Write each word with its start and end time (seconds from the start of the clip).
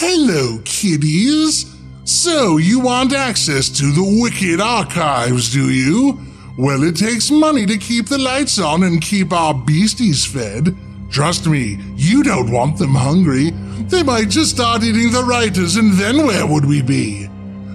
Hello, 0.00 0.60
kiddies. 0.64 1.74
So, 2.04 2.58
you 2.58 2.78
want 2.78 3.12
access 3.12 3.68
to 3.70 3.90
the 3.90 4.20
Wicked 4.22 4.60
Archives, 4.60 5.52
do 5.52 5.70
you? 5.70 6.20
Well, 6.56 6.84
it 6.84 6.94
takes 6.94 7.32
money 7.32 7.66
to 7.66 7.76
keep 7.76 8.06
the 8.06 8.16
lights 8.16 8.60
on 8.60 8.84
and 8.84 9.02
keep 9.02 9.32
our 9.32 9.52
beasties 9.52 10.24
fed. 10.24 10.76
Trust 11.10 11.48
me, 11.48 11.80
you 11.96 12.22
don't 12.22 12.52
want 12.52 12.78
them 12.78 12.94
hungry. 12.94 13.50
They 13.90 14.04
might 14.04 14.28
just 14.28 14.54
start 14.54 14.84
eating 14.84 15.10
the 15.10 15.24
writers, 15.24 15.74
and 15.74 15.92
then 15.94 16.24
where 16.24 16.46
would 16.46 16.64
we 16.64 16.80
be? 16.80 17.26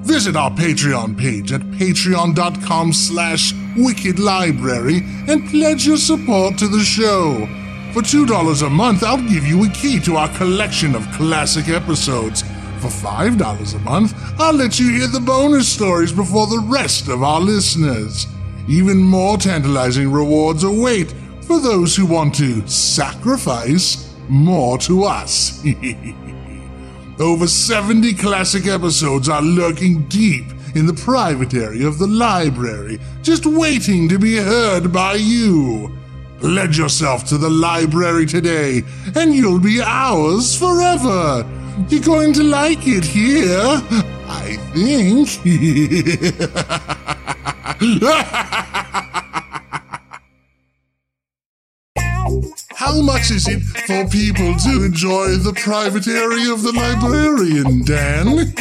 Visit 0.06 0.38
our 0.38 0.52
Patreon 0.52 1.20
page 1.20 1.52
at 1.52 1.60
patreon.com 1.60 2.94
slash 2.94 3.52
wickedlibrary 3.76 5.28
and 5.28 5.50
pledge 5.50 5.86
your 5.86 5.98
support 5.98 6.58
to 6.60 6.70
the 6.70 6.86
show. 6.86 7.63
For 7.94 8.02
$2 8.02 8.66
a 8.66 8.70
month, 8.72 9.04
I'll 9.04 9.22
give 9.22 9.46
you 9.46 9.66
a 9.66 9.70
key 9.70 10.00
to 10.00 10.16
our 10.16 10.28
collection 10.36 10.96
of 10.96 11.08
classic 11.12 11.70
episodes. 11.70 12.42
For 12.80 12.88
$5 12.88 13.76
a 13.76 13.80
month, 13.82 14.16
I'll 14.40 14.56
let 14.56 14.80
you 14.80 14.90
hear 14.90 15.08
the 15.08 15.20
bonus 15.20 15.72
stories 15.72 16.12
before 16.12 16.48
the 16.48 16.66
rest 16.68 17.08
of 17.08 17.22
our 17.22 17.40
listeners. 17.40 18.26
Even 18.68 18.98
more 18.98 19.38
tantalizing 19.38 20.12
rewards 20.12 20.64
await 20.64 21.14
for 21.42 21.60
those 21.60 21.96
who 21.96 22.08
want 22.08 22.34
to 22.34 22.68
sacrifice 22.68 24.12
more 24.28 24.80
to 24.80 25.04
us. 25.04 25.64
Over 27.20 27.46
70 27.46 28.16
classic 28.16 28.66
episodes 28.66 29.30
are 29.30 29.44
lurking 29.44 30.08
deep 30.08 30.46
in 30.74 30.88
the 30.88 30.96
private 30.96 31.54
area 31.54 31.88
of 31.88 32.00
the 32.00 32.08
library, 32.08 33.00
just 33.22 33.46
waiting 33.46 34.10
to 34.10 34.18
be 34.18 34.38
heard 34.38 34.92
by 34.92 35.14
you. 35.14 35.96
Pledge 36.44 36.78
yourself 36.78 37.24
to 37.30 37.38
the 37.38 37.50
library 37.50 38.26
today, 38.26 38.84
and 39.16 39.34
you'll 39.34 39.62
be 39.62 39.82
ours 39.82 40.60
forever. 40.60 41.50
You're 41.88 42.04
going 42.04 42.34
to 42.34 42.44
like 42.44 42.86
it 42.86 43.06
here, 43.06 43.82
I 44.28 44.58
think. 44.74 45.30
How 52.76 53.02
much 53.02 53.32
is 53.32 53.48
it 53.48 53.62
for 53.88 54.06
people 54.10 54.54
to 54.54 54.84
enjoy 54.84 55.38
the 55.38 55.54
private 55.54 56.10
area 56.10 56.52
of 56.52 56.62
the 56.62 56.74
librarian, 56.74 57.86
Dan? 57.86 58.52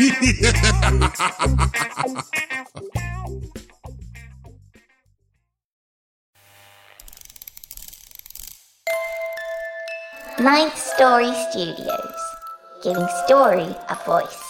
Ninth 10.41 10.78
Story 10.78 11.30
Studios, 11.50 12.16
giving 12.83 13.06
story 13.27 13.77
a 13.91 13.98
voice. 14.06 14.42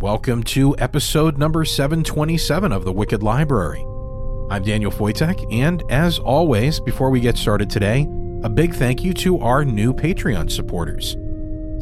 Welcome 0.00 0.42
to 0.44 0.76
episode 0.78 1.38
number 1.38 1.64
727 1.64 2.70
of 2.70 2.84
the 2.84 2.92
Wicked 2.92 3.22
Library. 3.22 3.82
I'm 4.50 4.62
Daniel 4.62 4.90
Foytek, 4.90 5.46
and 5.52 5.82
as 5.90 6.18
always, 6.18 6.80
before 6.80 7.10
we 7.10 7.20
get 7.20 7.36
started 7.36 7.68
today, 7.68 8.08
a 8.42 8.48
big 8.48 8.74
thank 8.74 9.04
you 9.04 9.12
to 9.14 9.38
our 9.40 9.62
new 9.62 9.92
Patreon 9.92 10.50
supporters. 10.50 11.18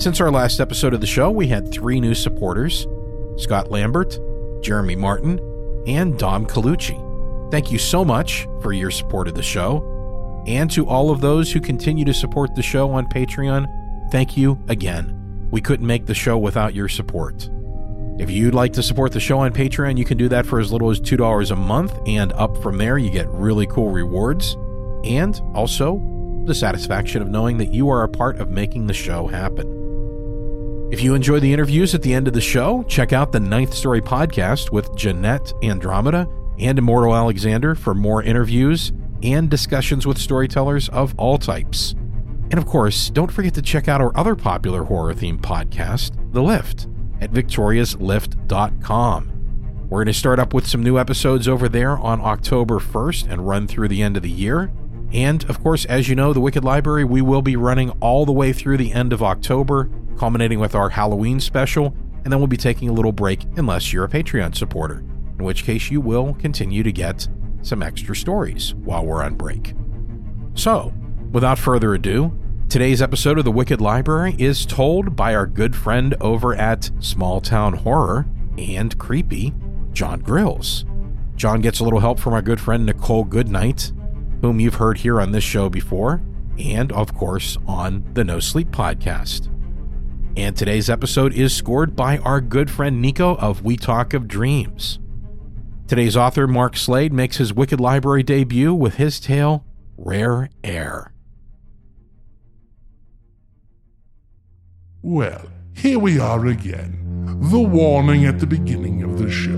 Since 0.02 0.20
our 0.20 0.32
last 0.32 0.58
episode 0.58 0.92
of 0.92 1.00
the 1.00 1.06
show, 1.06 1.30
we 1.30 1.46
had 1.46 1.70
three 1.70 2.00
new 2.00 2.12
supporters 2.12 2.84
Scott 3.36 3.70
Lambert, 3.70 4.18
Jeremy 4.62 4.96
Martin, 4.96 5.38
and 5.86 6.18
Dom 6.18 6.44
Colucci. 6.44 7.00
Thank 7.52 7.70
you 7.70 7.78
so 7.78 8.04
much 8.04 8.48
for 8.60 8.72
your 8.72 8.90
support 8.90 9.28
of 9.28 9.36
the 9.36 9.44
show. 9.44 10.42
And 10.48 10.68
to 10.72 10.88
all 10.88 11.12
of 11.12 11.20
those 11.20 11.52
who 11.52 11.60
continue 11.60 12.04
to 12.04 12.14
support 12.14 12.56
the 12.56 12.62
show 12.62 12.90
on 12.90 13.06
Patreon, 13.06 14.10
thank 14.10 14.36
you 14.36 14.60
again. 14.66 15.48
We 15.52 15.60
couldn't 15.60 15.86
make 15.86 16.06
the 16.06 16.14
show 16.14 16.36
without 16.36 16.74
your 16.74 16.88
support. 16.88 17.48
If 18.18 18.30
you'd 18.30 18.54
like 18.54 18.72
to 18.72 18.82
support 18.82 19.12
the 19.12 19.20
show 19.20 19.40
on 19.40 19.52
Patreon, 19.52 19.98
you 19.98 20.06
can 20.06 20.16
do 20.16 20.26
that 20.30 20.46
for 20.46 20.58
as 20.58 20.72
little 20.72 20.88
as 20.88 20.98
$2 20.98 21.50
a 21.50 21.56
month, 21.56 21.98
and 22.06 22.32
up 22.32 22.56
from 22.62 22.78
there, 22.78 22.96
you 22.96 23.10
get 23.10 23.28
really 23.28 23.66
cool 23.66 23.90
rewards 23.90 24.56
and 25.04 25.38
also 25.54 26.00
the 26.46 26.54
satisfaction 26.54 27.20
of 27.20 27.28
knowing 27.28 27.58
that 27.58 27.74
you 27.74 27.90
are 27.90 28.04
a 28.04 28.08
part 28.08 28.38
of 28.38 28.48
making 28.50 28.86
the 28.86 28.94
show 28.94 29.26
happen. 29.26 29.70
If 30.90 31.02
you 31.02 31.14
enjoy 31.14 31.40
the 31.40 31.52
interviews 31.52 31.94
at 31.94 32.00
the 32.00 32.14
end 32.14 32.26
of 32.26 32.32
the 32.32 32.40
show, 32.40 32.84
check 32.84 33.12
out 33.12 33.32
the 33.32 33.40
Ninth 33.40 33.74
Story 33.74 34.00
podcast 34.00 34.72
with 34.72 34.96
Jeanette 34.96 35.52
Andromeda 35.62 36.26
and 36.58 36.78
Immortal 36.78 37.14
Alexander 37.14 37.74
for 37.74 37.92
more 37.94 38.22
interviews 38.22 38.92
and 39.22 39.50
discussions 39.50 40.06
with 40.06 40.16
storytellers 40.16 40.88
of 40.88 41.14
all 41.18 41.36
types. 41.36 41.92
And 42.50 42.54
of 42.54 42.64
course, 42.64 43.10
don't 43.10 43.30
forget 43.30 43.52
to 43.54 43.62
check 43.62 43.88
out 43.88 44.00
our 44.00 44.16
other 44.16 44.36
popular 44.36 44.84
horror 44.84 45.12
themed 45.12 45.40
podcast, 45.40 46.16
The 46.32 46.42
Lift 46.42 46.86
at 47.20 47.32
victoriaslift.com. 47.32 49.36
We're 49.88 49.98
going 49.98 50.06
to 50.06 50.14
start 50.14 50.40
up 50.40 50.52
with 50.52 50.66
some 50.66 50.82
new 50.82 50.98
episodes 50.98 51.46
over 51.46 51.68
there 51.68 51.96
on 51.96 52.20
October 52.20 52.80
1st 52.80 53.30
and 53.30 53.46
run 53.46 53.68
through 53.68 53.88
the 53.88 54.02
end 54.02 54.16
of 54.16 54.24
the 54.24 54.30
year. 54.30 54.72
And 55.12 55.48
of 55.48 55.62
course, 55.62 55.84
as 55.84 56.08
you 56.08 56.16
know, 56.16 56.32
the 56.32 56.40
Wicked 56.40 56.64
Library, 56.64 57.04
we 57.04 57.22
will 57.22 57.42
be 57.42 57.54
running 57.54 57.90
all 58.00 58.26
the 58.26 58.32
way 58.32 58.52
through 58.52 58.78
the 58.78 58.92
end 58.92 59.12
of 59.12 59.22
October, 59.22 59.88
culminating 60.18 60.58
with 60.58 60.74
our 60.74 60.90
Halloween 60.90 61.38
special, 61.38 61.94
and 62.24 62.32
then 62.32 62.40
we'll 62.40 62.48
be 62.48 62.56
taking 62.56 62.88
a 62.88 62.92
little 62.92 63.12
break 63.12 63.44
unless 63.56 63.92
you're 63.92 64.04
a 64.04 64.08
Patreon 64.08 64.56
supporter, 64.56 65.04
in 65.38 65.44
which 65.44 65.62
case 65.62 65.90
you 65.90 66.00
will 66.00 66.34
continue 66.34 66.82
to 66.82 66.90
get 66.90 67.28
some 67.62 67.82
extra 67.82 68.16
stories 68.16 68.74
while 68.74 69.06
we're 69.06 69.22
on 69.22 69.36
break. 69.36 69.74
So, 70.54 70.92
without 71.30 71.58
further 71.58 71.94
ado, 71.94 72.36
Today's 72.68 73.00
episode 73.00 73.38
of 73.38 73.44
The 73.44 73.52
Wicked 73.52 73.80
Library 73.80 74.34
is 74.38 74.66
told 74.66 75.14
by 75.14 75.34
our 75.34 75.46
good 75.46 75.74
friend 75.74 76.14
over 76.20 76.54
at 76.56 76.90
Small 76.98 77.40
Town 77.40 77.72
Horror 77.72 78.26
and 78.58 78.98
Creepy, 78.98 79.54
John 79.92 80.20
Grilz. 80.20 80.84
John 81.36 81.60
gets 81.60 81.78
a 81.78 81.84
little 81.84 82.00
help 82.00 82.18
from 82.18 82.32
our 82.32 82.42
good 82.42 82.60
friend 82.60 82.84
Nicole 82.84 83.22
Goodnight, 83.24 83.92
whom 84.40 84.58
you've 84.58 84.74
heard 84.74 84.98
here 84.98 85.20
on 85.20 85.30
this 85.30 85.44
show 85.44 85.70
before, 85.70 86.20
and 86.58 86.90
of 86.90 87.14
course 87.14 87.56
on 87.68 88.04
the 88.14 88.24
No 88.24 88.40
Sleep 88.40 88.68
podcast. 88.72 89.48
And 90.36 90.56
today's 90.56 90.90
episode 90.90 91.34
is 91.34 91.54
scored 91.54 91.94
by 91.94 92.18
our 92.18 92.40
good 92.40 92.68
friend 92.68 93.00
Nico 93.00 93.36
of 93.36 93.62
We 93.62 93.76
Talk 93.76 94.12
of 94.12 94.26
Dreams. 94.26 94.98
Today's 95.86 96.16
author, 96.16 96.48
Mark 96.48 96.76
Slade, 96.76 97.12
makes 97.12 97.36
his 97.36 97.54
Wicked 97.54 97.80
Library 97.80 98.24
debut 98.24 98.74
with 98.74 98.96
his 98.96 99.20
tale, 99.20 99.64
Rare 99.96 100.50
Air. 100.64 101.12
Well, 105.08 105.46
here 105.72 106.00
we 106.00 106.18
are 106.18 106.46
again. 106.46 107.38
The 107.48 107.60
warning 107.60 108.24
at 108.24 108.40
the 108.40 108.46
beginning 108.46 109.04
of 109.04 109.20
the 109.20 109.30
show. 109.30 109.52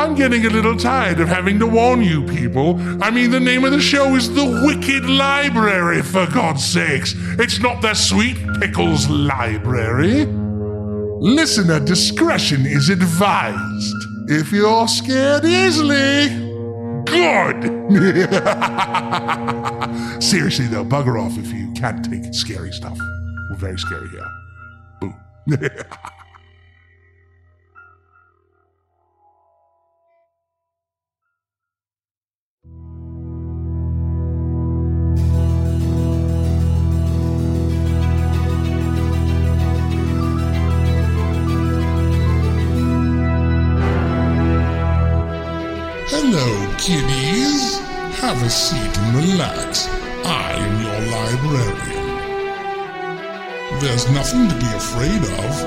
I'm 0.00 0.14
getting 0.14 0.46
a 0.46 0.48
little 0.48 0.76
tired 0.76 1.18
of 1.18 1.26
having 1.26 1.58
to 1.58 1.66
warn 1.66 2.02
you 2.02 2.24
people. 2.24 2.76
I 3.02 3.10
mean, 3.10 3.32
the 3.32 3.40
name 3.40 3.64
of 3.64 3.72
the 3.72 3.80
show 3.80 4.14
is 4.14 4.32
The 4.32 4.62
Wicked 4.64 5.10
Library, 5.10 6.02
for 6.02 6.28
God's 6.28 6.64
sakes. 6.64 7.16
It's 7.36 7.58
not 7.58 7.82
the 7.82 7.94
Sweet 7.94 8.36
Pickles 8.60 9.08
Library. 9.08 10.26
Listener 10.26 11.80
discretion 11.80 12.64
is 12.64 12.90
advised. 12.90 13.96
If 14.28 14.52
you're 14.52 14.86
scared 14.86 15.46
easily, 15.46 16.28
good. 17.06 17.90
Seriously, 20.22 20.68
though, 20.68 20.84
bugger 20.84 21.20
off 21.20 21.36
if 21.36 21.52
you 21.52 21.72
can't 21.72 22.08
take 22.08 22.32
scary 22.32 22.70
stuff. 22.70 22.96
We're 23.48 23.56
very 23.56 23.78
scary 23.78 24.08
here. 24.10 24.30
Boo. 25.00 25.14
Hello, 46.10 46.74
kiddies. 46.76 47.78
Have 48.20 48.42
a 48.42 48.50
seat 48.50 48.98
and 48.98 49.16
relax. 49.16 49.88
I 50.24 50.52
am 50.52 50.82
your 50.82 51.00
librarian. 51.12 51.97
There's 53.80 54.10
nothing 54.10 54.48
to 54.48 54.54
be 54.56 54.66
afraid 54.74 55.22
of. 55.22 55.62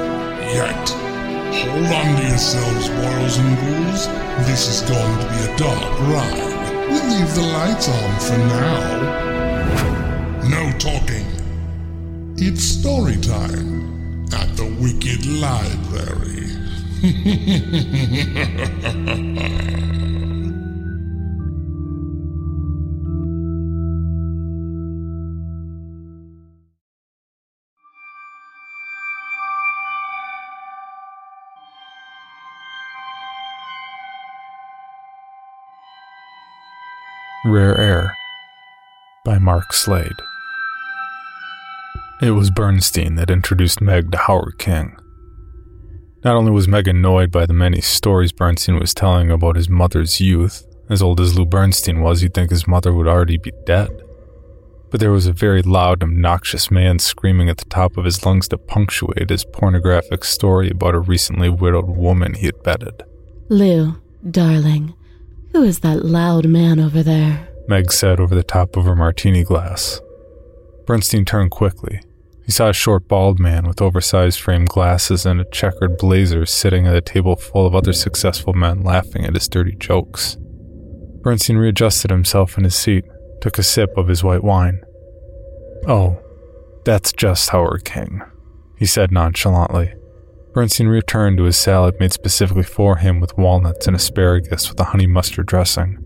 Yet. 0.53 0.89
Hold 0.89 1.85
on 1.85 2.15
to 2.17 2.27
yourselves, 2.27 2.89
boils 2.89 3.37
and 3.37 3.57
ghouls. 3.57 4.07
This 4.45 4.67
is 4.67 4.81
going 4.89 5.17
to 5.19 5.25
be 5.29 5.39
a 5.49 5.55
dark 5.55 5.99
ride. 6.09 6.89
We'll 6.89 7.07
leave 7.07 7.33
the 7.35 7.41
lights 7.41 7.87
on 7.87 8.19
for 8.19 8.37
now. 8.37 9.29
No 10.49 10.71
talking. 10.77 11.25
It's 12.35 12.63
story 12.63 13.15
time 13.15 14.25
at 14.33 14.57
the 14.57 14.65
Wicked 14.81 15.25
Library. 15.25 16.47
Rare 37.43 37.75
Air 37.75 38.15
by 39.25 39.39
Mark 39.39 39.73
Slade. 39.73 40.21
It 42.21 42.31
was 42.31 42.51
Bernstein 42.51 43.15
that 43.15 43.31
introduced 43.31 43.81
Meg 43.81 44.11
to 44.11 44.17
Howard 44.19 44.59
King. 44.59 44.95
Not 46.23 46.35
only 46.35 46.51
was 46.51 46.67
Meg 46.67 46.87
annoyed 46.87 47.31
by 47.31 47.47
the 47.47 47.53
many 47.53 47.81
stories 47.81 48.31
Bernstein 48.31 48.79
was 48.79 48.93
telling 48.93 49.31
about 49.31 49.55
his 49.55 49.69
mother's 49.69 50.21
youth, 50.21 50.67
as 50.87 51.01
old 51.01 51.19
as 51.19 51.35
Lou 51.35 51.47
Bernstein 51.47 52.01
was, 52.01 52.21
you'd 52.21 52.35
think 52.35 52.51
his 52.51 52.67
mother 52.67 52.93
would 52.93 53.07
already 53.07 53.39
be 53.39 53.51
dead. 53.65 53.89
But 54.91 54.99
there 54.99 55.11
was 55.11 55.25
a 55.25 55.33
very 55.33 55.63
loud, 55.63 56.03
obnoxious 56.03 56.69
man 56.69 56.99
screaming 56.99 57.49
at 57.49 57.57
the 57.57 57.65
top 57.65 57.97
of 57.97 58.05
his 58.05 58.23
lungs 58.23 58.49
to 58.49 58.57
punctuate 58.59 59.31
his 59.31 59.45
pornographic 59.45 60.25
story 60.25 60.69
about 60.69 60.93
a 60.93 60.99
recently 60.99 61.49
widowed 61.49 61.89
woman 61.89 62.35
he 62.35 62.45
had 62.45 62.61
bedded. 62.61 63.01
Lou, 63.49 63.99
darling, 64.29 64.93
who 65.51 65.63
is 65.63 65.79
that 65.79 66.05
loud 66.05 66.45
man 66.47 66.79
over 66.79 67.03
there? 67.03 67.47
Meg 67.67 67.91
said 67.91 68.19
over 68.19 68.35
the 68.35 68.43
top 68.43 68.75
of 68.75 68.85
her 68.85 68.95
martini 68.95 69.43
glass. 69.43 70.01
Bernstein 70.85 71.25
turned 71.25 71.51
quickly. 71.51 72.01
He 72.45 72.51
saw 72.51 72.69
a 72.69 72.73
short, 72.73 73.07
bald 73.07 73.39
man 73.39 73.67
with 73.67 73.81
oversized 73.81 74.39
framed 74.39 74.69
glasses 74.69 75.25
and 75.25 75.39
a 75.39 75.45
checkered 75.45 75.97
blazer 75.97 76.45
sitting 76.45 76.87
at 76.87 76.95
a 76.95 77.01
table 77.01 77.35
full 77.35 77.65
of 77.65 77.75
other 77.75 77.93
successful 77.93 78.53
men 78.53 78.81
laughing 78.81 79.23
at 79.23 79.35
his 79.35 79.47
dirty 79.47 79.75
jokes. 79.75 80.37
Bernstein 81.21 81.57
readjusted 81.57 82.11
himself 82.11 82.57
in 82.57 82.63
his 82.63 82.75
seat, 82.75 83.05
took 83.41 83.57
a 83.57 83.63
sip 83.63 83.95
of 83.95 84.07
his 84.07 84.23
white 84.23 84.43
wine. 84.43 84.81
Oh, 85.87 86.19
that's 86.83 87.13
just 87.13 87.49
Howard 87.51 87.85
King, 87.85 88.21
he 88.77 88.85
said 88.85 89.11
nonchalantly. 89.11 89.93
Bernstein 90.53 90.87
returned 90.87 91.37
to 91.37 91.45
his 91.45 91.57
salad 91.57 91.95
made 91.99 92.11
specifically 92.11 92.63
for 92.63 92.97
him 92.97 93.19
with 93.21 93.37
walnuts 93.37 93.87
and 93.87 93.95
asparagus 93.95 94.69
with 94.69 94.79
a 94.79 94.85
honey 94.85 95.07
mustard 95.07 95.45
dressing. 95.45 95.97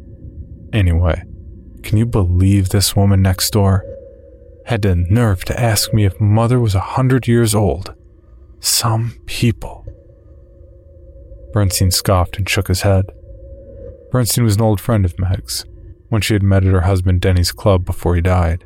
Anyway, 0.72 1.24
can 1.82 1.98
you 1.98 2.06
believe 2.06 2.70
this 2.70 2.96
woman 2.96 3.22
next 3.22 3.52
door? 3.52 3.84
Had 4.66 4.84
the 4.84 4.96
nerve 4.96 5.46
to 5.46 5.60
ask 5.60 5.94
me 5.94 6.06
if 6.06 6.20
mother 6.20 6.60
was 6.60 6.76
a 6.76 6.80
hundred 6.80 7.28
years 7.28 7.56
old. 7.56 7.96
Some 8.60 9.20
people. 9.26 9.86
Bernstein 11.52 11.92
scoffed 11.92 12.38
and 12.38 12.48
shook 12.48 12.68
his 12.68 12.82
head. 12.82 13.06
Bernstein 14.12 14.44
was 14.44 14.56
an 14.56 14.62
old 14.62 14.82
friend 14.82 15.06
of 15.06 15.18
Meg's, 15.18 15.66
when 16.10 16.22
she 16.22 16.34
had 16.34 16.44
met 16.44 16.66
at 16.66 16.74
her 16.74 16.82
husband 16.82 17.22
Denny's 17.22 17.52
club 17.52 17.86
before 17.86 18.16
he 18.16 18.22
died, 18.22 18.66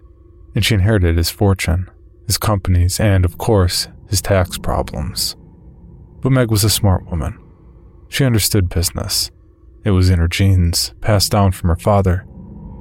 and 0.56 0.66
she 0.66 0.76
inherited 0.76 1.18
his 1.18 1.30
fortune, 1.30 1.90
his 2.28 2.38
companies, 2.38 3.00
and, 3.00 3.24
of 3.24 3.38
course, 3.38 3.88
his 4.10 4.22
tax 4.22 4.58
problems. 4.58 5.36
But 6.21 6.31
Meg 6.31 6.51
was 6.51 6.63
a 6.63 6.69
smart 6.69 7.06
woman. 7.10 7.38
She 8.10 8.25
understood 8.25 8.69
business. 8.69 9.31
It 9.83 9.92
was 9.92 10.10
in 10.10 10.19
her 10.19 10.27
genes, 10.27 10.94
passed 11.01 11.31
down 11.31 11.51
from 11.51 11.69
her 11.69 11.75
father. 11.75 12.25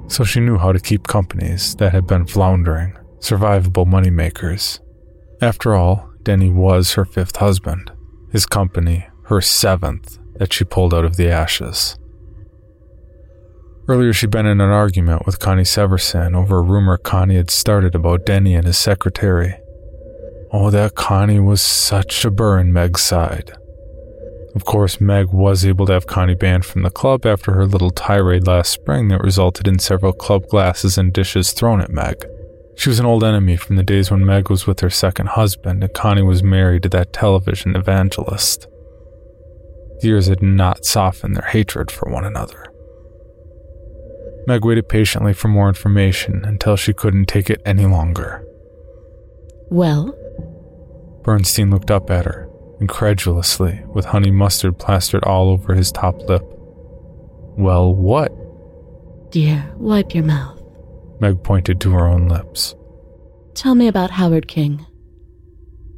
So 0.09 0.25
she 0.25 0.41
knew 0.41 0.59
how 0.59 0.73
to 0.73 0.81
keep 0.81 1.07
companies 1.07 1.75
that 1.77 1.93
had 1.93 2.07
been 2.07 2.27
floundering, 2.27 2.97
survivable 3.19 3.87
moneymakers. 3.87 4.81
After 5.41 5.75
all, 5.75 6.11
Denny 6.23 6.51
was 6.51 6.95
her 6.95 7.05
fifth 7.05 7.37
husband, 7.37 7.93
his 8.31 8.47
company, 8.47 9.07
her 9.25 9.41
seventh, 9.41 10.19
that 10.37 10.53
she 10.53 10.65
pulled 10.65 10.95
out 10.95 11.05
of 11.05 11.17
the 11.17 11.29
ashes. 11.29 11.99
Earlier, 13.87 14.13
she'd 14.13 14.31
been 14.31 14.47
in 14.47 14.61
an 14.61 14.71
argument 14.71 15.25
with 15.25 15.39
Connie 15.39 15.63
Severson 15.63 16.35
over 16.37 16.59
a 16.59 16.63
rumor 16.63 16.99
Connie 16.99 17.37
had 17.37 17.51
started 17.51 17.95
about 17.95 18.27
Denny 18.27 18.55
and 18.55 18.67
his 18.67 18.77
secretary. 18.77 19.55
Oh, 20.51 20.71
that 20.71 20.95
Connie 20.95 21.41
was 21.41 21.61
such 21.61 22.25
a 22.25 22.31
burr 22.31 22.59
in 22.59 22.73
Meg's 22.73 23.03
side. 23.03 23.53
Of 24.55 24.65
course, 24.65 25.01
Meg 25.01 25.29
was 25.29 25.65
able 25.65 25.87
to 25.87 25.93
have 25.93 26.07
Connie 26.07 26.35
banned 26.35 26.65
from 26.65 26.83
the 26.83 26.91
club 26.91 27.27
after 27.27 27.53
her 27.53 27.67
little 27.67 27.91
tirade 27.91 28.47
last 28.47 28.71
spring 28.71 29.09
that 29.09 29.23
resulted 29.23 29.69
in 29.69 29.79
several 29.79 30.13
club 30.13 30.47
glasses 30.49 30.97
and 30.97 31.13
dishes 31.13 31.53
thrown 31.53 31.81
at 31.81 31.91
Meg. 31.91 32.25
She 32.75 32.89
was 32.89 32.99
an 32.99 33.07
old 33.07 33.25
enemy 33.25 33.57
from 33.57 33.77
the 33.77 33.83
days 33.83 34.11
when 34.11 34.25
Meg 34.25 34.49
was 34.49 34.67
with 34.67 34.81
her 34.81 34.91
second 34.91 35.31
husband 35.31 35.85
and 35.85 35.93
Connie 35.93 36.23
was 36.23 36.43
married 36.43 36.85
to 36.85 36.89
that 36.91 37.13
television 37.13 37.77
evangelist. 37.77 38.67
Years 40.01 40.29
had 40.29 40.43
not 40.43 40.85
softened 40.85 41.37
their 41.37 41.49
hatred 41.51 41.91
for 41.91 42.11
one 42.11 42.25
another. 42.25 42.65
Meg 44.47 44.65
waited 44.65 44.89
patiently 44.89 45.35
for 45.35 45.49
more 45.49 45.69
information 45.69 46.45
until 46.45 46.77
she 46.77 46.95
couldn't 46.95 47.27
take 47.27 47.51
it 47.51 47.61
any 47.67 47.85
longer. 47.85 48.45
Well, 49.71 50.17
Bernstein 51.23 51.71
looked 51.71 51.91
up 51.91 52.11
at 52.11 52.25
her, 52.25 52.49
incredulously, 52.81 53.83
with 53.87 54.07
honey 54.07 54.31
mustard 54.31 54.79
plastered 54.79 55.25
all 55.25 55.51
over 55.51 55.75
his 55.75 55.93
top 55.93 56.21
lip. 56.29 56.43
Well, 57.57 57.95
what? 57.95 58.33
dear, 59.31 59.73
wipe 59.77 60.15
your 60.15 60.25
mouth. 60.25 60.63
Meg 61.21 61.43
pointed 61.43 61.81
to 61.81 61.93
her 61.93 62.07
own 62.07 62.29
lips. 62.29 62.75
Tell 63.55 63.75
me 63.75 63.89
about 63.89 64.13
Howard 64.13 64.49
King. 64.49 64.87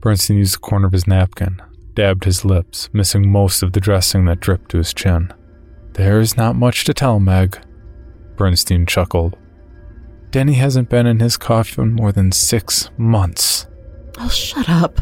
Bernstein 0.00 0.38
used 0.38 0.55
the 0.55 0.58
corner 0.58 0.87
of 0.87 0.93
his 0.93 1.06
napkin, 1.06 1.61
dabbed 1.94 2.25
his 2.25 2.44
lips, 2.44 2.88
missing 2.93 3.31
most 3.31 3.62
of 3.62 3.73
the 3.73 3.81
dressing 3.81 4.25
that 4.25 4.40
dripped 4.40 4.70
to 4.70 4.78
his 4.78 4.94
chin. 4.94 5.32
There's 5.93 6.37
not 6.37 6.56
much 6.56 6.84
to 6.84 6.94
tell, 6.94 7.20
Meg. 7.20 7.61
Bernstein 8.37 8.87
chuckled. 8.87 9.37
Denny 10.31 10.55
hasn't 10.55 10.88
been 10.88 11.06
in 11.06 11.20
his 11.20 11.37
coffin 11.37 11.93
more 11.93 12.12
than 12.12 12.32
six 12.32 12.90
months. 12.96 13.66
Oh, 14.20 14.28
shut 14.28 14.69
up. 14.69 15.00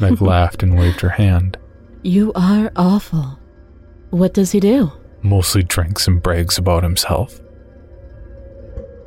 Meg 0.00 0.20
laughed 0.22 0.62
and 0.62 0.78
waved 0.78 1.00
her 1.00 1.10
hand. 1.10 1.58
You 2.02 2.32
are 2.34 2.70
awful. 2.76 3.38
What 4.10 4.34
does 4.34 4.52
he 4.52 4.60
do? 4.60 4.92
Mostly 5.22 5.62
drinks 5.62 6.06
and 6.06 6.22
brags 6.22 6.58
about 6.58 6.82
himself. 6.82 7.40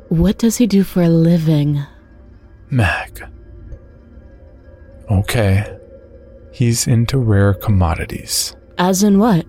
What 0.08 0.38
does 0.38 0.56
he 0.56 0.66
do 0.66 0.82
for 0.84 1.02
a 1.02 1.08
living? 1.08 1.82
Meg. 2.70 3.24
Okay. 5.10 5.76
He's 6.52 6.86
into 6.86 7.18
rare 7.18 7.54
commodities. 7.54 8.54
As 8.78 9.02
in 9.02 9.18
what? 9.18 9.46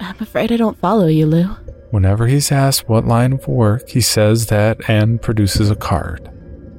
I'm 0.00 0.16
afraid 0.20 0.52
I 0.52 0.56
don't 0.56 0.78
follow 0.78 1.06
you, 1.06 1.26
Lou. 1.26 1.44
Whenever 1.90 2.26
he's 2.26 2.50
asked 2.50 2.88
what 2.88 3.06
line 3.06 3.32
of 3.32 3.46
work, 3.46 3.88
he 3.88 4.00
says 4.00 4.46
that 4.46 4.88
and 4.88 5.20
produces 5.20 5.70
a 5.70 5.76
card. 5.76 6.30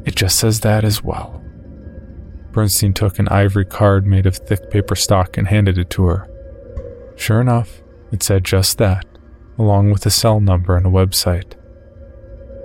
It 0.05 0.15
just 0.15 0.37
says 0.39 0.59
that 0.61 0.83
as 0.83 1.03
well. 1.03 1.43
Bernstein 2.55 2.93
took 2.93 3.19
an 3.19 3.27
ivory 3.27 3.65
card 3.65 4.07
made 4.07 4.25
of 4.25 4.37
thick 4.37 4.69
paper 4.71 4.95
stock 4.95 5.37
and 5.37 5.45
handed 5.45 5.77
it 5.77 5.89
to 5.89 6.05
her. 6.05 6.29
Sure 7.17 7.41
enough, 7.41 7.83
it 8.13 8.23
said 8.23 8.45
just 8.45 8.77
that, 8.77 9.05
along 9.59 9.91
with 9.91 10.05
a 10.05 10.09
cell 10.09 10.39
number 10.39 10.77
and 10.77 10.85
a 10.85 10.89
website. 10.89 11.55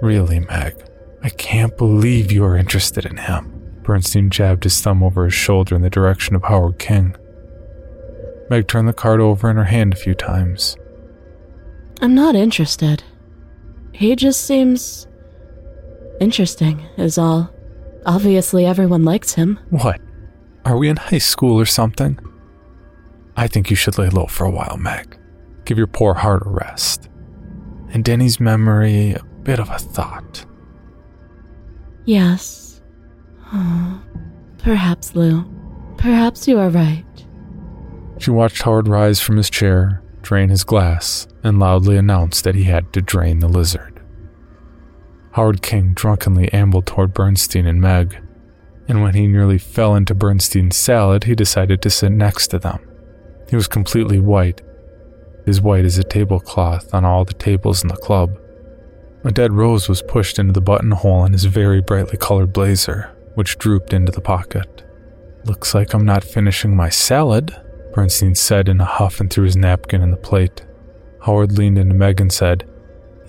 Really, 0.00 0.38
Meg, 0.38 0.76
I 1.24 1.28
can't 1.30 1.76
believe 1.76 2.30
you 2.30 2.44
are 2.44 2.56
interested 2.56 3.04
in 3.04 3.16
him. 3.16 3.80
Bernstein 3.82 4.30
jabbed 4.30 4.62
his 4.62 4.80
thumb 4.80 5.02
over 5.02 5.24
his 5.24 5.34
shoulder 5.34 5.74
in 5.74 5.82
the 5.82 5.90
direction 5.90 6.36
of 6.36 6.44
Howard 6.44 6.78
King. 6.78 7.16
Meg 8.48 8.68
turned 8.68 8.86
the 8.86 8.92
card 8.92 9.20
over 9.20 9.50
in 9.50 9.56
her 9.56 9.64
hand 9.64 9.92
a 9.92 9.96
few 9.96 10.14
times. 10.14 10.76
I'm 12.00 12.14
not 12.14 12.36
interested. 12.36 13.02
He 13.92 14.14
just 14.14 14.44
seems. 14.44 15.08
interesting, 16.20 16.86
is 16.96 17.18
all. 17.18 17.52
Obviously, 18.06 18.64
everyone 18.66 19.04
likes 19.04 19.34
him. 19.34 19.58
What? 19.70 20.00
Are 20.64 20.76
we 20.76 20.88
in 20.88 20.96
high 20.96 21.18
school 21.18 21.60
or 21.60 21.66
something? 21.66 22.18
I 23.36 23.46
think 23.46 23.70
you 23.70 23.76
should 23.76 23.98
lay 23.98 24.08
low 24.08 24.26
for 24.26 24.44
a 24.44 24.50
while, 24.50 24.76
Meg. 24.78 25.18
Give 25.64 25.78
your 25.78 25.86
poor 25.86 26.14
heart 26.14 26.42
a 26.46 26.50
rest. 26.50 27.08
And 27.92 28.04
Denny's 28.04 28.40
memory 28.40 29.12
a 29.12 29.24
bit 29.42 29.58
of 29.58 29.70
a 29.70 29.78
thought. 29.78 30.44
Yes. 32.04 32.80
Oh, 33.52 34.02
perhaps, 34.58 35.14
Lou. 35.14 35.44
Perhaps 35.96 36.46
you 36.46 36.58
are 36.58 36.70
right. 36.70 37.04
She 38.18 38.30
watched 38.30 38.62
Howard 38.62 38.88
rise 38.88 39.20
from 39.20 39.36
his 39.36 39.48
chair, 39.48 40.02
drain 40.22 40.50
his 40.50 40.64
glass, 40.64 41.26
and 41.42 41.58
loudly 41.58 41.96
announced 41.96 42.44
that 42.44 42.54
he 42.54 42.64
had 42.64 42.92
to 42.92 43.00
drain 43.00 43.38
the 43.38 43.48
lizard. 43.48 43.89
Howard 45.32 45.62
King 45.62 45.92
drunkenly 45.94 46.52
ambled 46.52 46.86
toward 46.86 47.14
Bernstein 47.14 47.66
and 47.66 47.80
Meg, 47.80 48.18
and 48.88 49.02
when 49.02 49.14
he 49.14 49.28
nearly 49.28 49.58
fell 49.58 49.94
into 49.94 50.14
Bernstein's 50.14 50.76
salad, 50.76 51.24
he 51.24 51.34
decided 51.36 51.80
to 51.82 51.90
sit 51.90 52.10
next 52.10 52.48
to 52.48 52.58
them. 52.58 52.80
He 53.48 53.56
was 53.56 53.68
completely 53.68 54.18
white, 54.18 54.60
as 55.46 55.60
white 55.60 55.84
as 55.84 55.98
a 55.98 56.04
tablecloth 56.04 56.92
on 56.92 57.04
all 57.04 57.24
the 57.24 57.34
tables 57.34 57.82
in 57.82 57.88
the 57.88 57.96
club. 57.96 58.36
A 59.24 59.30
dead 59.30 59.52
rose 59.52 59.88
was 59.88 60.02
pushed 60.02 60.38
into 60.38 60.52
the 60.52 60.60
buttonhole 60.60 61.20
on 61.20 61.32
his 61.32 61.44
very 61.44 61.80
brightly 61.80 62.16
colored 62.16 62.52
blazer, 62.52 63.14
which 63.34 63.58
drooped 63.58 63.92
into 63.92 64.10
the 64.10 64.20
pocket. 64.20 64.84
Looks 65.44 65.74
like 65.74 65.94
I'm 65.94 66.04
not 66.04 66.24
finishing 66.24 66.74
my 66.74 66.88
salad, 66.88 67.54
Bernstein 67.92 68.34
said 68.34 68.68
in 68.68 68.80
a 68.80 68.84
huff 68.84 69.20
and 69.20 69.30
threw 69.30 69.44
his 69.44 69.56
napkin 69.56 70.02
in 70.02 70.10
the 70.10 70.16
plate. 70.16 70.64
Howard 71.24 71.52
leaned 71.52 71.78
into 71.78 71.94
Meg 71.94 72.20
and 72.20 72.32
said, 72.32 72.69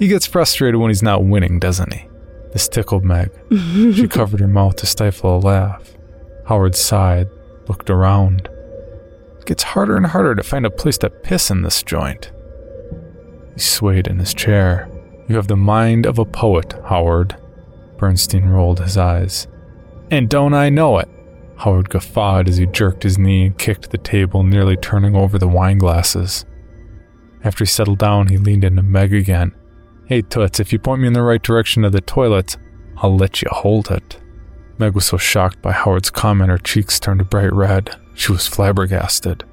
He 0.02 0.08
gets 0.08 0.26
frustrated 0.26 0.82
when 0.82 0.90
he's 0.90 1.04
not 1.04 1.26
winning, 1.26 1.60
doesn't 1.60 1.94
he? 1.94 2.08
This 2.54 2.68
tickled 2.68 3.06
Meg. 3.06 3.30
she 3.52 4.08
covered 4.08 4.40
her 4.40 4.48
mouth 4.48 4.76
to 4.78 4.88
stifle 4.88 5.38
a 5.38 5.40
laugh. 5.40 5.94
Howard 6.48 6.76
sighed, 6.76 7.30
looked 7.68 7.88
around. 7.88 8.50
It 9.38 9.46
gets 9.46 9.62
harder 9.62 9.96
and 9.96 10.08
harder 10.08 10.34
to 10.34 10.42
find 10.42 10.66
a 10.66 10.72
place 10.72 10.98
to 10.98 11.12
piss 11.12 11.52
in 11.52 11.62
this 11.62 11.84
joint. 11.84 12.32
He 13.54 13.60
swayed 13.60 14.08
in 14.08 14.18
his 14.18 14.34
chair. 14.34 14.90
You 15.30 15.36
have 15.36 15.48
the 15.48 15.56
mind 15.56 16.08
of 16.08 16.18
a 16.18 16.26
poet, 16.26 16.74
Howard. 16.86 17.36
Bernstein 17.98 18.50
rolled 18.50 18.80
his 18.80 18.98
eyes. 18.98 19.48
And 20.10 20.28
don't 20.28 20.56
I 20.56 20.70
know 20.70 20.98
it? 20.98 21.10
Howard 21.58 21.90
guffawed 21.90 22.50
as 22.50 22.58
he 22.58 22.66
jerked 22.66 23.04
his 23.04 23.20
knee 23.20 23.46
and 23.46 23.58
kicked 23.60 23.92
the 23.92 24.00
table, 24.00 24.42
nearly 24.42 24.78
turning 24.78 25.16
over 25.16 25.38
the 25.38 25.48
wine 25.48 25.78
glasses. 25.78 26.44
After 27.44 27.66
he 27.66 27.70
settled 27.70 28.00
down, 28.00 28.30
he 28.30 28.40
leaned 28.40 28.64
into 28.64 28.82
Meg 28.82 29.14
again. 29.14 29.54
Hey, 30.12 30.22
Toots, 30.22 30.60
if 30.60 30.74
you 30.74 30.78
point 30.78 31.00
me 31.00 31.08
in 31.08 31.14
the 31.14 31.22
right 31.22 31.42
direction 31.42 31.86
of 31.86 31.94
the 31.94 32.02
toilet, 32.02 32.58
I'll 32.98 33.16
let 33.16 33.42
you 33.42 33.48
hold 33.50 33.90
it. 33.90 34.20
Meg 34.78 34.94
was 34.94 35.06
so 35.06 35.16
shocked 35.16 35.62
by 35.62 35.72
Howard's 35.72 36.10
comment, 36.10 36.50
her 36.50 36.58
cheeks 36.58 37.00
turned 37.00 37.30
bright 37.30 37.54
red. 37.54 37.96
She 38.14 38.34
was 38.34 38.46
flabbergasted. 38.46 39.46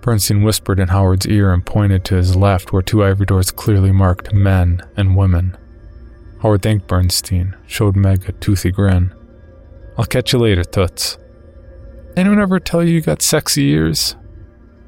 Bernstein 0.00 0.44
whispered 0.44 0.78
in 0.78 0.86
Howard's 0.86 1.26
ear 1.26 1.52
and 1.52 1.66
pointed 1.66 2.04
to 2.04 2.14
his 2.14 2.36
left, 2.36 2.72
where 2.72 2.82
two 2.82 3.02
ivory 3.02 3.26
doors 3.26 3.50
clearly 3.50 3.90
marked 3.90 4.32
men 4.32 4.80
and 4.96 5.16
women. 5.16 5.58
Howard 6.40 6.62
thanked 6.62 6.86
Bernstein, 6.86 7.56
showed 7.66 7.96
Meg 7.96 8.28
a 8.28 8.32
toothy 8.34 8.70
grin. 8.70 9.12
I'll 9.98 10.04
catch 10.04 10.32
you 10.32 10.38
later, 10.38 10.62
Toots. 10.62 11.18
Anyone 12.16 12.38
ever 12.38 12.60
tell 12.60 12.84
you 12.84 12.94
you 12.94 13.00
got 13.00 13.22
sexy 13.22 13.70
ears? 13.70 14.14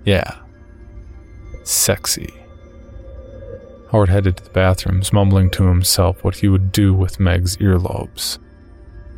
Yeah. 0.05 0.43
Sexy. 1.65 2.39
Howard 3.90 4.09
headed 4.09 4.37
to 4.37 4.44
the 4.44 4.50
bathrooms, 4.50 5.12
mumbling 5.12 5.50
to 5.50 5.64
himself 5.64 6.23
what 6.23 6.37
he 6.37 6.49
would 6.49 6.70
do 6.70 6.94
with 6.94 7.18
Meg's 7.18 7.56
earlobes. 7.56 8.38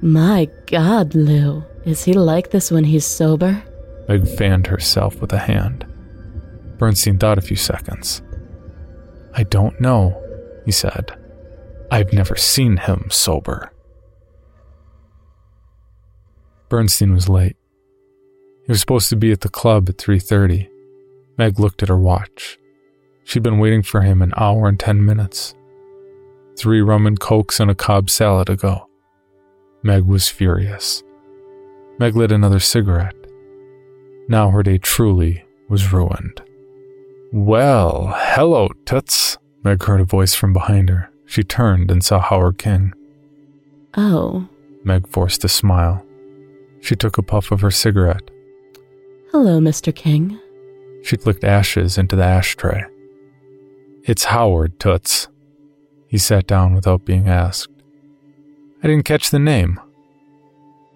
My 0.00 0.48
God, 0.66 1.14
Lou. 1.14 1.64
Is 1.84 2.04
he 2.04 2.14
like 2.14 2.50
this 2.50 2.70
when 2.70 2.84
he's 2.84 3.04
sober? 3.04 3.62
Meg 4.08 4.26
fanned 4.26 4.66
herself 4.66 5.20
with 5.20 5.32
a 5.32 5.38
hand. 5.38 5.86
Bernstein 6.78 7.18
thought 7.18 7.38
a 7.38 7.42
few 7.42 7.56
seconds. 7.56 8.22
I 9.34 9.42
don't 9.42 9.80
know, 9.80 10.20
he 10.64 10.72
said. 10.72 11.16
I've 11.90 12.12
never 12.12 12.36
seen 12.36 12.78
him 12.78 13.08
sober. 13.10 13.72
Bernstein 16.68 17.12
was 17.12 17.28
late. 17.28 17.56
He 18.66 18.72
was 18.72 18.80
supposed 18.80 19.10
to 19.10 19.16
be 19.16 19.32
at 19.32 19.42
the 19.42 19.48
club 19.48 19.88
at 19.90 19.98
3:30. 19.98 20.68
Meg 21.36 21.60
looked 21.60 21.82
at 21.82 21.88
her 21.90 21.98
watch. 21.98 22.58
She'd 23.24 23.42
been 23.42 23.58
waiting 23.58 23.82
for 23.82 24.02
him 24.02 24.22
an 24.22 24.32
hour 24.36 24.68
and 24.68 24.78
10 24.78 25.04
minutes. 25.04 25.54
3 26.58 26.80
rum 26.82 27.06
and 27.06 27.18
cokes 27.18 27.60
and 27.60 27.70
a 27.70 27.74
Cobb 27.74 28.10
salad 28.10 28.50
ago. 28.50 28.88
Meg 29.82 30.04
was 30.04 30.28
furious. 30.28 31.02
Meg 31.98 32.14
lit 32.16 32.32
another 32.32 32.60
cigarette. 32.60 33.16
Now 34.28 34.50
her 34.50 34.62
day 34.62 34.78
truly 34.78 35.44
was 35.68 35.92
ruined. 35.92 36.42
Well, 37.32 38.12
hello, 38.16 38.68
Toots. 38.84 39.38
Meg 39.64 39.82
heard 39.82 40.00
a 40.00 40.04
voice 40.04 40.34
from 40.34 40.52
behind 40.52 40.88
her. 40.90 41.10
She 41.24 41.42
turned 41.42 41.90
and 41.90 42.04
saw 42.04 42.18
Howard 42.20 42.58
King. 42.58 42.92
Oh. 43.96 44.48
Meg 44.84 45.08
forced 45.08 45.44
a 45.44 45.48
smile. 45.48 46.04
She 46.80 46.96
took 46.96 47.16
a 47.16 47.22
puff 47.22 47.50
of 47.52 47.60
her 47.60 47.70
cigarette. 47.70 48.30
Hello, 49.30 49.60
Mr. 49.60 49.94
King. 49.94 50.38
She 51.02 51.16
flicked 51.16 51.44
ashes 51.44 51.96
into 51.96 52.16
the 52.16 52.24
ashtray. 52.24 52.84
It's 54.04 54.24
Howard, 54.24 54.80
Toots. 54.80 55.28
He 56.08 56.18
sat 56.18 56.48
down 56.48 56.74
without 56.74 57.04
being 57.04 57.28
asked. 57.28 57.72
I 58.82 58.88
didn't 58.88 59.04
catch 59.04 59.30
the 59.30 59.38
name. 59.38 59.80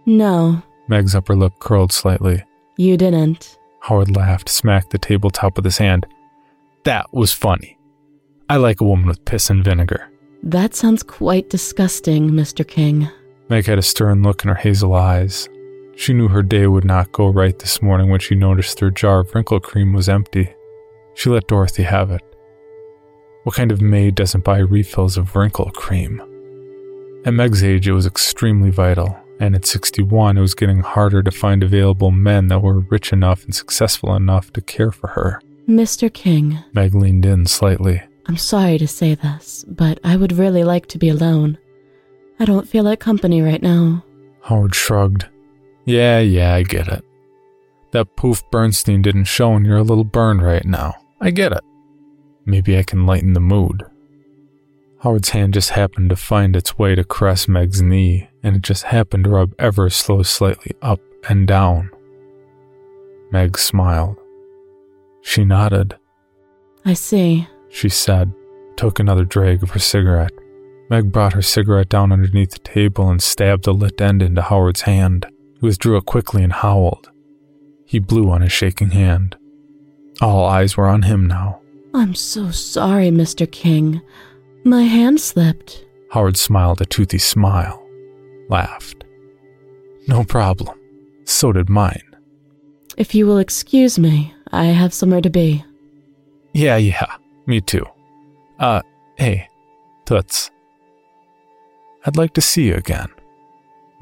No. 0.07 0.63
Meg's 0.89 1.15
upper 1.15 1.37
lip 1.37 1.53
curled 1.61 1.93
slightly. 1.93 2.43
You 2.77 2.97
didn't. 2.97 3.59
Howard 3.83 4.17
laughed, 4.17 4.49
smacked 4.49 4.91
the 4.91 4.99
tabletop 4.99 5.55
with 5.55 5.65
his 5.65 5.79
hand. 5.79 6.05
That 6.83 7.13
was 7.13 7.33
funny. 7.33 7.79
I 8.49 8.57
like 8.57 8.81
a 8.81 8.85
woman 8.85 9.07
with 9.07 9.25
piss 9.25 9.51
and 9.51 9.65
vinegar. 9.65 10.11
That 10.43 10.75
sounds 10.75 11.05
quite 11.05 11.49
disgusting, 11.49 12.31
Mr. 12.31 12.67
King. 12.67 13.09
Meg 13.49 13.67
had 13.67 13.79
a 13.79 13.83
stern 13.83 14.23
look 14.23 14.43
in 14.43 14.49
her 14.49 14.57
hazel 14.57 14.95
eyes. 14.95 15.49
She 15.97 16.13
knew 16.13 16.29
her 16.29 16.43
day 16.43 16.67
would 16.67 16.85
not 16.85 17.13
go 17.13 17.29
right 17.29 17.57
this 17.57 17.81
morning 17.81 18.11
when 18.11 18.21
she 18.21 18.35
noticed 18.35 18.79
their 18.79 18.91
jar 18.91 19.21
of 19.21 19.33
wrinkle 19.33 19.61
cream 19.61 19.93
was 19.93 20.09
empty. 20.09 20.53
She 21.15 21.31
let 21.31 21.47
Dorothy 21.47 21.85
have 21.85 22.11
it. 22.11 22.23
What 23.47 23.55
kind 23.55 23.71
of 23.71 23.81
maid 23.81 24.17
doesn't 24.17 24.43
buy 24.43 24.59
refills 24.59 25.17
of 25.17 25.37
wrinkle 25.37 25.71
cream? 25.71 26.21
At 27.25 27.33
Meg's 27.33 27.63
age, 27.63 27.87
it 27.87 27.93
was 27.93 28.05
extremely 28.05 28.71
vital, 28.71 29.17
and 29.39 29.55
at 29.55 29.65
61, 29.65 30.37
it 30.37 30.41
was 30.41 30.57
getting 30.57 30.81
harder 30.81 31.23
to 31.23 31.31
find 31.31 31.63
available 31.63 32.11
men 32.11 32.49
that 32.49 32.59
were 32.59 32.81
rich 32.81 33.13
enough 33.13 33.45
and 33.45 33.55
successful 33.55 34.17
enough 34.17 34.53
to 34.55 34.61
care 34.61 34.91
for 34.91 35.07
her. 35.11 35.41
Mr. 35.69 36.13
King, 36.13 36.59
Meg 36.73 36.93
leaned 36.93 37.25
in 37.25 37.47
slightly. 37.47 38.03
I'm 38.27 38.37
sorry 38.37 38.79
to 38.79 38.89
say 38.89 39.15
this, 39.15 39.65
but 39.69 40.01
I 40.03 40.17
would 40.17 40.33
really 40.33 40.65
like 40.65 40.87
to 40.87 40.99
be 40.99 41.09
alone. 41.09 41.57
I 42.41 42.47
don't 42.47 42.69
feel 42.69 42.83
like 42.83 42.99
company 42.99 43.43
right 43.43 43.63
now. 43.63 44.05
Howard 44.41 44.75
shrugged. 44.75 45.27
Yeah, 45.85 46.19
yeah, 46.19 46.53
I 46.53 46.65
get 46.65 46.89
it. 46.89 47.05
That 47.93 48.17
poof 48.17 48.43
Bernstein 48.51 49.03
didn't 49.03 49.27
show 49.27 49.55
and 49.55 49.65
you're 49.65 49.77
a 49.77 49.85
little 49.85 50.03
burned 50.03 50.43
right 50.43 50.65
now. 50.65 50.97
I 51.21 51.31
get 51.31 51.53
it. 51.53 51.63
Maybe 52.47 52.79
I 52.79 52.85
can 52.85 53.05
lighten 53.07 53.33
the 53.33 53.41
mood. 53.41 53.83
Howard's 55.03 55.31
hand 55.31 55.55
just 55.55 55.71
happened 55.71 56.11
to 56.11 56.17
find 56.17 56.57
its 56.57 56.79
way 56.79 56.95
to 56.95 57.05
caress 57.05 57.49
Meg's 57.49 57.83
knee, 57.83 58.29
and 58.43 58.57
it 58.57 58.63
just 58.63 58.85
happened 58.85 59.25
to 59.25 59.31
rub 59.31 59.53
ever 59.59 59.91
so 59.91 60.23
slightly 60.23 60.73
up 60.81 61.01
and 61.29 61.47
down. 61.47 61.91
Meg 63.31 63.59
smiled. 63.59 64.17
She 65.23 65.45
nodded. 65.45 65.97
I 66.85 66.95
see. 66.95 67.49
She 67.69 67.89
said, 67.89 68.33
took 68.77 68.99
another 68.99 69.25
drag 69.25 69.63
of 69.63 69.71
her 69.71 69.81
cigarette. 69.81 70.33
Meg 70.89 71.11
brought 71.11 71.33
her 71.33 71.43
cigarette 71.43 71.89
down 71.89 72.13
underneath 72.13 72.53
the 72.53 72.59
table 72.61 73.11
and 73.11 73.21
stabbed 73.21 73.65
the 73.65 73.75
lit 73.75 74.01
end 74.01 74.23
into 74.23 74.41
Howard's 74.41 74.83
hand. 74.83 75.27
He 75.61 75.67
withdrew 75.67 75.97
it 75.97 76.07
quickly 76.07 76.45
and 76.45 76.53
howled. 76.53 77.11
He 77.85 77.99
blew 77.99 78.31
on 78.31 78.43
his 78.43 78.53
shaking 78.53 78.91
hand. 78.91 79.37
All 80.21 80.45
eyes 80.45 80.77
were 80.77 80.87
on 80.87 81.03
him 81.03 81.27
now. 81.27 81.61
I'm 81.97 82.15
so 82.15 82.51
sorry, 82.51 83.09
Mr. 83.09 83.51
King. 83.51 84.03
My 84.65 84.83
hand 84.83 85.19
slipped. 85.19 85.87
Howard 86.11 86.37
smiled 86.37 86.83
a 86.83 86.85
toothy 86.85 87.17
smile, 87.17 87.83
laughed. 88.51 89.03
No 90.07 90.23
problem. 90.23 90.79
So 91.25 91.53
did 91.53 91.71
mine. 91.71 92.03
If 92.99 93.15
you 93.15 93.27
will 93.27 93.39
excuse 93.39 93.99
me, 93.99 94.35
I 94.53 94.67
have 94.67 94.93
somewhere 94.93 95.23
to 95.23 95.31
be. 95.31 95.65
Yeah, 96.53 96.77
yeah, 96.77 97.17
me 97.47 97.63
too. 97.63 97.87
Uh, 98.59 98.83
hey, 99.17 99.49
Toots. 100.05 100.51
I'd 102.05 102.19
like 102.19 102.35
to 102.35 102.43
see 102.43 102.67
you 102.67 102.75
again. 102.75 103.09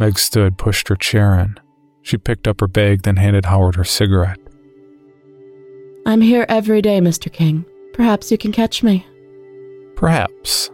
Meg 0.00 0.18
stood, 0.18 0.58
pushed 0.58 0.88
her 0.88 0.96
chair 0.96 1.38
in. 1.38 1.58
She 2.02 2.18
picked 2.18 2.48
up 2.48 2.60
her 2.60 2.66
bag, 2.66 3.02
then 3.02 3.16
handed 3.16 3.44
Howard 3.44 3.76
her 3.76 3.84
cigarette. 3.84 4.40
I'm 6.04 6.20
here 6.20 6.44
every 6.48 6.82
day, 6.82 6.98
Mr. 6.98 7.32
King. 7.32 7.64
Perhaps 7.94 8.30
you 8.30 8.36
can 8.36 8.52
catch 8.52 8.82
me. 8.82 9.06
Perhaps, 9.94 10.70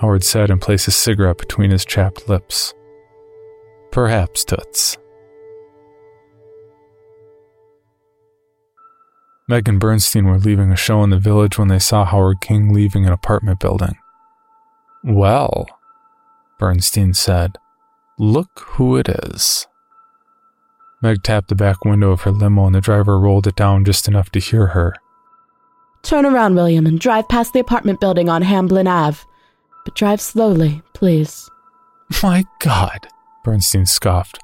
Howard 0.00 0.22
said 0.22 0.50
and 0.50 0.60
placed 0.60 0.86
a 0.86 0.90
cigarette 0.90 1.38
between 1.38 1.70
his 1.70 1.84
chapped 1.84 2.28
lips. 2.28 2.74
Perhaps, 3.90 4.44
Toots. 4.44 4.98
Meg 9.48 9.66
and 9.66 9.80
Bernstein 9.80 10.26
were 10.26 10.38
leaving 10.38 10.70
a 10.70 10.76
show 10.76 11.02
in 11.02 11.08
the 11.08 11.18
village 11.18 11.58
when 11.58 11.68
they 11.68 11.78
saw 11.78 12.04
Howard 12.04 12.42
King 12.42 12.74
leaving 12.74 13.06
an 13.06 13.12
apartment 13.14 13.60
building. 13.60 13.96
Well, 15.02 15.66
Bernstein 16.58 17.14
said, 17.14 17.56
look 18.18 18.60
who 18.72 18.96
it 18.98 19.08
is. 19.08 19.66
Meg 21.00 21.22
tapped 21.22 21.48
the 21.48 21.54
back 21.54 21.84
window 21.86 22.10
of 22.10 22.22
her 22.22 22.30
limo 22.30 22.66
and 22.66 22.74
the 22.74 22.82
driver 22.82 23.18
rolled 23.18 23.46
it 23.46 23.56
down 23.56 23.86
just 23.86 24.06
enough 24.06 24.28
to 24.32 24.38
hear 24.38 24.68
her. 24.68 24.94
Turn 26.02 26.24
around, 26.24 26.54
William, 26.54 26.86
and 26.86 26.98
drive 26.98 27.28
past 27.28 27.52
the 27.52 27.60
apartment 27.60 28.00
building 28.00 28.28
on 28.28 28.42
Hamblin 28.42 28.86
Ave. 28.86 29.18
But 29.84 29.94
drive 29.94 30.20
slowly, 30.20 30.82
please. 30.94 31.48
My 32.22 32.44
God, 32.60 33.08
Bernstein 33.44 33.86
scoffed. 33.86 34.38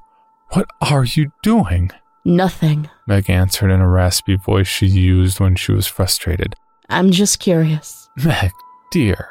What 0.50 0.68
are 0.80 1.04
you 1.04 1.32
doing? 1.42 1.90
Nothing. 2.24 2.88
Meg 3.06 3.28
answered 3.28 3.70
in 3.70 3.80
a 3.80 3.88
raspy 3.88 4.36
voice 4.36 4.66
she 4.66 4.86
used 4.86 5.40
when 5.40 5.56
she 5.56 5.72
was 5.72 5.86
frustrated. 5.86 6.54
I'm 6.88 7.10
just 7.10 7.38
curious. 7.38 8.08
Meg, 8.16 8.52
dear, 8.90 9.28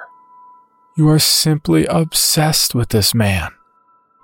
you 0.96 1.10
are 1.10 1.20
simply 1.20 1.86
obsessed 1.88 2.76
with 2.76 2.90
this 2.90 3.14
man. 3.16 3.50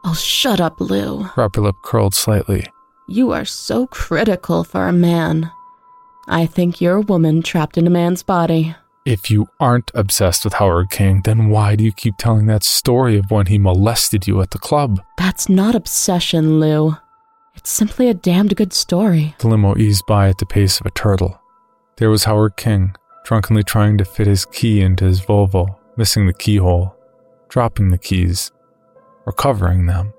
Oh, 0.06 0.14
shut 0.14 0.62
up, 0.62 0.80
Lou. 0.80 1.24
Her 1.24 1.44
upper 1.44 1.62
lip 1.62 1.76
curled 1.84 2.14
slightly. 2.14 2.66
You 3.08 3.32
are 3.32 3.46
so 3.46 3.88
critical 3.88 4.64
for 4.64 4.88
a 4.88 4.94
man. 4.94 5.52
I 6.32 6.46
think 6.46 6.80
you're 6.80 6.98
a 6.98 7.02
woman 7.02 7.42
trapped 7.42 7.76
in 7.76 7.88
a 7.88 7.90
man's 7.90 8.22
body. 8.22 8.76
If 9.04 9.32
you 9.32 9.48
aren't 9.60 9.90
obsessed 9.96 10.44
with 10.44 10.54
Howard 10.54 10.92
King, 10.92 11.24
then 11.24 11.50
why 11.50 11.76
do 11.76 11.84
you 11.84 11.92
keep 11.92 12.18
telling 12.18 12.46
that 12.46 12.64
story 12.64 13.18
of 13.18 13.32
when 13.32 13.48
he 13.48 13.58
molested 13.58 14.28
you 14.28 14.40
at 14.42 14.52
the 14.52 14.60
club? 14.60 15.02
That's 15.18 15.50
not 15.50 15.74
obsession, 15.74 16.60
Lou. 16.60 16.98
It's 17.56 17.72
simply 17.72 18.10
a 18.10 18.14
damned 18.14 18.56
good 18.56 18.74
story. 18.74 19.36
The 19.40 19.48
limo 19.48 19.76
eased 19.76 20.06
by 20.06 20.30
at 20.30 20.38
the 20.38 20.46
pace 20.46 20.80
of 20.80 20.86
a 20.86 20.92
turtle. 20.92 21.42
There 21.98 22.12
was 22.12 22.26
Howard 22.26 22.58
King, 22.58 22.96
drunkenly 23.26 23.64
trying 23.64 23.98
to 23.98 24.06
fit 24.06 24.28
his 24.28 24.46
key 24.46 24.82
into 24.82 25.06
his 25.06 25.22
Volvo, 25.22 25.78
missing 25.98 26.28
the 26.28 26.34
keyhole, 26.34 26.96
dropping 27.48 27.90
the 27.90 27.98
keys, 27.98 28.52
recovering 29.26 29.88
them, 29.88 30.14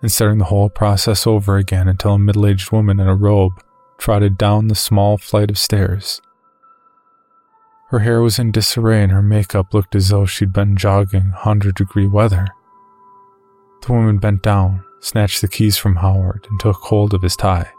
and 0.00 0.12
starting 0.12 0.38
the 0.38 0.44
whole 0.44 0.70
process 0.70 1.26
over 1.26 1.56
again 1.56 1.88
until 1.88 2.12
a 2.12 2.18
middle 2.20 2.46
aged 2.46 2.70
woman 2.70 3.00
in 3.00 3.08
a 3.08 3.16
robe 3.16 3.60
trotted 4.00 4.36
down 4.38 4.68
the 4.68 4.74
small 4.74 5.18
flight 5.18 5.50
of 5.50 5.58
stairs. 5.58 6.20
Her 7.90 8.00
hair 8.00 8.22
was 8.22 8.38
in 8.38 8.50
disarray 8.50 9.02
and 9.02 9.12
her 9.12 9.22
makeup 9.22 9.74
looked 9.74 9.94
as 9.94 10.08
though 10.08 10.24
she'd 10.24 10.52
been 10.52 10.76
jogging 10.76 11.30
100 11.30 11.74
degree 11.74 12.06
weather. 12.06 12.46
The 13.82 13.92
woman 13.92 14.18
bent 14.18 14.42
down, 14.42 14.84
snatched 15.00 15.40
the 15.40 15.48
keys 15.48 15.76
from 15.76 15.96
Howard, 15.96 16.46
and 16.50 16.58
took 16.60 16.76
hold 16.76 17.14
of 17.14 17.22
his 17.22 17.36
tie. 17.36 17.70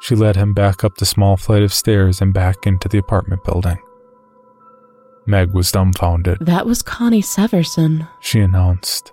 She 0.00 0.14
led 0.14 0.36
him 0.36 0.54
back 0.54 0.84
up 0.84 0.96
the 0.96 1.06
small 1.06 1.36
flight 1.36 1.62
of 1.62 1.72
stairs 1.72 2.20
and 2.20 2.32
back 2.32 2.66
into 2.66 2.88
the 2.88 2.98
apartment 2.98 3.44
building. 3.44 3.78
Meg 5.26 5.52
was 5.52 5.70
dumbfounded. 5.70 6.38
That 6.40 6.66
was 6.66 6.80
Connie 6.82 7.22
Severson. 7.22 8.08
She 8.20 8.40
announced. 8.40 9.12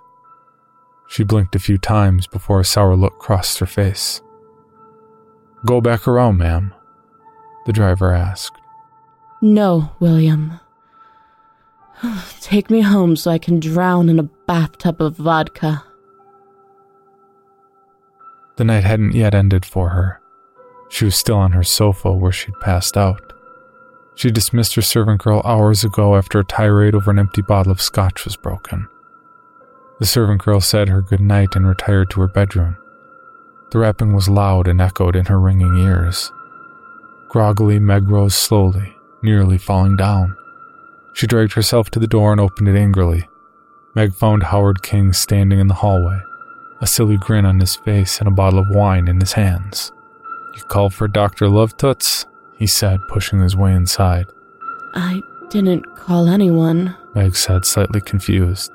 She 1.10 1.24
blinked 1.24 1.56
a 1.56 1.60
few 1.60 1.78
times 1.78 2.28
before 2.28 2.60
a 2.60 2.66
sour 2.66 2.96
look 2.96 3.20
crossed 3.20 3.60
her 3.60 3.66
face. 3.66 4.22
Go 5.66 5.82
back 5.82 6.08
around, 6.08 6.38
ma'am, 6.38 6.74
the 7.66 7.74
driver 7.74 8.14
asked. 8.14 8.60
No, 9.42 9.92
William. 10.00 10.60
Take 12.42 12.70
me 12.70 12.82
home 12.82 13.16
so 13.16 13.32
I 13.32 13.38
can 13.38 13.60
drown 13.60 14.10
in 14.10 14.20
a 14.20 14.24
bathtub 14.24 15.02
of 15.02 15.18
vodka. 15.18 15.84
The 18.56 18.64
night 18.64 18.84
hadn't 18.84 19.14
yet 19.14 19.36
ended 19.36 19.66
for 19.66 19.90
her. 19.90 20.22
She 20.90 21.06
was 21.06 21.16
still 21.16 21.38
on 21.38 21.52
her 21.52 21.64
sofa 21.64 22.12
where 22.12 22.32
she'd 22.32 22.60
passed 22.62 22.98
out. 22.98 23.34
She 24.16 24.32
dismissed 24.32 24.76
her 24.76 24.82
servant 24.82 25.22
girl 25.22 25.42
hours 25.46 25.84
ago 25.84 26.16
after 26.16 26.40
a 26.40 26.46
tirade 26.46 26.96
over 26.96 27.12
an 27.12 27.20
empty 27.20 27.42
bottle 27.42 27.72
of 27.72 27.82
scotch 27.82 28.26
was 28.26 28.36
broken. 28.36 28.88
The 30.00 30.08
servant 30.08 30.42
girl 30.44 30.62
said 30.62 30.90
her 30.90 31.02
good 31.02 31.20
night 31.20 31.56
and 31.56 31.68
retired 31.68 32.10
to 32.12 32.22
her 32.22 32.28
bedroom. 32.28 32.78
The 33.72 33.80
rapping 33.80 34.14
was 34.14 34.30
loud 34.30 34.68
and 34.68 34.80
echoed 34.80 35.16
in 35.16 35.26
her 35.26 35.40
ringing 35.40 35.76
ears. 35.78 36.32
Groggily, 37.28 37.80
Meg 37.80 38.10
rose 38.10 38.36
slowly, 38.36 38.96
nearly 39.22 39.58
falling 39.58 39.98
down. 39.98 40.38
She 41.14 41.28
dragged 41.28 41.54
herself 41.54 41.90
to 41.92 42.00
the 42.00 42.08
door 42.08 42.32
and 42.32 42.40
opened 42.40 42.70
it 42.70 42.78
angrily. 42.78 43.28
Meg 43.96 44.14
found 44.14 44.44
Howard 44.44 44.84
King 44.84 45.12
standing 45.12 45.60
in 45.60 45.68
the 45.68 45.74
hallway, 45.74 46.22
a 46.80 46.88
silly 46.88 47.18
grin 47.18 47.46
on 47.46 47.60
his 47.60 47.76
face 47.76 48.20
and 48.20 48.28
a 48.28 48.32
bottle 48.32 48.60
of 48.60 48.70
wine 48.70 49.08
in 49.08 49.20
his 49.20 49.34
hands. 49.34 49.92
You 50.56 50.64
called 50.64 50.94
for 50.94 51.08
Dr. 51.08 51.48
Lovetoots? 51.48 52.26
he 52.58 52.68
said, 52.68 53.00
pushing 53.10 53.42
his 53.42 53.56
way 53.56 53.74
inside. 53.74 54.26
I 54.94 55.22
didn't 55.50 55.96
call 55.96 56.28
anyone. 56.28 56.96
Meg 57.14 57.36
said, 57.36 57.66
slightly 57.66 58.02
confused. 58.02 58.72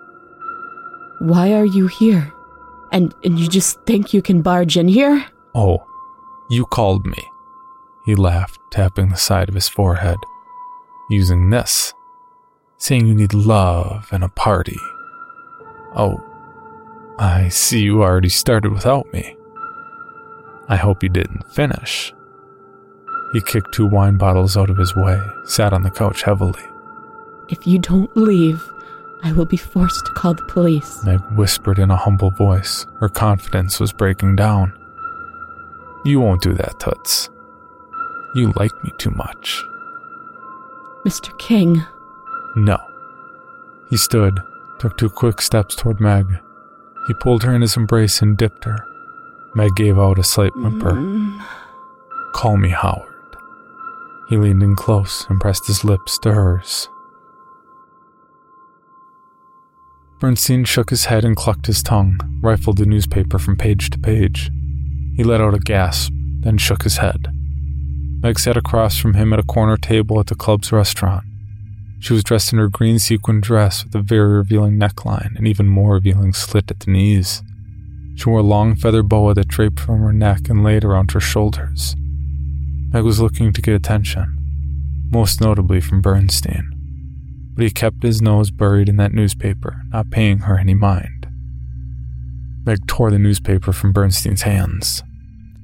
Why 1.19 1.53
are 1.55 1.65
you 1.65 1.87
here? 1.87 2.33
And, 2.93 3.15
and 3.25 3.41
you 3.41 3.49
just 3.49 3.81
think 3.87 4.13
you 4.13 4.23
can 4.23 4.43
barge 4.43 4.77
in 4.77 4.87
here? 4.87 5.25
Oh, 5.55 5.85
you 6.51 6.67
called 6.67 7.07
me. 7.07 7.29
He 8.05 8.15
laughed, 8.15 8.59
tapping 8.71 9.09
the 9.09 9.17
side 9.17 9.49
of 9.49 9.55
his 9.55 9.69
forehead. 9.69 10.19
Using 11.09 11.50
this. 11.50 11.95
Saying 12.76 13.07
you 13.07 13.15
need 13.15 13.33
love 13.33 14.09
and 14.13 14.23
a 14.23 14.28
party. 14.28 14.78
Oh, 15.97 16.23
I 17.19 17.49
see 17.49 17.81
you 17.81 18.02
already 18.02 18.28
started 18.28 18.73
without 18.73 19.11
me. 19.13 19.37
I 20.69 20.76
hope 20.76 21.02
you 21.02 21.09
didn't 21.09 21.50
finish. 21.52 22.13
He 23.33 23.41
kicked 23.41 23.73
two 23.73 23.87
wine 23.87 24.19
bottles 24.19 24.57
out 24.57 24.69
of 24.69 24.76
his 24.76 24.95
way, 24.95 25.21
sat 25.45 25.73
on 25.73 25.83
the 25.83 25.91
couch 25.91 26.23
heavily. 26.23 26.63
If 27.49 27.67
you 27.67 27.78
don't 27.78 28.15
leave, 28.17 28.63
I 29.25 29.32
will 29.32 29.45
be 29.45 29.56
forced 29.56 30.06
to 30.06 30.13
call 30.13 30.35
the 30.35 30.43
police. 30.45 31.02
Meg 31.04 31.21
whispered 31.32 31.78
in 31.78 31.91
a 31.91 31.97
humble 31.97 32.30
voice. 32.30 32.87
Her 32.99 33.08
confidence 33.08 33.78
was 33.78 33.93
breaking 33.93 34.37
down. 34.37 34.73
You 36.04 36.21
won't 36.21 36.43
do 36.43 36.52
that, 36.54 36.80
Toots. 36.80 37.30
You 38.35 38.52
like 38.56 38.73
me 38.82 38.91
too 38.99 39.11
much. 39.11 39.63
Mr. 41.06 41.37
King. 41.39 41.82
No. 42.56 42.78
He 43.91 43.97
stood, 43.97 44.41
took 44.78 44.97
two 44.97 45.11
quick 45.11 45.41
steps 45.41 45.76
toward 45.76 46.00
Meg. 46.00 46.26
He 47.06 47.15
pulled 47.15 47.43
her 47.45 47.54
in 47.54 47.63
his 47.63 47.76
embrace 47.76 48.23
and 48.23 48.37
dipped 48.37 48.65
her. 48.65 48.87
Meg 49.54 49.75
gave 49.76 49.99
out 49.99 50.19
a 50.19 50.25
slight 50.25 50.56
whimper. 50.56 50.93
Mm, 50.93 51.45
Call 52.32 52.56
me 52.56 52.71
Howard. 52.71 53.08
He 54.28 54.37
leaned 54.39 54.63
in 54.63 54.75
close 54.76 55.26
and 55.28 55.41
pressed 55.41 55.67
his 55.67 55.85
lips 55.85 56.19
to 56.21 56.32
hers. 56.32 56.89
Bernstein 60.23 60.65
shook 60.65 60.91
his 60.91 61.06
head 61.06 61.25
and 61.25 61.35
clucked 61.35 61.67
his 61.67 61.82
tongue, 61.82 62.17
rifled 62.41 62.78
the 62.78 62.87
newspaper 62.87 63.41
from 63.41 63.56
page 63.56 63.91
to 63.91 63.99
page. 63.99 64.52
He 65.17 65.25
let 65.25 65.41
out 65.41 65.52
a 65.52 65.58
gasp, 65.58 66.13
then 66.43 66.58
shook 66.58 66.85
his 66.85 66.99
head. 66.99 67.26
Meg 68.23 68.39
sat 68.39 68.56
across 68.56 68.97
from 68.97 69.15
him 69.15 69.32
at 69.32 69.41
a 69.41 69.43
corner 69.43 69.76
table 69.76 70.21
at 70.21 70.28
the 70.28 70.37
club's 70.37 70.71
restaurant. 70.71 71.25
She 71.99 72.13
was 72.13 72.23
dressed 72.23 72.52
in 72.52 72.61
her 72.61 72.69
green 72.69 73.00
sequin 73.00 73.41
dress 73.41 73.85
with 73.85 73.97
a 73.97 74.00
very 74.00 74.35
revealing 74.35 74.78
neckline 74.78 75.35
and 75.37 75.49
even 75.49 75.67
more 75.67 75.95
revealing 75.95 76.32
slit 76.32 76.71
at 76.71 76.78
the 76.78 76.93
knees. 76.93 77.43
She 78.15 78.28
wore 78.28 78.39
a 78.39 78.45
long 78.45 78.76
feather 78.76 79.02
boa 79.02 79.35
that 79.35 79.49
draped 79.49 79.80
from 79.80 80.02
her 80.02 80.13
neck 80.13 80.49
and 80.49 80.63
laid 80.63 80.85
around 80.85 81.11
her 81.11 81.21
shoulders. 81.21 81.97
Meg 82.93 83.02
was 83.02 83.19
looking 83.19 83.52
to 83.52 83.61
get 83.61 83.75
attention, 83.75 84.39
most 85.11 85.41
notably 85.41 85.80
from 85.80 86.00
Bernstein, 86.00 86.72
but 87.54 87.65
he 87.65 87.71
kept 87.71 88.02
his 88.02 88.23
nose 88.23 88.50
buried 88.50 88.88
in 88.88 88.97
that 88.97 89.12
newspaper, 89.12 89.82
not 89.91 90.10
paying 90.10 90.41
her 90.41 90.58
any 90.58 90.75
mind. 90.75 91.26
Meg 92.65 92.86
tore 92.86 93.10
the 93.10 93.19
newspaper 93.19 93.73
from 93.73 93.93
Bernstein's 93.93 94.43
hands. 94.43 95.02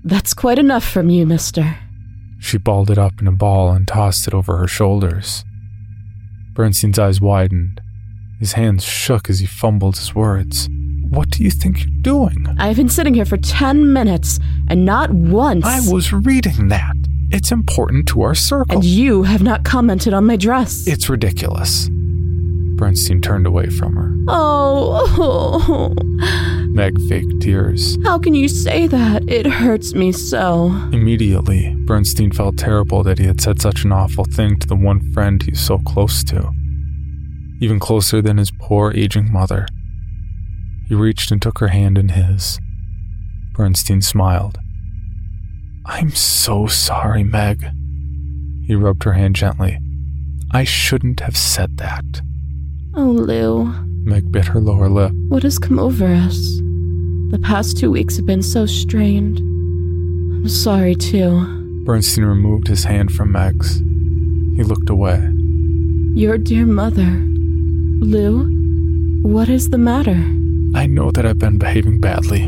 That's 0.05 0.35
quite 0.35 0.59
enough 0.59 0.85
from 0.85 1.11
you, 1.11 1.27
mister. 1.27 1.79
She 2.41 2.59
balled 2.59 2.91
it 2.91 2.99
up 2.99 3.21
in 3.21 3.27
a 3.27 3.33
ball 3.33 3.71
and 3.73 3.87
tossed 3.87 4.27
it 4.27 4.35
over 4.35 4.57
her 4.59 4.69
shoulders. 4.69 5.45
Bernstein's 6.55 6.99
eyes 6.99 7.21
widened. 7.21 7.81
His 8.39 8.53
hands 8.53 8.85
shook 8.85 9.29
as 9.29 9.41
he 9.41 9.47
fumbled 9.47 9.97
his 9.97 10.15
words. 10.15 10.69
What 11.09 11.31
do 11.31 11.43
you 11.43 11.51
think 11.51 11.81
you're 11.81 12.03
doing? 12.03 12.47
I've 12.59 12.77
been 12.77 12.89
sitting 12.89 13.15
here 13.15 13.25
for 13.25 13.37
ten 13.37 13.93
minutes, 13.93 14.39
and 14.69 14.85
not 14.85 15.11
once. 15.11 15.65
I 15.65 15.81
was 15.91 16.13
reading 16.13 16.69
that. 16.69 16.95
It's 17.31 17.53
important 17.53 18.09
to 18.09 18.23
our 18.23 18.35
circle. 18.35 18.77
And 18.77 18.85
you 18.85 19.23
have 19.25 19.43
not 19.43 19.65
commented 19.65 20.15
on 20.15 20.25
my 20.27 20.37
dress. 20.37 20.87
It's 20.87 21.09
ridiculous. 21.11 21.89
Bernstein 22.77 23.21
turned 23.21 23.47
away 23.47 23.69
from 23.71 23.97
her. 23.97 24.15
oh, 24.29 25.07
oh. 25.19 25.95
Meg 26.73 26.97
faked 27.09 27.43
tears. 27.43 27.99
how 28.05 28.19
can 28.19 28.35
you 28.35 28.47
say 28.49 28.87
that? 28.87 29.29
It 29.29 29.47
hurts 29.47 29.95
me 29.95 30.13
so. 30.13 30.69
Immediately, 30.93 31.75
Bernstein 31.87 32.31
felt 32.31 32.57
terrible 32.57 33.03
that 33.03 33.19
he 33.19 33.27
had 33.27 33.41
said 33.41 33.61
such 33.61 33.85
an 33.85 33.91
awful 33.93 34.25
thing 34.25 34.59
to 34.61 34.67
the 34.67 34.77
one 34.77 35.01
friend 35.13 35.43
he 35.43 35.51
was 35.51 35.61
so 35.61 35.79
close 35.79 36.23
to. 36.25 36.51
Even 37.61 37.81
closer 37.81 38.23
than 38.23 38.37
his 38.39 38.53
poor 38.53 38.93
aging 38.95 39.33
mother. 39.33 39.67
He 40.89 40.95
reached 40.95 41.33
and 41.33 41.43
took 41.43 41.59
her 41.59 41.69
hand 41.69 41.99
in 41.99 42.11
his. 42.11 42.61
Bernstein 43.55 44.01
smiled. 44.01 44.59
I'm 45.89 46.11
so 46.11 46.67
sorry, 46.67 47.25
Meg. 47.25 47.65
He 48.67 48.75
rubbed 48.75 49.05
her 49.05 49.15
hand 49.15 49.37
gently. 49.37 49.79
I 50.53 50.65
shouldn't 50.65 51.21
have 51.21 51.37
said 51.37 51.79
that. 51.79 52.05
Oh, 52.95 53.11
Lou, 53.11 53.65
Meg 54.05 54.31
bit 54.31 54.47
her 54.47 54.61
lower 54.61 54.89
lip. 54.89 55.13
what 55.29 55.43
has 55.43 55.59
come 55.59 55.79
over 55.79 56.07
us? 56.07 56.37
The 57.31 57.41
past 57.43 57.77
two 57.79 57.91
weeks 57.91 58.17
have 58.17 58.27
been 58.27 58.43
so 58.43 58.65
strained. 58.67 59.39
I'm 59.39 60.49
sorry, 60.49 60.95
too. 60.95 61.85
Bernstein 61.85 62.25
removed 62.25 62.69
his 62.69 62.85
hand 62.85 63.13
from 63.13 63.33
Meg's. 63.33 63.79
He 64.57 64.63
looked 64.63 64.89
away. 64.91 65.19
Your 66.15 66.39
dear 66.39 66.67
mother. 66.67 67.23
Lou, 68.01 68.45
what 69.23 69.49
is 69.49 69.71
the 69.71 69.79
matter? 69.79 70.17
I 70.75 70.87
know 70.87 71.11
that 71.11 71.27
I've 71.27 71.39
been 71.39 71.59
behaving 71.59 72.01
badly, 72.01 72.41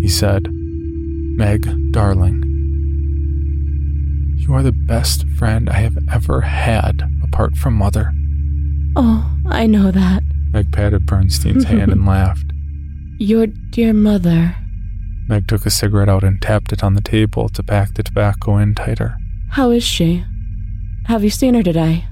he 0.00 0.08
said. 0.08 0.48
Meg, 0.50 1.92
darling, 1.92 2.42
you 4.46 4.54
are 4.54 4.62
the 4.62 4.72
best 4.72 5.26
friend 5.38 5.68
I 5.68 5.78
have 5.78 5.98
ever 6.12 6.42
had 6.42 7.02
apart 7.22 7.56
from 7.56 7.74
Mother. 7.74 8.12
Oh, 8.94 9.30
I 9.46 9.66
know 9.66 9.90
that. 9.90 10.22
Meg 10.52 10.72
patted 10.72 11.06
Bernstein's 11.06 11.64
hand 11.72 11.90
and 11.90 12.06
laughed. 12.06 12.52
Your 13.18 13.46
dear 13.46 13.92
mother. 13.92 14.56
Meg 15.28 15.48
took 15.48 15.66
a 15.66 15.70
cigarette 15.70 16.08
out 16.08 16.22
and 16.22 16.40
tapped 16.40 16.72
it 16.72 16.84
on 16.84 16.94
the 16.94 17.00
table 17.00 17.48
to 17.48 17.62
pack 17.62 17.94
the 17.94 18.02
tobacco 18.02 18.58
in 18.58 18.74
tighter. 18.74 19.16
How 19.50 19.70
is 19.70 19.82
she? 19.82 20.24
Have 21.06 21.24
you 21.24 21.30
seen 21.30 21.54
her 21.54 21.62
today? 21.62 22.04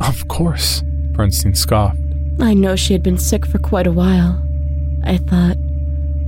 Of 0.00 0.26
course, 0.28 0.82
Bernstein 1.12 1.54
scoffed. 1.54 1.98
I 2.40 2.54
know 2.54 2.76
she 2.76 2.92
had 2.92 3.02
been 3.02 3.18
sick 3.18 3.46
for 3.46 3.58
quite 3.58 3.86
a 3.86 3.92
while. 3.92 4.42
I 5.04 5.18
thought, 5.18 5.56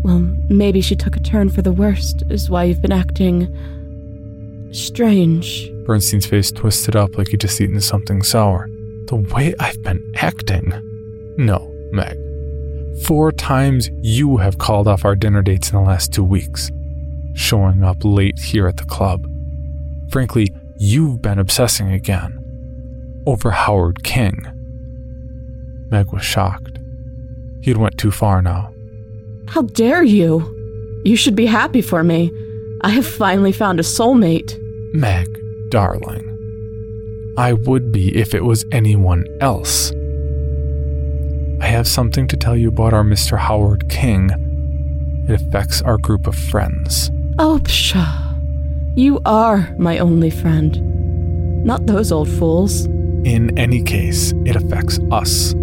well, 0.04 0.18
maybe 0.48 0.80
she 0.80 0.96
took 0.96 1.16
a 1.16 1.20
turn 1.20 1.50
for 1.50 1.62
the 1.62 1.72
worst, 1.72 2.22
is 2.30 2.50
why 2.50 2.64
you've 2.64 2.82
been 2.82 2.92
acting. 2.92 3.48
Strange. 4.72 5.70
Bernstein's 5.84 6.26
face 6.26 6.50
twisted 6.52 6.96
up 6.96 7.16
like 7.16 7.28
he'd 7.28 7.40
just 7.40 7.60
eaten 7.60 7.80
something 7.80 8.22
sour. 8.22 8.68
The 9.06 9.16
way 9.16 9.54
I've 9.58 9.82
been 9.82 10.12
acting? 10.16 10.72
No, 11.36 11.72
Meg. 11.92 12.16
Four 13.04 13.32
times 13.32 13.90
you 14.02 14.36
have 14.36 14.58
called 14.58 14.86
off 14.86 15.04
our 15.04 15.16
dinner 15.16 15.42
dates 15.42 15.70
in 15.70 15.76
the 15.76 15.84
last 15.84 16.12
two 16.12 16.24
weeks, 16.24 16.70
showing 17.34 17.82
up 17.82 17.96
late 18.04 18.38
here 18.38 18.68
at 18.68 18.76
the 18.76 18.84
club. 18.84 19.26
Frankly, 20.10 20.52
you've 20.78 21.22
been 21.22 21.38
obsessing 21.38 21.90
again 21.92 22.36
over 23.26 23.50
Howard 23.50 24.02
King. 24.02 24.44
Meg 25.90 26.12
was 26.12 26.24
shocked. 26.24 26.78
He'd 27.62 27.76
went 27.76 27.98
too 27.98 28.10
far 28.10 28.42
now. 28.42 28.72
How 29.48 29.62
dare 29.62 30.02
you? 30.02 30.56
You 31.04 31.16
should 31.16 31.34
be 31.34 31.46
happy 31.46 31.82
for 31.82 32.02
me. 32.04 32.30
I 32.82 32.90
have 32.90 33.06
finally 33.06 33.52
found 33.52 33.80
a 33.80 33.82
soulmate. 33.82 34.56
Meg, 34.92 35.40
darling. 35.70 36.26
I 37.36 37.52
would 37.52 37.92
be 37.92 38.16
if 38.16 38.34
it 38.34 38.44
was 38.44 38.64
anyone 38.72 39.24
else. 39.40 39.92
I 41.60 41.66
have 41.66 41.86
something 41.86 42.26
to 42.28 42.36
tell 42.36 42.56
you 42.56 42.68
about 42.68 42.92
our 42.92 43.04
Mr. 43.04 43.38
Howard 43.38 43.88
King. 43.88 44.30
It 45.28 45.34
affects 45.34 45.80
our 45.82 45.96
group 45.98 46.26
of 46.26 46.34
friends. 46.34 47.10
Oh, 47.38 47.60
pshaw. 47.64 48.34
You 48.96 49.20
are 49.24 49.72
my 49.78 49.98
only 49.98 50.30
friend. 50.30 51.64
Not 51.64 51.86
those 51.86 52.10
old 52.10 52.28
fools. 52.28 52.86
In 53.24 53.56
any 53.58 53.82
case, 53.82 54.32
it 54.44 54.56
affects 54.56 54.98
us. 55.12 55.54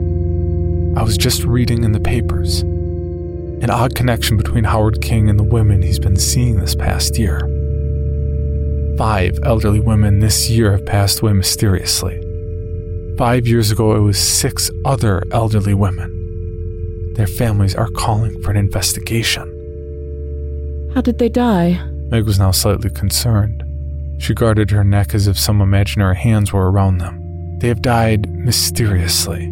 I 0.95 1.03
was 1.03 1.17
just 1.17 1.43
reading 1.43 1.83
in 1.83 1.91
the 1.91 1.99
papers 1.99 2.63
an 3.61 3.71
odd 3.71 3.95
connection 3.95 4.37
between 4.37 4.63
Howard 4.63 5.01
King 5.01 5.29
and 5.31 5.39
the 5.39 5.43
women 5.43 5.81
he's 5.81 5.97
been 5.97 6.15
seeing 6.15 6.59
this 6.59 6.75
past 6.75 7.17
year. 7.17 7.39
Five 8.97 9.37
elderly 9.43 9.79
women 9.79 10.19
this 10.19 10.49
year 10.49 10.71
have 10.71 10.85
passed 10.85 11.19
away 11.19 11.33
mysteriously. 11.33 12.19
Five 13.15 13.45
years 13.45 13.69
ago, 13.69 13.95
it 13.95 13.99
was 13.99 14.17
six 14.17 14.71
other 14.85 15.21
elderly 15.31 15.75
women. 15.75 17.13
Their 17.13 17.27
families 17.27 17.75
are 17.75 17.89
calling 17.89 18.41
for 18.41 18.49
an 18.49 18.57
investigation. 18.57 19.53
How 20.95 21.01
did 21.01 21.19
they 21.19 21.29
die? 21.29 21.79
Meg 22.09 22.25
was 22.25 22.39
now 22.39 22.49
slightly 22.49 22.89
concerned. 22.89 23.63
She 24.19 24.33
guarded 24.33 24.71
her 24.71 24.83
neck 24.83 25.13
as 25.13 25.27
if 25.27 25.37
some 25.37 25.61
imaginary 25.61 26.15
hands 26.15 26.51
were 26.51 26.71
around 26.71 26.97
them. 26.97 27.59
They 27.59 27.67
have 27.67 27.83
died 27.83 28.27
mysteriously, 28.31 29.47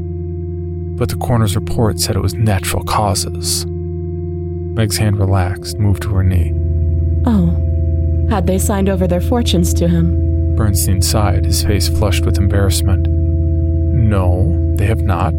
but 0.97 1.09
the 1.09 1.17
coroner's 1.17 1.55
report 1.55 1.99
said 1.99 2.15
it 2.15 2.21
was 2.21 2.33
natural 2.33 2.83
causes. 2.83 3.65
Meg's 3.67 4.97
hand 4.97 5.19
relaxed, 5.19 5.77
moved 5.77 6.01
to 6.03 6.09
her 6.15 6.23
knee. 6.23 6.51
Oh. 7.25 7.61
Had 8.29 8.47
they 8.47 8.57
signed 8.57 8.89
over 8.89 9.07
their 9.07 9.21
fortunes 9.21 9.73
to 9.75 9.87
him? 9.87 10.55
Bernstein 10.55 11.01
sighed, 11.01 11.45
his 11.45 11.63
face 11.63 11.87
flushed 11.87 12.25
with 12.25 12.37
embarrassment. 12.37 13.07
No, 13.07 14.55
they 14.75 14.85
have 14.85 15.01
not. 15.01 15.33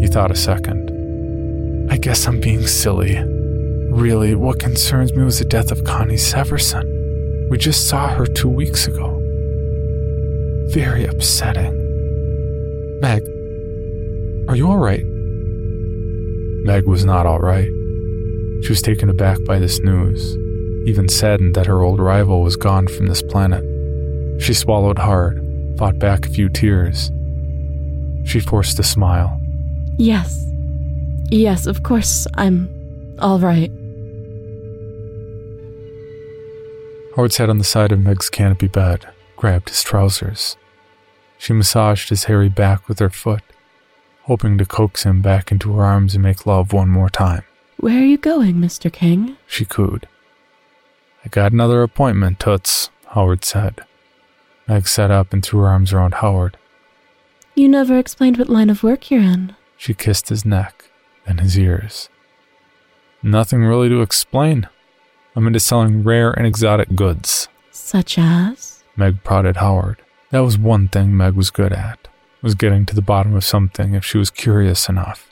He 0.00 0.06
thought 0.06 0.30
a 0.30 0.36
second. 0.36 1.88
I 1.90 1.96
guess 1.96 2.26
I'm 2.26 2.40
being 2.40 2.66
silly. 2.66 3.18
Really, 3.90 4.34
what 4.34 4.60
concerns 4.60 5.12
me 5.14 5.24
was 5.24 5.38
the 5.38 5.44
death 5.44 5.72
of 5.72 5.84
Connie 5.84 6.14
Severson. 6.14 7.48
We 7.50 7.58
just 7.58 7.88
saw 7.88 8.08
her 8.08 8.26
two 8.26 8.48
weeks 8.48 8.86
ago. 8.86 9.16
Very 10.68 11.04
upsetting. 11.04 11.76
Meg, 13.00 13.22
are 14.48 14.56
you 14.56 14.68
alright? 14.68 15.04
Meg 16.64 16.86
was 16.86 17.04
not 17.04 17.26
alright. 17.26 17.68
She 18.62 18.68
was 18.68 18.82
taken 18.82 19.08
aback 19.10 19.42
by 19.44 19.58
this 19.58 19.80
news, 19.80 20.36
even 20.86 21.08
saddened 21.08 21.54
that 21.54 21.66
her 21.66 21.82
old 21.82 22.00
rival 22.00 22.42
was 22.42 22.56
gone 22.56 22.86
from 22.88 23.06
this 23.06 23.22
planet. 23.22 23.62
She 24.42 24.54
swallowed 24.54 24.98
hard, 24.98 25.40
fought 25.78 25.98
back 25.98 26.26
a 26.26 26.30
few 26.30 26.48
tears. 26.48 27.10
She 28.24 28.40
forced 28.40 28.78
a 28.78 28.82
smile. 28.82 29.40
Yes. 29.98 30.44
Yes, 31.30 31.66
of 31.66 31.82
course, 31.82 32.26
I'm 32.34 32.68
all 33.18 33.38
right. 33.38 33.70
Howard 37.16 37.32
sat 37.32 37.50
on 37.50 37.58
the 37.58 37.64
side 37.64 37.92
of 37.92 38.00
Meg's 38.00 38.30
canopy 38.30 38.68
bed, 38.68 39.06
grabbed 39.36 39.68
his 39.68 39.82
trousers. 39.82 40.56
She 41.38 41.52
massaged 41.52 42.08
his 42.08 42.24
hairy 42.24 42.48
back 42.48 42.88
with 42.88 42.98
her 42.98 43.10
foot, 43.10 43.42
hoping 44.22 44.58
to 44.58 44.64
coax 44.64 45.02
him 45.04 45.20
back 45.20 45.50
into 45.50 45.72
her 45.74 45.84
arms 45.84 46.14
and 46.14 46.22
make 46.22 46.46
love 46.46 46.72
one 46.72 46.88
more 46.88 47.10
time. 47.10 47.42
Where 47.78 47.98
are 47.98 48.04
you 48.04 48.18
going, 48.18 48.56
Mr. 48.56 48.92
King? 48.92 49.36
She 49.46 49.64
cooed. 49.64 50.06
I 51.24 51.28
got 51.28 51.52
another 51.52 51.82
appointment, 51.82 52.40
Toots, 52.40 52.90
Howard 53.08 53.44
said. 53.44 53.82
Meg 54.66 54.88
sat 54.88 55.10
up 55.10 55.32
and 55.32 55.44
threw 55.44 55.60
her 55.60 55.68
arms 55.68 55.92
around 55.92 56.14
Howard. 56.14 56.56
You 57.54 57.68
never 57.68 57.98
explained 57.98 58.38
what 58.38 58.48
line 58.48 58.70
of 58.70 58.82
work 58.82 59.10
you're 59.10 59.20
in. 59.20 59.54
She 59.76 59.92
kissed 59.92 60.28
his 60.28 60.44
neck, 60.44 60.84
then 61.26 61.38
his 61.38 61.58
ears. 61.58 62.08
Nothing 63.22 63.64
really 63.64 63.88
to 63.88 64.00
explain. 64.00 64.68
I'm 65.36 65.46
into 65.46 65.60
selling 65.60 66.02
rare 66.02 66.30
and 66.30 66.46
exotic 66.46 66.94
goods. 66.94 67.48
Such 67.70 68.16
as? 68.18 68.82
Meg 68.96 69.22
prodded 69.22 69.56
Howard. 69.56 70.00
That 70.30 70.40
was 70.40 70.56
one 70.56 70.88
thing 70.88 71.16
Meg 71.16 71.34
was 71.34 71.50
good 71.50 71.72
at, 71.72 72.08
was 72.40 72.54
getting 72.54 72.86
to 72.86 72.94
the 72.94 73.02
bottom 73.02 73.34
of 73.34 73.44
something 73.44 73.94
if 73.94 74.04
she 74.04 74.16
was 74.16 74.30
curious 74.30 74.88
enough. 74.88 75.30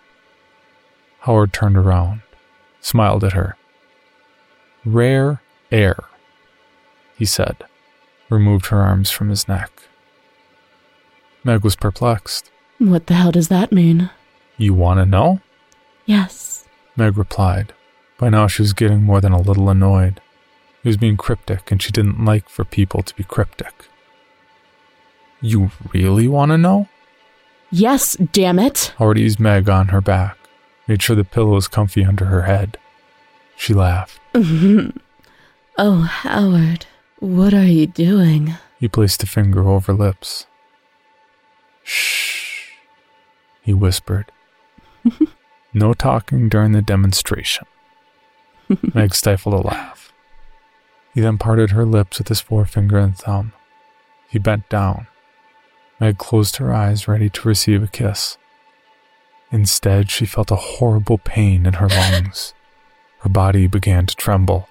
Howard 1.20 1.52
turned 1.52 1.76
around, 1.76 2.22
smiled 2.80 3.24
at 3.24 3.32
her. 3.32 3.56
Rare 4.84 5.40
air, 5.70 6.04
he 7.16 7.24
said, 7.24 7.56
removed 8.28 8.66
her 8.66 8.80
arms 8.80 9.10
from 9.10 9.28
his 9.28 9.48
neck. 9.48 9.70
Meg 11.44 11.62
was 11.64 11.76
perplexed. 11.76 12.50
What 12.78 13.06
the 13.06 13.14
hell 13.14 13.32
does 13.32 13.48
that 13.48 13.72
mean? 13.72 14.10
You 14.56 14.74
want 14.74 14.98
to 15.00 15.06
know? 15.06 15.40
Yes. 16.06 16.66
Meg 16.96 17.16
replied. 17.16 17.72
By 18.18 18.28
now 18.28 18.46
she 18.46 18.62
was 18.62 18.72
getting 18.72 19.02
more 19.02 19.20
than 19.20 19.32
a 19.32 19.40
little 19.40 19.68
annoyed. 19.68 20.20
He 20.82 20.88
was 20.88 20.96
being 20.96 21.16
cryptic, 21.16 21.70
and 21.70 21.82
she 21.82 21.92
didn't 21.92 22.24
like 22.24 22.48
for 22.48 22.64
people 22.64 23.02
to 23.02 23.14
be 23.14 23.24
cryptic. 23.24 23.88
You 25.40 25.70
really 25.92 26.28
want 26.28 26.50
to 26.50 26.58
know? 26.58 26.88
Yes, 27.70 28.16
damn 28.32 28.58
it. 28.58 28.92
Howard 28.98 29.18
eased 29.18 29.38
Meg 29.38 29.68
on 29.68 29.88
her 29.88 30.00
back, 30.00 30.36
made 30.86 31.02
sure 31.02 31.14
the 31.14 31.24
pillow 31.24 31.54
was 31.54 31.68
comfy 31.68 32.04
under 32.04 32.26
her 32.26 32.42
head. 32.42 32.78
She 33.56 33.74
laughed. 33.74 34.20
oh, 35.78 36.02
Howard, 36.02 36.86
what 37.20 37.54
are 37.54 37.64
you 37.64 37.86
doing? 37.86 38.54
He 38.78 38.88
placed 38.88 39.22
a 39.22 39.26
finger 39.26 39.66
over 39.68 39.92
lips. 39.92 40.46
Shh, 41.84 42.72
he 43.62 43.72
whispered. 43.72 44.30
no 45.72 45.94
talking 45.94 46.48
during 46.48 46.72
the 46.72 46.82
demonstration. 46.82 47.66
Meg 48.94 49.14
stifled 49.14 49.54
a 49.54 49.58
laugh. 49.58 50.12
He 51.14 51.20
then 51.20 51.38
parted 51.38 51.70
her 51.70 51.86
lips 51.86 52.18
with 52.18 52.28
his 52.28 52.40
forefinger 52.40 52.98
and 52.98 53.16
thumb. 53.16 53.52
He 54.28 54.38
bent 54.38 54.68
down. 54.68 55.06
Meg 55.98 56.18
closed 56.18 56.56
her 56.56 56.74
eyes, 56.74 57.08
ready 57.08 57.30
to 57.30 57.48
receive 57.48 57.82
a 57.82 57.88
kiss. 57.88 58.36
Instead, 59.50 60.10
she 60.10 60.26
felt 60.26 60.50
a 60.50 60.56
horrible 60.56 61.18
pain 61.18 61.64
in 61.64 61.74
her 61.74 61.88
lungs. 61.88 62.52
Her 63.20 63.30
body 63.30 63.66
began 63.66 64.06
to 64.06 64.14
tremble. 64.14 64.68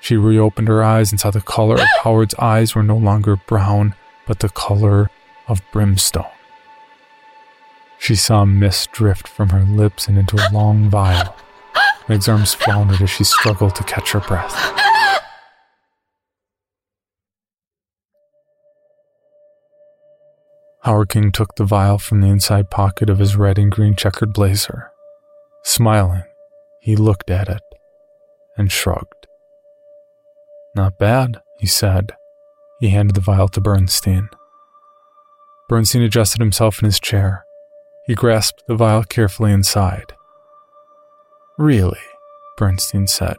She 0.00 0.16
reopened 0.16 0.68
her 0.68 0.82
eyes 0.82 1.12
and 1.12 1.20
saw 1.20 1.30
the 1.30 1.40
color 1.40 1.74
of 1.74 1.88
Howard's 2.02 2.34
eyes 2.38 2.74
were 2.74 2.82
no 2.82 2.96
longer 2.96 3.36
brown, 3.36 3.94
but 4.26 4.40
the 4.40 4.48
color 4.48 5.10
of 5.46 5.62
brimstone. 5.72 6.24
She 7.98 8.16
saw 8.16 8.46
mist 8.46 8.92
drift 8.92 9.28
from 9.28 9.50
her 9.50 9.62
lips 9.62 10.08
and 10.08 10.18
into 10.18 10.36
a 10.36 10.48
long 10.52 10.88
vial. 10.88 11.36
Meg's 12.08 12.28
arms 12.28 12.54
floundered 12.54 13.02
as 13.02 13.10
she 13.10 13.24
struggled 13.24 13.74
to 13.76 13.84
catch 13.84 14.12
her 14.12 14.20
breath. 14.20 14.54
Howard 20.82 21.10
King 21.10 21.30
took 21.30 21.56
the 21.56 21.64
vial 21.64 21.98
from 21.98 22.22
the 22.22 22.28
inside 22.28 22.70
pocket 22.70 23.10
of 23.10 23.18
his 23.18 23.36
red 23.36 23.58
and 23.58 23.70
green 23.70 23.94
checkered 23.94 24.32
blazer. 24.32 24.90
Smiling, 25.62 26.22
he 26.80 26.96
looked 26.96 27.28
at 27.28 27.50
it 27.50 27.60
and 28.56 28.72
shrugged. 28.72 29.19
Not 30.74 30.98
bad, 30.98 31.40
he 31.58 31.66
said. 31.66 32.12
He 32.78 32.90
handed 32.90 33.14
the 33.14 33.20
vial 33.20 33.48
to 33.48 33.60
Bernstein. 33.60 34.30
Bernstein 35.68 36.02
adjusted 36.02 36.40
himself 36.40 36.80
in 36.80 36.86
his 36.86 37.00
chair. 37.00 37.44
He 38.06 38.14
grasped 38.14 38.64
the 38.66 38.74
vial 38.74 39.04
carefully 39.04 39.52
inside. 39.52 40.14
Really, 41.58 42.00
Bernstein 42.56 43.06
said. 43.06 43.36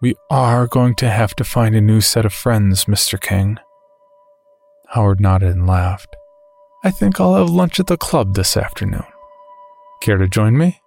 We 0.00 0.14
are 0.30 0.66
going 0.66 0.94
to 0.96 1.10
have 1.10 1.34
to 1.36 1.44
find 1.44 1.74
a 1.74 1.80
new 1.80 2.00
set 2.00 2.24
of 2.24 2.32
friends, 2.32 2.84
Mr. 2.84 3.20
King. 3.20 3.58
Howard 4.88 5.20
nodded 5.20 5.54
and 5.54 5.66
laughed. 5.66 6.16
I 6.84 6.90
think 6.90 7.20
I'll 7.20 7.34
have 7.34 7.50
lunch 7.50 7.80
at 7.80 7.88
the 7.88 7.96
club 7.96 8.34
this 8.34 8.56
afternoon. 8.56 9.04
Care 10.00 10.18
to 10.18 10.28
join 10.28 10.56
me? 10.56 10.80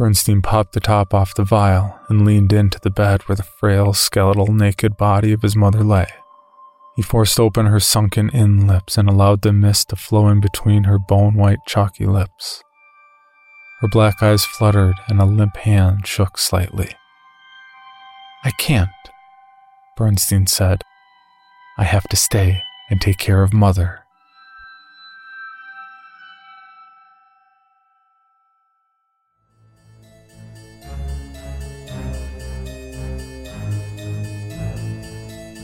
Bernstein 0.00 0.40
popped 0.40 0.72
the 0.72 0.80
top 0.80 1.12
off 1.12 1.34
the 1.34 1.44
vial 1.44 2.00
and 2.08 2.24
leaned 2.24 2.54
into 2.54 2.80
the 2.80 2.88
bed 2.88 3.20
where 3.28 3.36
the 3.36 3.42
frail, 3.42 3.92
skeletal, 3.92 4.46
naked 4.46 4.96
body 4.96 5.30
of 5.30 5.42
his 5.42 5.54
mother 5.54 5.84
lay. 5.84 6.06
He 6.96 7.02
forced 7.02 7.38
open 7.38 7.66
her 7.66 7.80
sunken 7.80 8.30
in 8.30 8.66
lips 8.66 8.96
and 8.96 9.10
allowed 9.10 9.42
the 9.42 9.52
mist 9.52 9.90
to 9.90 9.96
flow 9.96 10.28
in 10.28 10.40
between 10.40 10.84
her 10.84 10.98
bone 10.98 11.34
white, 11.34 11.58
chalky 11.66 12.06
lips. 12.06 12.62
Her 13.82 13.88
black 13.88 14.22
eyes 14.22 14.42
fluttered 14.42 14.94
and 15.06 15.20
a 15.20 15.26
limp 15.26 15.58
hand 15.58 16.06
shook 16.06 16.38
slightly. 16.38 16.94
I 18.42 18.52
can't, 18.52 18.88
Bernstein 19.98 20.46
said. 20.46 20.82
I 21.76 21.84
have 21.84 22.04
to 22.04 22.16
stay 22.16 22.62
and 22.88 23.02
take 23.02 23.18
care 23.18 23.42
of 23.42 23.52
Mother. 23.52 23.99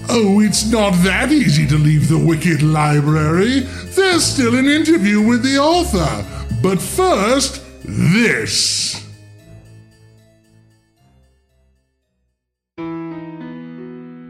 Oh, 0.09 0.41
it's 0.41 0.71
not 0.71 0.93
that 1.05 1.33
easy 1.33 1.67
to 1.67 1.77
leave 1.77 2.09
the 2.09 2.19
Wicked 2.19 2.63
Library. 2.63 3.61
There's 3.95 4.25
still 4.25 4.57
an 4.57 4.67
interview 4.67 5.21
with 5.21 5.43
the 5.43 5.59
author. 5.59 6.25
But 6.63 6.81
first, 6.81 7.63
this. 7.85 9.03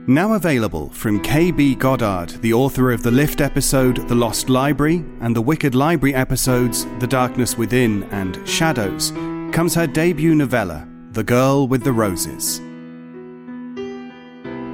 Now 0.09 0.35
available 0.35 0.91
from 0.91 1.21
K.B. 1.21 1.75
Goddard, 1.75 2.31
the 2.41 2.53
author 2.53 2.93
of 2.93 3.03
the 3.03 3.11
Lift 3.11 3.41
episode 3.41 4.09
The 4.09 4.15
Lost 4.15 4.49
Library 4.49 5.05
and 5.21 5.35
the 5.35 5.43
Wicked 5.43 5.75
Library 5.75 6.15
episodes 6.15 6.87
The 7.01 7.09
Darkness 7.09 7.59
Within 7.59 8.05
and 8.05 8.41
Shadows, 8.49 9.11
comes 9.53 9.75
her 9.75 9.87
debut 9.87 10.37
novella, 10.37 10.89
The 11.11 11.25
Girl 11.25 11.67
with 11.67 11.83
the 11.83 11.93
Roses. 11.93 12.61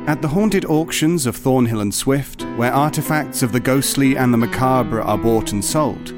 At 0.07 0.21
the 0.21 0.29
haunted 0.29 0.65
auctions 0.65 1.27
of 1.27 1.37
Thornhill 1.37 1.81
and 1.81 1.95
Swift, 1.95 2.43
where 2.57 2.73
artifacts 2.73 3.43
of 3.43 3.53
the 3.53 3.61
ghostly 3.61 4.17
and 4.17 4.33
the 4.33 4.38
macabre 4.38 5.01
are 5.01 5.19
bought 5.19 5.53
and 5.53 5.65
sold, 5.65 6.12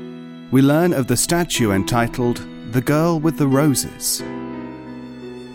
we 0.51 0.63
learn 0.63 0.93
of 0.93 1.07
the 1.07 1.17
statue 1.17 1.73
entitled 1.73 2.47
The 2.73 2.81
Girl 2.81 3.21
with 3.21 3.37
the 3.37 3.47
Roses. 3.47 4.23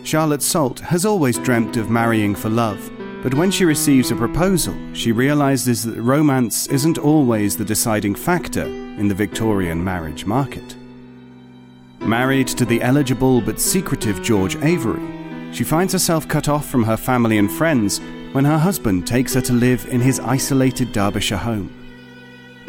Charlotte 0.04 0.42
Salt 0.42 0.80
has 0.80 1.04
always 1.04 1.38
dreamt 1.38 1.76
of 1.76 1.90
marrying 1.90 2.34
for 2.34 2.48
love 2.48 2.90
but 3.22 3.34
when 3.34 3.50
she 3.50 3.66
receives 3.66 4.10
a 4.10 4.16
proposal, 4.16 4.74
she 4.94 5.12
realizes 5.12 5.82
that 5.82 6.00
romance 6.00 6.66
isn't 6.68 6.96
always 6.96 7.54
the 7.54 7.64
deciding 7.64 8.14
factor 8.14 8.64
in 8.64 9.08
the 9.08 9.14
Victorian 9.14 9.82
marriage 9.84 10.24
market. 10.24 10.76
Married 12.00 12.48
to 12.48 12.64
the 12.64 12.80
eligible 12.80 13.42
but 13.42 13.60
secretive 13.60 14.22
George 14.22 14.56
Avery, 14.62 15.52
she 15.52 15.64
finds 15.64 15.92
herself 15.92 16.26
cut 16.28 16.48
off 16.48 16.66
from 16.70 16.82
her 16.84 16.96
family 16.96 17.36
and 17.36 17.50
friends 17.50 18.00
when 18.32 18.44
her 18.44 18.58
husband 18.58 19.06
takes 19.06 19.34
her 19.34 19.40
to 19.40 19.52
live 19.52 19.86
in 19.86 20.00
his 20.00 20.20
isolated 20.20 20.92
Derbyshire 20.92 21.38
home. 21.38 21.74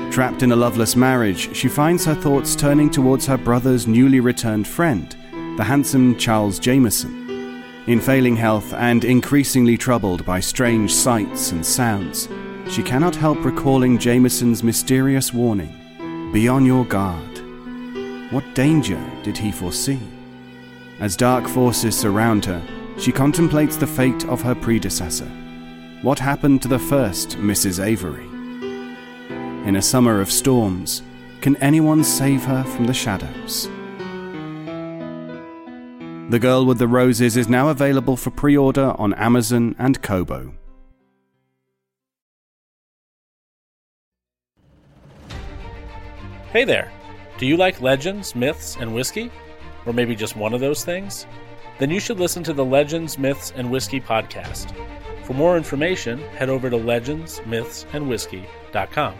Trapped 0.09 0.43
in 0.43 0.51
a 0.51 0.55
loveless 0.55 0.95
marriage, 0.95 1.55
she 1.55 1.67
finds 1.67 2.03
her 2.05 2.15
thoughts 2.15 2.55
turning 2.55 2.89
towards 2.89 3.25
her 3.27 3.37
brother's 3.37 3.87
newly 3.87 4.19
returned 4.19 4.67
friend, 4.67 5.15
the 5.57 5.63
handsome 5.63 6.17
Charles 6.17 6.59
Jameson. 6.59 7.63
In 7.87 7.99
failing 7.99 8.35
health 8.35 8.73
and 8.73 9.03
increasingly 9.03 9.77
troubled 9.77 10.25
by 10.25 10.39
strange 10.39 10.93
sights 10.93 11.51
and 11.51 11.65
sounds, 11.65 12.27
she 12.69 12.83
cannot 12.83 13.15
help 13.15 13.43
recalling 13.43 13.97
Jameson's 13.97 14.63
mysterious 14.63 15.33
warning 15.33 16.31
Be 16.33 16.47
on 16.47 16.65
your 16.65 16.85
guard. 16.85 17.39
What 18.31 18.55
danger 18.55 19.01
did 19.23 19.37
he 19.37 19.51
foresee? 19.51 19.99
As 20.99 21.15
dark 21.15 21.47
forces 21.47 21.97
surround 21.97 22.45
her, 22.45 22.61
she 22.97 23.11
contemplates 23.11 23.77
the 23.77 23.87
fate 23.87 24.25
of 24.25 24.41
her 24.41 24.55
predecessor. 24.55 25.29
What 26.01 26.17
happened 26.17 26.63
to 26.63 26.67
the 26.67 26.79
first 26.79 27.37
Mrs. 27.37 27.83
Avery? 27.83 28.25
In 29.67 29.75
a 29.75 29.83
summer 29.83 30.19
of 30.19 30.31
storms, 30.31 31.03
can 31.41 31.55
anyone 31.57 32.03
save 32.03 32.43
her 32.45 32.63
from 32.63 32.87
the 32.87 32.93
shadows? 32.93 33.67
The 36.31 36.39
Girl 36.39 36.65
with 36.65 36.79
the 36.79 36.87
Roses 36.87 37.37
is 37.37 37.47
now 37.47 37.69
available 37.69 38.17
for 38.17 38.31
pre 38.31 38.57
order 38.57 38.95
on 38.97 39.13
Amazon 39.13 39.75
and 39.77 40.01
Kobo. 40.01 40.53
Hey 46.51 46.63
there! 46.63 46.91
Do 47.37 47.45
you 47.45 47.57
like 47.57 47.79
legends, 47.79 48.35
myths, 48.35 48.75
and 48.79 48.95
whiskey? 48.95 49.29
Or 49.85 49.93
maybe 49.93 50.15
just 50.15 50.35
one 50.35 50.55
of 50.55 50.61
those 50.61 50.83
things? 50.83 51.27
Then 51.77 51.91
you 51.91 51.99
should 51.99 52.19
listen 52.19 52.41
to 52.45 52.53
the 52.53 52.65
Legends, 52.65 53.19
Myths, 53.19 53.53
and 53.55 53.69
Whiskey 53.69 54.01
podcast. 54.01 54.75
For 55.31 55.37
more 55.37 55.55
information, 55.55 56.19
head 56.35 56.49
over 56.49 56.69
to 56.69 56.75
legendsmythsandwhiskey.com. 56.75 59.15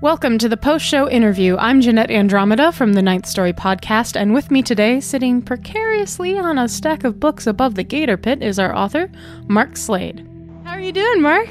Welcome 0.00 0.38
to 0.38 0.48
the 0.48 0.56
post 0.56 0.86
show 0.86 1.06
interview. 1.06 1.58
I'm 1.58 1.82
Jeanette 1.82 2.10
Andromeda 2.10 2.72
from 2.72 2.94
the 2.94 3.02
Ninth 3.02 3.26
Story 3.26 3.52
podcast, 3.52 4.18
and 4.18 4.32
with 4.32 4.50
me 4.50 4.62
today, 4.62 5.00
sitting 5.00 5.42
precariously 5.42 6.38
on 6.38 6.56
a 6.56 6.66
stack 6.66 7.04
of 7.04 7.20
books 7.20 7.46
above 7.46 7.74
the 7.74 7.84
gator 7.84 8.16
pit, 8.16 8.42
is 8.42 8.58
our 8.58 8.74
author, 8.74 9.12
Mark 9.48 9.76
Slade. 9.76 10.26
How 10.64 10.70
are 10.70 10.80
you 10.80 10.92
doing, 10.92 11.20
Mark? 11.20 11.50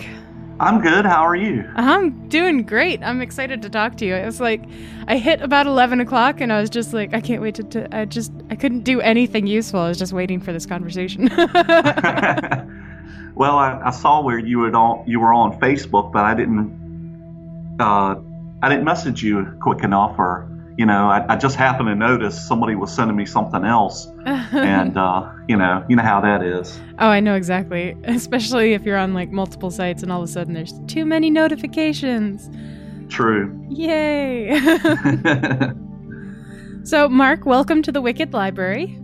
I'm 0.60 0.82
good. 0.82 1.06
How 1.06 1.26
are 1.26 1.36
you? 1.36 1.70
I'm 1.76 2.28
doing 2.28 2.64
great. 2.64 3.02
I'm 3.02 3.22
excited 3.22 3.62
to 3.62 3.70
talk 3.70 3.96
to 3.98 4.06
you. 4.06 4.16
It 4.16 4.26
was 4.26 4.42
like 4.42 4.62
I 5.08 5.18
hit 5.18 5.42
about 5.42 5.68
11 5.68 6.02
o'clock, 6.02 6.42
and 6.42 6.52
I 6.52 6.60
was 6.60 6.70
just 6.70 6.94
like, 6.94 7.14
I 7.14 7.22
can't 7.22 7.42
wait 7.42 7.56
to. 7.56 7.64
to 7.64 7.96
I 7.96 8.06
just 8.06 8.34
I 8.50 8.56
couldn't 8.56 8.82
do 8.82 9.00
anything 9.00 9.48
useful. 9.48 9.80
I 9.80 9.88
was 9.88 9.98
just 9.98 10.12
waiting 10.12 10.42
for 10.42 10.52
this 10.52 10.66
conversation. 10.66 11.30
well, 13.36 13.58
I, 13.58 13.82
I, 13.86 13.92
saw 13.92 14.22
where 14.22 14.38
you 14.38 14.60
were 14.60 14.76
on 14.76 15.08
you 15.08 15.22
were 15.22 15.34
on 15.34 15.58
Facebook, 15.62 16.12
but 16.12 16.26
I 16.26 16.34
didn't. 16.34 17.78
Uh, 17.80 18.16
I 18.62 18.68
didn't 18.68 18.84
message 18.84 19.24
you 19.24 19.58
quick 19.62 19.86
enough, 19.86 20.20
or 20.20 20.49
you 20.80 20.86
know, 20.86 21.10
I, 21.10 21.34
I 21.34 21.36
just 21.36 21.58
happened 21.58 21.90
to 21.90 21.96
notice 21.96 22.48
somebody 22.48 22.74
was 22.74 22.90
sending 22.90 23.18
me 23.18 23.26
something 23.26 23.66
else, 23.66 24.08
and 24.26 24.98
uh, 24.98 25.30
you 25.50 25.58
know, 25.58 25.86
you 25.90 25.98
know 25.98 26.04
how 26.04 26.22
that 26.22 26.42
is. 26.42 26.80
Oh, 27.00 27.10
I 27.10 27.20
know 27.20 27.36
exactly. 27.36 27.98
Especially 28.06 28.72
if 28.72 28.84
you're 28.84 28.96
on 28.96 29.14
like 29.14 29.30
multiple 29.30 29.72
sites, 29.72 30.04
and 30.04 30.12
all 30.12 30.24
of 30.24 30.30
a 30.30 30.32
sudden 30.32 30.54
there's 30.54 30.74
too 30.88 31.06
many 31.06 31.30
notifications. 31.30 32.50
True. 33.14 33.54
Yay. 33.68 34.58
so, 36.86 37.10
Mark, 37.10 37.46
welcome 37.46 37.82
to 37.82 37.92
the 37.92 38.00
Wicked 38.00 38.32
Library. 38.32 38.98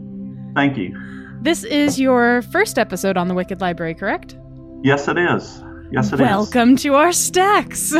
Thank 0.55 0.77
you. 0.77 0.97
This 1.41 1.65
is 1.65 1.99
your 1.99 2.41
first 2.43 2.79
episode 2.79 3.17
on 3.17 3.27
the 3.27 3.33
Wicked 3.33 3.59
Library, 3.59 3.95
correct? 3.95 4.37
Yes, 4.81 5.09
it 5.09 5.17
is. 5.17 5.61
Yes, 5.91 6.13
it 6.13 6.21
welcome 6.21 6.75
is. 6.75 6.83
to 6.83 6.95
our 6.95 7.11
stacks. 7.11 7.93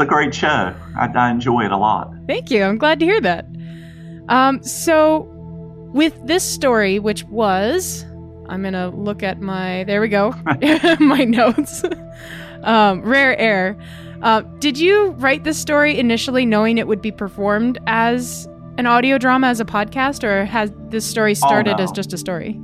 It's 0.00 0.08
a 0.08 0.08
great 0.08 0.34
show. 0.34 0.74
I, 0.98 1.08
I, 1.14 1.30
enjoy 1.30 1.66
it 1.66 1.72
a 1.72 1.76
lot. 1.76 2.10
Thank 2.26 2.50
you. 2.50 2.62
I'm 2.62 2.78
glad 2.78 3.00
to 3.00 3.04
hear 3.04 3.20
that. 3.20 3.46
Um, 4.30 4.62
so, 4.62 5.26
with 5.92 6.18
this 6.26 6.42
story, 6.42 6.98
which 6.98 7.24
was, 7.24 8.06
I'm 8.48 8.62
gonna 8.62 8.88
look 8.88 9.22
at 9.22 9.42
my. 9.42 9.84
There 9.84 10.00
we 10.00 10.08
go. 10.08 10.34
my 11.00 11.24
notes. 11.24 11.84
um, 12.62 13.02
Rare 13.02 13.36
Air. 13.38 13.76
Uh, 14.22 14.40
did 14.58 14.78
you 14.78 15.10
write 15.18 15.44
this 15.44 15.58
story 15.58 15.98
initially 15.98 16.46
knowing 16.46 16.78
it 16.78 16.86
would 16.86 17.02
be 17.02 17.12
performed 17.12 17.78
as 17.86 18.48
an 18.78 18.86
audio 18.86 19.18
drama, 19.18 19.48
as 19.48 19.60
a 19.60 19.66
podcast, 19.66 20.24
or 20.24 20.46
has 20.46 20.72
this 20.88 21.04
story 21.04 21.34
started 21.34 21.74
oh, 21.74 21.76
no. 21.76 21.84
as 21.84 21.92
just 21.92 22.14
a 22.14 22.18
story? 22.18 22.58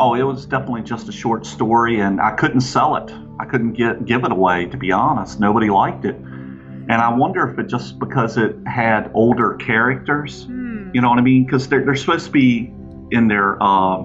Oh, 0.00 0.14
it 0.14 0.22
was 0.22 0.44
definitely 0.44 0.82
just 0.82 1.08
a 1.08 1.12
short 1.12 1.46
story, 1.46 2.00
and 2.00 2.20
I 2.20 2.32
couldn't 2.32 2.62
sell 2.62 2.96
it. 2.96 3.12
I 3.38 3.44
couldn't 3.44 3.74
get 3.74 4.06
give 4.06 4.24
it 4.24 4.32
away. 4.32 4.66
To 4.66 4.76
be 4.76 4.90
honest, 4.90 5.38
nobody 5.38 5.70
liked 5.70 6.04
it. 6.04 6.16
And 6.88 6.92
I 6.92 7.14
wonder 7.14 7.48
if 7.48 7.58
it 7.58 7.66
just 7.68 7.98
because 7.98 8.36
it 8.36 8.56
had 8.66 9.10
older 9.14 9.54
characters, 9.54 10.44
hmm. 10.44 10.90
you 10.92 11.00
know 11.00 11.08
what 11.08 11.18
I 11.18 11.22
mean? 11.22 11.44
Because 11.44 11.68
they're, 11.68 11.84
they're 11.84 11.96
supposed 11.96 12.26
to 12.26 12.32
be 12.32 12.72
in 13.10 13.28
their 13.28 13.62
uh, 13.62 14.04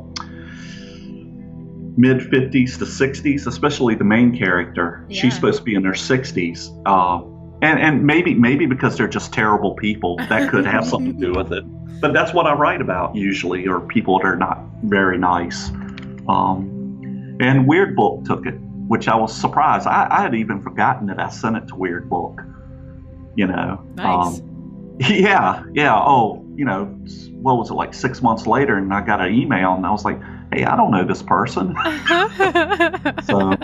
mid 1.97 2.19
50s 2.19 2.77
to 2.77 2.85
60s, 2.85 3.47
especially 3.47 3.95
the 3.95 4.03
main 4.03 4.37
character. 4.37 5.05
Yeah. 5.09 5.21
She's 5.21 5.35
supposed 5.35 5.59
to 5.59 5.63
be 5.63 5.75
in 5.75 5.83
their 5.83 5.93
60s. 5.93 6.81
Uh, 6.85 7.25
and, 7.61 7.79
and 7.79 8.05
maybe 8.05 8.33
maybe 8.33 8.65
because 8.65 8.97
they're 8.97 9.07
just 9.07 9.33
terrible 9.33 9.75
people, 9.75 10.17
that 10.17 10.49
could 10.51 10.65
have 10.65 10.85
something 10.85 11.13
to 11.13 11.19
do 11.19 11.33
with 11.33 11.53
it. 11.53 11.63
But 12.01 12.13
that's 12.13 12.33
what 12.33 12.45
I 12.45 12.53
write 12.53 12.81
about 12.81 13.15
usually, 13.15 13.67
or 13.67 13.79
people 13.79 14.19
that 14.19 14.25
are 14.25 14.35
not 14.35 14.59
very 14.83 15.17
nice. 15.17 15.69
Um, 16.27 17.37
and 17.39 17.67
Weird 17.67 17.95
Book 17.95 18.25
took 18.25 18.45
it, 18.45 18.55
which 18.87 19.07
I 19.07 19.15
was 19.15 19.35
surprised. 19.35 19.87
I, 19.87 20.07
I 20.09 20.21
had 20.21 20.35
even 20.35 20.61
forgotten 20.61 21.07
that 21.07 21.19
I 21.19 21.29
sent 21.29 21.55
it 21.55 21.67
to 21.69 21.75
Weird 21.75 22.09
Book. 22.09 22.41
You 23.35 23.47
know. 23.47 23.85
Nice. 23.95 24.39
Um, 24.39 24.95
yeah, 24.99 25.63
yeah. 25.73 25.95
Oh, 25.95 26.45
you 26.55 26.63
know, 26.63 26.85
what 27.41 27.57
was 27.57 27.69
it 27.69 27.73
like 27.73 27.93
six 27.93 28.21
months 28.21 28.47
later, 28.47 28.77
and 28.77 28.93
I 28.93 29.01
got 29.01 29.21
an 29.21 29.33
email, 29.33 29.73
and 29.73 29.85
I 29.85 29.91
was 29.91 30.05
like, 30.05 30.19
"Hey, 30.53 30.63
I 30.63 30.75
don't 30.75 30.91
know 30.91 31.05
this 31.05 31.21
person." 31.21 31.75
so, 33.25 33.55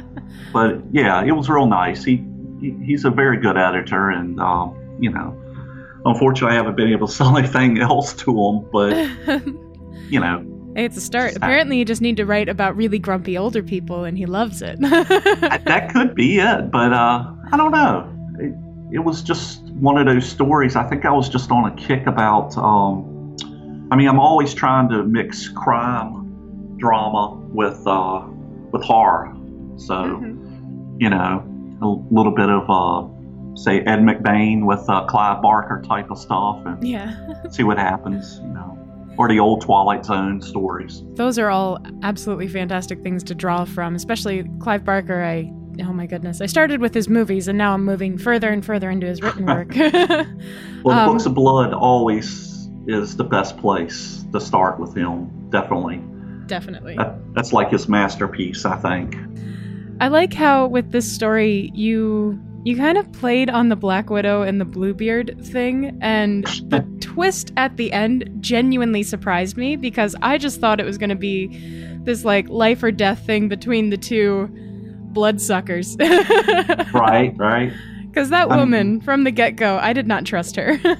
but 0.51 0.81
yeah, 0.91 1.23
it 1.23 1.31
was 1.31 1.49
real 1.49 1.67
nice. 1.67 2.03
He, 2.03 2.23
he 2.59 2.75
he's 2.85 3.05
a 3.05 3.09
very 3.09 3.37
good 3.37 3.57
editor, 3.57 4.09
and 4.09 4.39
um, 4.39 4.75
you 4.99 5.09
know, 5.09 5.35
unfortunately, 6.05 6.53
I 6.53 6.57
haven't 6.57 6.75
been 6.75 6.91
able 6.91 7.07
to 7.07 7.13
sell 7.13 7.37
anything 7.37 7.79
else 7.79 8.13
to 8.13 8.31
him, 8.31 8.69
but 8.71 8.95
you 10.09 10.19
know. 10.19 10.45
Hey, 10.75 10.85
it's 10.85 10.95
a 10.95 11.01
start. 11.01 11.35
Apparently, 11.35 11.77
you 11.77 11.83
just 11.83 12.01
need 12.01 12.17
to 12.17 12.25
write 12.25 12.47
about 12.47 12.77
really 12.77 12.99
grumpy 12.99 13.37
older 13.37 13.61
people, 13.61 14.05
and 14.05 14.17
he 14.17 14.25
loves 14.25 14.61
it. 14.61 14.79
that 14.79 15.89
could 15.93 16.15
be 16.15 16.39
it, 16.39 16.71
but 16.71 16.93
uh, 16.93 17.25
I 17.51 17.57
don't 17.57 17.71
know. 17.71 18.09
It, 18.39 18.95
it, 18.95 18.99
was 18.99 19.21
just 19.21 19.60
one 19.81 19.97
of 19.97 20.05
those 20.05 20.29
stories. 20.29 20.75
I 20.75 20.87
think 20.87 21.05
I 21.05 21.11
was 21.11 21.27
just 21.27 21.51
on 21.51 21.71
a 21.71 21.75
kick 21.75 22.05
about. 22.05 22.55
Um, 22.55 23.35
I 23.91 23.95
mean, 23.95 24.07
I'm 24.07 24.19
always 24.19 24.53
trying 24.53 24.87
to 24.89 25.03
mix 25.03 25.49
crime, 25.49 26.77
drama 26.77 27.35
with 27.51 27.85
uh, 27.87 28.25
with 28.71 28.83
horror. 28.83 29.35
So, 29.77 29.95
mm-hmm. 29.95 30.97
you 30.99 31.09
know, 31.09 31.43
a 31.81 32.13
little 32.13 32.33
bit 32.33 32.49
of 32.49 32.69
uh, 32.69 33.55
say 33.57 33.79
Ed 33.81 33.99
McBain 33.99 34.65
with 34.65 34.87
uh, 34.87 35.05
Clive 35.07 35.41
Barker 35.41 35.81
type 35.85 36.11
of 36.11 36.19
stuff, 36.19 36.61
and 36.65 36.87
yeah. 36.87 37.41
see 37.49 37.63
what 37.63 37.77
happens. 37.77 38.39
You 38.41 38.49
know 38.49 38.77
or 39.17 39.27
the 39.27 39.39
old 39.39 39.61
Twilight 39.61 40.05
Zone 40.05 40.41
stories. 40.41 41.03
Those 41.13 41.37
are 41.37 41.49
all 41.49 41.77
absolutely 42.01 42.47
fantastic 42.47 43.03
things 43.03 43.23
to 43.25 43.35
draw 43.35 43.65
from, 43.65 43.93
especially 43.93 44.49
Clive 44.59 44.85
Barker. 44.85 45.21
I 45.21 45.51
oh 45.79 45.93
my 45.93 46.05
goodness, 46.05 46.41
I 46.41 46.45
started 46.45 46.81
with 46.81 46.93
his 46.93 47.07
movies, 47.07 47.47
and 47.47 47.57
now 47.57 47.73
I'm 47.73 47.85
moving 47.85 48.17
further 48.17 48.49
and 48.49 48.65
further 48.65 48.89
into 48.89 49.07
his 49.07 49.21
written 49.21 49.45
work. 49.45 49.73
well, 50.83 50.97
um, 50.97 51.11
Books 51.11 51.25
of 51.25 51.33
Blood 51.33 51.73
always 51.73 52.69
is 52.87 53.15
the 53.15 53.23
best 53.23 53.57
place 53.57 54.25
to 54.33 54.39
start 54.39 54.79
with 54.79 54.95
him. 54.95 55.49
Definitely. 55.49 56.01
Definitely. 56.47 56.95
That, 56.97 57.33
that's 57.33 57.53
like 57.53 57.69
his 57.69 57.87
masterpiece, 57.87 58.65
I 58.65 58.77
think. 58.77 59.15
I 59.99 60.07
like 60.07 60.33
how 60.33 60.67
with 60.67 60.91
this 60.91 61.11
story 61.11 61.71
you 61.73 62.41
you 62.63 62.77
kind 62.77 62.97
of 62.97 63.11
played 63.13 63.49
on 63.49 63.69
the 63.69 63.75
Black 63.75 64.09
Widow 64.09 64.43
and 64.43 64.61
the 64.61 64.65
Bluebeard 64.65 65.35
thing, 65.43 65.97
and 66.01 66.45
the 66.67 66.85
twist 67.01 67.51
at 67.57 67.77
the 67.77 67.91
end 67.91 68.29
genuinely 68.39 69.03
surprised 69.03 69.57
me 69.57 69.75
because 69.75 70.15
I 70.21 70.37
just 70.37 70.59
thought 70.59 70.79
it 70.79 70.85
was 70.85 70.97
going 70.97 71.09
to 71.09 71.15
be 71.15 71.47
this 72.03 72.23
like 72.23 72.47
life 72.49 72.83
or 72.83 72.91
death 72.91 73.25
thing 73.25 73.47
between 73.47 73.89
the 73.89 73.97
two 73.97 74.49
bloodsuckers. 75.13 75.95
right, 75.99 77.33
right. 77.37 77.71
Because 78.11 78.31
that 78.31 78.49
woman 78.49 78.95
um, 78.95 78.99
from 78.99 79.23
the 79.23 79.31
get 79.31 79.51
go, 79.51 79.77
I 79.77 79.93
did 79.93 80.05
not 80.05 80.25
trust 80.25 80.57
her. 80.57 80.77
well, 80.83 80.99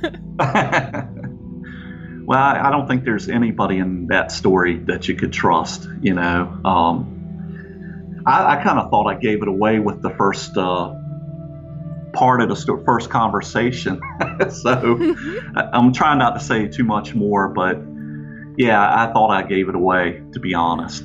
I 2.39 2.69
don't 2.71 2.87
think 2.87 3.03
there's 3.03 3.27
anybody 3.27 3.79
in 3.79 4.07
that 4.07 4.31
story 4.31 4.77
that 4.85 5.09
you 5.09 5.15
could 5.15 5.33
trust, 5.33 5.89
you 6.01 6.13
know. 6.13 6.43
Um, 6.63 8.23
I, 8.25 8.55
I 8.55 8.63
kind 8.63 8.79
of 8.79 8.89
thought 8.89 9.07
I 9.07 9.15
gave 9.15 9.41
it 9.41 9.49
away 9.49 9.79
with 9.79 10.01
the 10.01 10.11
first. 10.11 10.55
Uh, 10.55 10.95
part 12.13 12.41
of 12.41 12.49
the 12.49 12.55
st- 12.55 12.85
first 12.85 13.09
conversation. 13.09 13.99
so 14.49 15.15
I'm 15.55 15.93
trying 15.93 16.19
not 16.19 16.33
to 16.33 16.39
say 16.39 16.67
too 16.67 16.83
much 16.83 17.15
more, 17.15 17.49
but 17.49 17.81
yeah, 18.57 18.81
I 18.81 19.11
thought 19.13 19.31
I 19.31 19.43
gave 19.43 19.69
it 19.69 19.75
away, 19.75 20.21
to 20.33 20.39
be 20.39 20.53
honest. 20.53 21.03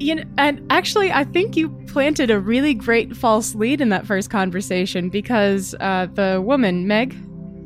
You 0.00 0.16
know, 0.16 0.24
and 0.38 0.64
actually, 0.70 1.10
I 1.10 1.24
think 1.24 1.56
you 1.56 1.70
planted 1.86 2.30
a 2.30 2.38
really 2.38 2.74
great 2.74 3.16
false 3.16 3.54
lead 3.54 3.80
in 3.80 3.88
that 3.88 4.06
first 4.06 4.30
conversation 4.30 5.08
because 5.08 5.74
uh, 5.80 6.06
the 6.14 6.40
woman, 6.44 6.86
Meg, 6.86 7.16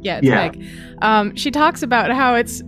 yeah, 0.00 0.18
it's 0.18 0.26
yeah. 0.26 0.48
Meg, 0.48 0.64
um, 1.02 1.36
she 1.36 1.50
talks 1.50 1.82
about 1.82 2.10
how 2.10 2.34
it's 2.34 2.62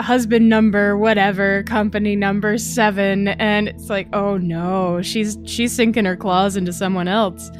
husband 0.00 0.48
number 0.48 0.96
whatever 0.96 1.62
company 1.64 2.16
number 2.16 2.56
seven 2.56 3.28
and 3.28 3.68
it's 3.68 3.90
like 3.90 4.08
oh 4.14 4.38
no 4.38 5.02
she's 5.02 5.36
she's 5.44 5.74
sinking 5.74 6.06
her 6.06 6.16
claws 6.16 6.56
into 6.56 6.72
someone 6.72 7.06
else 7.06 7.50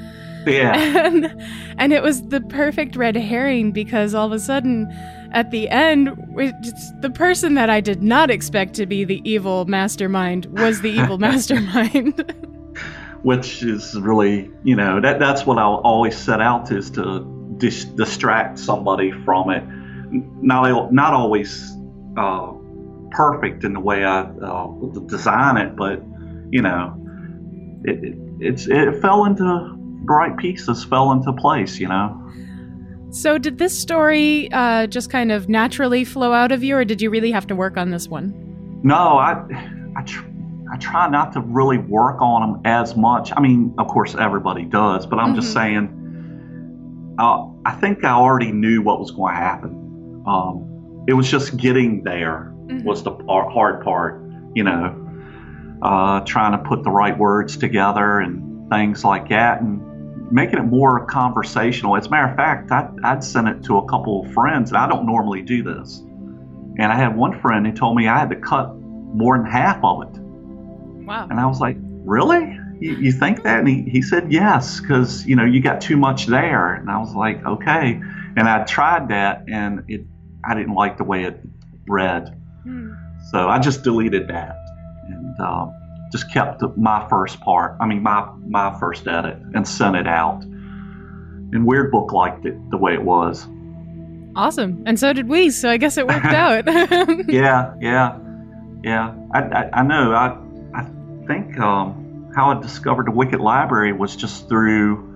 yeah. 0.47 1.01
And, 1.11 1.43
and 1.79 1.93
it 1.93 2.03
was 2.03 2.23
the 2.29 2.41
perfect 2.41 2.97
red 2.97 3.17
herring 3.17 3.73
because 3.73 4.15
all 4.15 4.27
of 4.27 4.33
a 4.33 4.39
sudden, 4.39 4.89
at 5.33 5.51
the 5.51 5.69
end, 5.69 6.09
the 7.01 7.11
person 7.15 7.55
that 7.55 7.71
I 7.71 7.81
did 7.81 8.03
not 8.03 8.31
expect 8.31 8.75
to 8.75 8.87
be 8.87 9.05
the 9.05 9.21
evil 9.29 9.65
mastermind 9.67 10.47
was 10.47 10.81
the 10.81 10.91
evil 10.91 11.19
mastermind. 11.29 12.35
Which 13.23 13.63
is 13.63 13.99
really, 14.01 14.51
you 14.65 14.75
know, 14.75 15.01
that 15.01 15.19
that's 15.19 15.45
what 15.45 15.59
I'll 15.59 15.83
always 15.85 16.17
set 16.17 16.41
out 16.41 16.73
is 16.73 16.91
to 16.93 17.55
dis- 17.59 17.85
distract 17.85 18.59
somebody 18.59 19.13
from 19.25 19.51
it. 19.51 19.63
Not 20.43 20.93
not 20.93 21.13
always 21.13 21.77
uh, 22.17 22.53
perfect 23.11 23.63
in 23.65 23.75
the 23.75 23.81
way 23.81 24.05
I 24.05 24.23
uh, 24.23 24.69
design 25.07 25.59
it, 25.59 25.77
but 25.77 26.03
you 26.51 26.63
know, 26.63 26.97
it, 27.85 28.03
it 28.03 28.19
it's 28.41 28.67
it 28.67 29.01
fell 29.03 29.27
into 29.27 29.77
right 30.05 30.37
pieces 30.37 30.85
fell 30.85 31.13
into 31.13 31.33
place, 31.35 31.79
you 31.79 31.89
know. 31.89 32.17
So, 33.13 33.39
did 33.39 33.59
this 33.59 33.77
story 33.77 34.51
uh, 34.53 34.87
just 34.87 35.11
kind 35.11 35.33
of 35.33 35.49
naturally 35.49 36.05
flow 36.05 36.33
out 36.33 36.53
of 36.53 36.63
you, 36.63 36.77
or 36.77 36.85
did 36.85 37.03
you 37.03 37.11
really 37.11 37.33
have 37.33 37.47
to 37.49 37.57
work 37.57 37.77
on 37.77 37.91
this 37.91 38.09
one? 38.09 38.81
No, 38.85 39.19
I, 39.19 39.33
I, 39.97 40.03
tr- 40.03 40.25
I 40.73 40.77
try 40.77 41.09
not 41.09 41.33
to 41.33 41.41
really 41.41 41.79
work 41.79 42.21
on 42.21 42.53
them 42.53 42.63
as 42.65 42.97
much. 42.97 43.33
I 43.37 43.41
mean, 43.41 43.75
of 43.79 43.89
course, 43.89 44.15
everybody 44.15 44.65
does, 44.65 45.07
but 45.07 45.19
I'm 45.19 45.29
mm-hmm. 45.29 45.41
just 45.41 45.53
saying, 45.53 47.17
uh, 47.19 47.47
I 47.65 47.73
think 47.73 48.05
I 48.05 48.13
already 48.13 48.53
knew 48.53 48.81
what 48.81 49.01
was 49.01 49.11
going 49.11 49.35
to 49.35 49.41
happen. 49.41 50.25
Um, 50.27 51.05
it 51.09 51.15
was 51.15 51.29
just 51.29 51.57
getting 51.57 52.05
there 52.05 52.51
mm-hmm. 52.71 52.87
was 52.87 53.03
the 53.03 53.13
hard 53.13 53.83
part, 53.83 54.23
you 54.55 54.65
know, 54.65 54.97
uh, 55.83 56.21
trying 56.21 56.53
to 56.53 56.59
put 56.59 56.83
the 56.85 56.91
right 56.91 57.17
words 57.17 57.57
together 57.57 58.21
and 58.21 58.71
things 58.71 59.05
like 59.05 59.29
that. 59.31 59.61
And 59.61 59.81
making 60.31 60.59
it 60.59 60.65
more 60.65 61.05
conversational. 61.07 61.97
As 61.97 62.07
a 62.07 62.11
matter 62.11 62.31
of 62.31 62.37
fact, 62.37 62.71
I, 62.71 62.89
I'd 63.05 63.25
sent 63.25 63.49
it 63.49 63.65
to 63.65 63.79
a 63.79 63.89
couple 63.89 64.25
of 64.25 64.33
friends, 64.33 64.71
and 64.71 64.79
I 64.79 64.89
don't 64.89 65.07
normally 65.07 65.43
do 65.43 65.63
this. 65.63 65.99
And 66.79 66.85
I 66.85 66.97
had 66.97 67.17
one 67.17 67.41
friend 67.41 67.67
who 67.67 67.73
told 67.73 67.97
me 67.97 68.09
I 68.09 68.19
had 68.19 68.31
to 68.31 68.37
cut 68.37 68.75
more 68.77 69.37
than 69.37 69.47
half 69.47 69.83
of 69.83 70.03
it. 70.03 70.21
Wow. 71.05 71.27
And 71.29 71.41
I 71.41 71.47
was 71.47 71.61
like, 71.61 71.77
really? 71.81 72.59
You, 72.81 72.97
you 72.97 73.13
think 73.13 73.43
that? 73.43 73.59
And 73.59 73.69
he, 73.69 73.83
he 73.83 74.03
said, 74.03 74.33
yes, 74.33 74.81
because, 74.81 75.27
you 75.27 75.35
know, 75.37 75.45
you 75.45 75.61
got 75.61 75.81
too 75.81 75.97
much 75.97 76.27
there. 76.27 76.75
And 76.75 76.89
I 76.89 76.99
was 76.99 77.15
like, 77.15 77.45
okay. 77.45 78.01
And 78.37 78.49
I 78.49 78.65
tried 78.65 79.09
that, 79.09 79.45
and 79.49 79.85
it 79.89 80.03
I 80.45 80.55
didn't 80.55 80.75
like 80.75 80.97
the 80.97 81.05
way 81.05 81.25
it 81.25 81.41
read. 81.87 82.41
Hmm. 82.63 82.93
So 83.31 83.49
I 83.49 83.59
just 83.59 83.83
deleted 83.83 84.29
that. 84.29 84.57
And 85.09 85.39
um, 85.41 85.75
just 86.11 86.33
kept 86.33 86.63
my 86.77 87.07
first 87.09 87.41
part, 87.41 87.77
I 87.81 87.87
mean, 87.87 88.03
my, 88.03 88.29
my 88.47 88.77
first 88.79 89.07
edit 89.07 89.39
and 89.55 89.67
sent 89.67 89.97
it 89.97 90.07
out. 90.07 90.43
And 90.43 91.67
Weird 91.67 91.91
Book 91.91 92.13
liked 92.13 92.45
it 92.47 92.57
the 92.71 92.77
way 92.77 92.95
it 92.95 93.03
was. 93.03 93.47
Awesome. 94.37 94.83
And 94.87 94.99
so 94.99 95.13
did 95.13 95.29
we, 95.29 95.51
so 95.51 95.71
I 95.71 95.77
guess 95.77 95.97
it 95.97 96.07
worked 96.07 96.25
out. 96.25 96.65
yeah, 97.29 97.75
yeah, 97.81 98.19
yeah. 98.83 99.15
I, 99.33 99.41
I, 99.41 99.71
I, 99.73 99.83
know. 99.83 100.13
I, 100.13 100.37
I 100.75 100.85
think 101.27 101.59
um, 101.59 102.33
how 102.35 102.51
I 102.51 102.61
discovered 102.61 103.07
the 103.07 103.13
Wicked 103.13 103.41
Library 103.41 103.93
was 103.93 104.17
just 104.17 104.49
through 104.49 105.07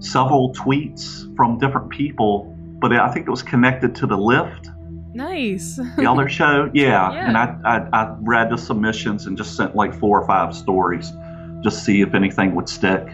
several 0.00 0.52
tweets 0.54 1.34
from 1.36 1.58
different 1.58 1.90
people, 1.90 2.54
but 2.80 2.92
I 2.92 3.12
think 3.12 3.26
it 3.26 3.30
was 3.30 3.42
connected 3.42 3.94
to 3.96 4.06
the 4.06 4.16
lift 4.16 4.68
Nice. 5.14 5.76
the 5.96 6.06
other 6.06 6.28
show, 6.28 6.70
yeah. 6.74 7.12
yeah. 7.12 7.28
And 7.28 7.36
I, 7.36 7.56
I, 7.64 7.88
I 7.92 8.16
read 8.20 8.50
the 8.50 8.58
submissions 8.58 9.26
and 9.26 9.36
just 9.36 9.56
sent 9.56 9.74
like 9.74 9.94
four 9.94 10.20
or 10.20 10.26
five 10.26 10.54
stories, 10.54 11.12
just 11.62 11.84
see 11.84 12.00
if 12.00 12.14
anything 12.14 12.54
would 12.54 12.68
stick. 12.68 13.06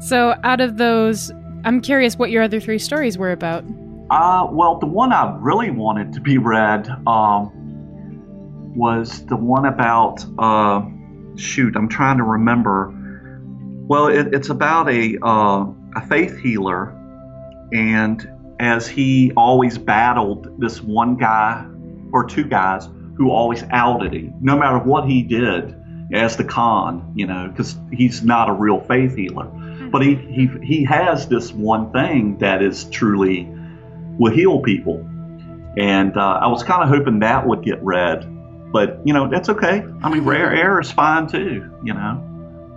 So 0.00 0.34
out 0.44 0.60
of 0.60 0.78
those, 0.78 1.32
I'm 1.64 1.80
curious 1.80 2.16
what 2.16 2.30
your 2.30 2.42
other 2.42 2.60
three 2.60 2.78
stories 2.78 3.18
were 3.18 3.32
about. 3.32 3.64
Uh, 4.10 4.48
well, 4.50 4.78
the 4.78 4.86
one 4.86 5.12
I 5.12 5.36
really 5.38 5.70
wanted 5.70 6.12
to 6.14 6.20
be 6.20 6.38
read 6.38 6.88
um, 7.06 7.52
was 8.74 9.24
the 9.26 9.36
one 9.36 9.66
about, 9.66 10.24
uh, 10.38 10.82
shoot, 11.36 11.76
I'm 11.76 11.88
trying 11.88 12.16
to 12.16 12.24
remember. 12.24 12.92
Well, 13.86 14.08
it, 14.08 14.34
it's 14.34 14.48
about 14.48 14.88
a, 14.88 15.18
uh, 15.22 15.66
a 15.96 16.06
faith 16.08 16.38
healer, 16.38 16.96
and 17.72 18.28
as 18.60 18.86
he 18.86 19.32
always 19.36 19.78
battled 19.78 20.60
this 20.60 20.82
one 20.82 21.16
guy 21.16 21.66
or 22.12 22.24
two 22.24 22.44
guys 22.44 22.88
who 23.16 23.30
always 23.30 23.64
outed 23.70 24.12
him, 24.12 24.34
no 24.40 24.56
matter 24.56 24.78
what 24.78 25.08
he 25.08 25.22
did 25.22 25.74
as 26.12 26.36
the 26.36 26.44
con, 26.44 27.12
you 27.16 27.26
know, 27.26 27.48
because 27.48 27.78
he's 27.90 28.22
not 28.22 28.50
a 28.50 28.52
real 28.52 28.78
faith 28.80 29.16
healer. 29.16 29.46
But 29.90 30.02
he, 30.02 30.14
he, 30.14 30.48
he 30.62 30.84
has 30.84 31.26
this 31.26 31.52
one 31.52 31.90
thing 31.92 32.36
that 32.38 32.62
is 32.62 32.84
truly 32.90 33.48
will 34.18 34.32
heal 34.32 34.60
people. 34.60 34.98
And 35.78 36.16
uh, 36.16 36.40
I 36.42 36.48
was 36.48 36.62
kind 36.62 36.82
of 36.82 36.90
hoping 36.90 37.20
that 37.20 37.46
would 37.46 37.64
get 37.64 37.82
read. 37.82 38.26
But, 38.72 39.00
you 39.04 39.14
know, 39.14 39.28
that's 39.28 39.48
okay. 39.48 39.82
I 40.02 40.10
mean, 40.10 40.24
rare 40.24 40.54
air 40.54 40.78
is 40.80 40.92
fine 40.92 41.26
too, 41.26 41.74
you 41.82 41.94
know. 41.94 42.29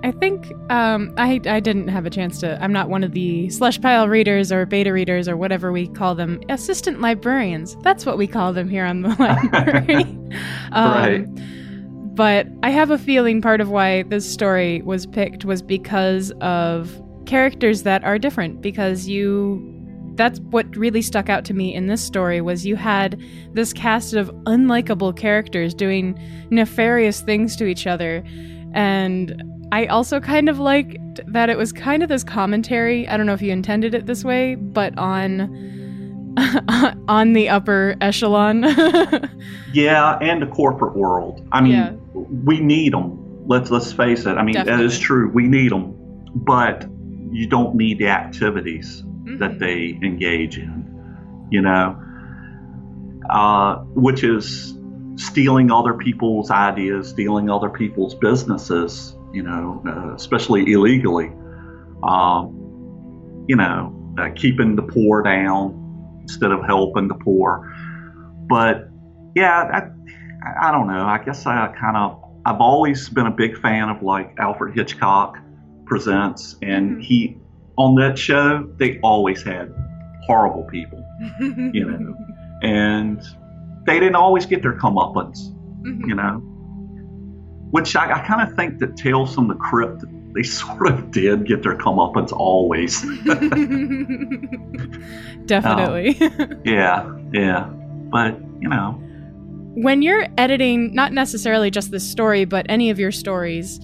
I 0.04 0.12
think 0.12 0.52
um, 0.70 1.14
I 1.18 1.40
I 1.46 1.62
didn't 1.62 1.88
have 1.88 2.06
a 2.06 2.10
chance 2.10 2.40
to. 2.42 2.62
I'm 2.62 2.74
not 2.74 2.90
one 2.90 3.06
of 3.06 3.14
the 3.14 3.50
slush 3.50 3.80
pile 3.80 4.10
readers 4.10 4.52
or 4.52 4.66
beta 4.66 4.92
readers 4.92 5.30
or 5.30 5.38
whatever 5.38 5.72
we 5.72 5.88
call 5.88 6.14
them. 6.14 6.42
Assistant 6.50 7.00
librarians. 7.00 7.78
That's 7.84 8.06
what 8.06 8.18
we 8.18 8.28
call 8.28 8.52
them 8.52 8.68
here 8.68 8.86
on 8.86 9.02
the 9.02 9.10
library. 9.20 10.04
um, 10.74 10.94
Right. 10.94 11.28
But 12.16 12.48
I 12.62 12.70
have 12.70 12.92
a 12.92 12.98
feeling 12.98 13.42
part 13.42 13.60
of 13.60 13.72
why 13.72 14.04
this 14.04 14.32
story 14.32 14.82
was 14.84 15.08
picked 15.08 15.46
was 15.46 15.64
because 15.64 16.32
of 16.42 17.02
characters 17.26 17.84
that 17.84 18.04
are 18.04 18.20
different. 18.20 18.62
Because 18.62 19.08
you, 19.08 19.64
that's 20.16 20.40
what 20.52 20.76
really 20.76 21.02
stuck 21.02 21.30
out 21.30 21.44
to 21.46 21.54
me 21.56 21.74
in 21.74 21.88
this 21.88 22.04
story 22.04 22.40
was 22.40 22.66
you 22.66 22.76
had 22.76 23.20
this 23.54 23.74
cast 23.74 24.14
of 24.14 24.30
unlikable 24.44 25.16
characters 25.16 25.74
doing 25.74 26.20
nefarious 26.52 27.22
things 27.22 27.56
to 27.56 27.66
each 27.66 27.88
other, 27.88 28.24
and 28.74 29.42
I 29.74 29.88
also 29.88 30.20
kind 30.20 30.50
of 30.50 30.60
liked 30.60 30.98
that 31.28 31.50
it 31.50 31.58
was 31.58 31.72
kind 31.74 32.04
of 32.04 32.10
this 32.10 32.24
commentary. 32.24 33.08
I 33.08 33.18
don't 33.18 33.26
know 33.26 33.34
if 33.34 33.42
you 33.42 33.52
intended 33.52 33.96
it 33.96 34.06
this 34.06 34.24
way, 34.24 34.54
but 34.54 34.96
on 35.00 35.42
on 37.08 37.34
the 37.34 37.50
upper 37.50 37.96
echelon. 38.02 38.64
Yeah, 39.74 40.20
and 40.22 40.40
the 40.40 40.46
corporate 40.46 40.96
world. 40.96 41.48
I 41.52 41.60
mean, 41.62 41.72
Yeah. 41.72 41.94
we 42.14 42.60
need 42.60 42.94
them. 42.94 43.18
Let's 43.48 43.72
let's 43.72 43.92
face 43.92 44.28
it. 44.28 44.38
I 44.38 44.44
mean, 44.44 44.54
that 44.54 44.66
Definitely. 44.68 44.86
is 44.86 45.00
true. 45.00 45.32
We 45.34 45.48
need 45.48 45.72
them, 45.72 45.96
but 46.36 46.86
you 47.32 47.48
don't 47.48 47.74
need 47.76 47.98
the 47.98 48.08
activities 48.10 49.02
Mm-hmm. 49.04 49.38
that 49.40 49.58
they 49.58 49.98
engage 50.04 50.58
in. 50.60 50.86
You 51.50 51.62
know, 51.62 51.96
uh, 53.32 53.78
which 53.96 54.24
is 54.24 54.78
stealing 55.16 55.72
other 55.72 55.94
people's 55.96 56.52
ideas, 56.52 57.10
stealing 57.10 57.50
other 57.50 57.70
people's 57.70 58.14
businesses. 58.14 59.16
You 59.34 59.44
know, 59.44 59.84
uh, 59.86 60.16
especially 60.16 60.72
illegally. 60.72 61.32
Um, 62.04 62.64
you 63.48 63.56
know, 63.56 63.94
uh, 64.18 64.30
keeping 64.36 64.76
the 64.76 64.84
poor 64.84 65.22
down 65.22 66.20
instead 66.22 66.52
of 66.52 66.64
helping 66.66 67.08
the 67.08 67.16
poor. 67.16 67.74
But 68.48 68.90
yeah, 69.36 69.64
I, 69.64 70.68
I 70.68 70.72
don't 70.72 70.88
know. 70.88 71.06
I 71.06 71.18
guess 71.24 71.46
I 71.46 71.68
kind 71.80 71.98
of 71.98 72.24
I've 72.46 72.62
always 72.62 73.10
been 73.10 73.28
a 73.28 73.32
big 73.32 73.58
fan 73.60 73.90
of 73.90 74.04
like 74.04 74.36
Alfred 74.38 74.76
Hitchcock 74.76 75.38
presents, 75.86 76.58
and 76.62 77.02
he 77.02 77.38
on 77.78 77.96
that 77.96 78.18
show 78.18 78.70
they 78.78 79.00
always 79.00 79.44
had 79.44 79.74
horrible 80.26 80.64
people, 80.64 81.04
you 81.74 81.86
know, 81.90 82.16
and 82.62 83.22
they 83.86 84.00
didn't 84.00 84.16
always 84.16 84.46
get 84.46 84.62
their 84.62 84.78
comeuppance, 84.78 85.40
you 86.08 86.16
know. 86.16 86.42
Which 87.74 87.96
I, 87.96 88.20
I 88.20 88.28
kind 88.28 88.48
of 88.48 88.56
think 88.56 88.78
that 88.80 88.96
Tales 88.96 89.34
from 89.34 89.48
the 89.48 89.56
Crypt 89.56 90.06
they 90.36 90.44
sort 90.44 90.88
of 90.88 91.12
did 91.12 91.48
get 91.48 91.64
their 91.64 91.76
comeuppance 91.76 92.32
always. 92.32 93.02
Definitely. 95.46 96.22
Um, 96.22 96.62
yeah, 96.64 97.12
yeah, 97.32 97.66
but 98.12 98.40
you 98.60 98.70
know. 98.70 98.92
when 99.76 100.04
you're 100.04 100.28
editing 100.38 100.94
not 100.94 101.14
necessarily 101.14 101.72
just 101.72 101.90
this 101.90 102.08
story 102.08 102.46
but 102.46 102.64
any 102.70 102.92
of 102.92 103.00
your 103.00 103.12
stories 103.12 103.80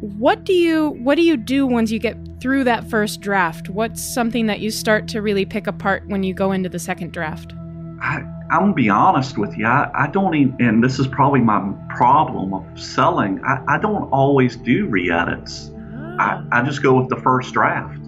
what 0.00 0.44
do 0.44 0.52
you 0.52 0.90
what 1.02 1.16
do 1.16 1.22
you 1.22 1.36
do 1.36 1.66
once 1.66 1.90
you 1.90 1.98
get 1.98 2.16
through 2.40 2.62
that 2.62 2.88
first 2.88 3.20
draft 3.20 3.70
what's 3.70 4.02
something 4.02 4.46
that 4.46 4.60
you 4.60 4.70
start 4.70 5.08
to 5.08 5.20
really 5.20 5.46
pick 5.46 5.66
apart 5.66 6.06
when 6.08 6.22
you 6.22 6.34
go 6.34 6.52
into 6.52 6.68
the 6.68 6.78
second 6.78 7.10
draft 7.10 7.52
I, 8.00 8.22
I'm 8.50 8.60
gonna 8.60 8.72
be 8.72 8.88
honest 8.88 9.36
with 9.36 9.56
you. 9.58 9.66
I, 9.66 9.90
I 9.94 10.06
don't 10.06 10.34
even, 10.34 10.56
and 10.58 10.82
this 10.82 10.98
is 10.98 11.06
probably 11.06 11.40
my 11.40 11.72
problem 11.90 12.54
of 12.54 12.80
selling. 12.80 13.40
I, 13.44 13.62
I 13.68 13.78
don't 13.78 14.10
always 14.10 14.56
do 14.56 14.86
re-edits. 14.86 15.70
I, 16.18 16.42
I 16.50 16.62
just 16.62 16.82
go 16.82 16.94
with 16.98 17.08
the 17.08 17.16
first 17.16 17.52
draft. 17.52 18.00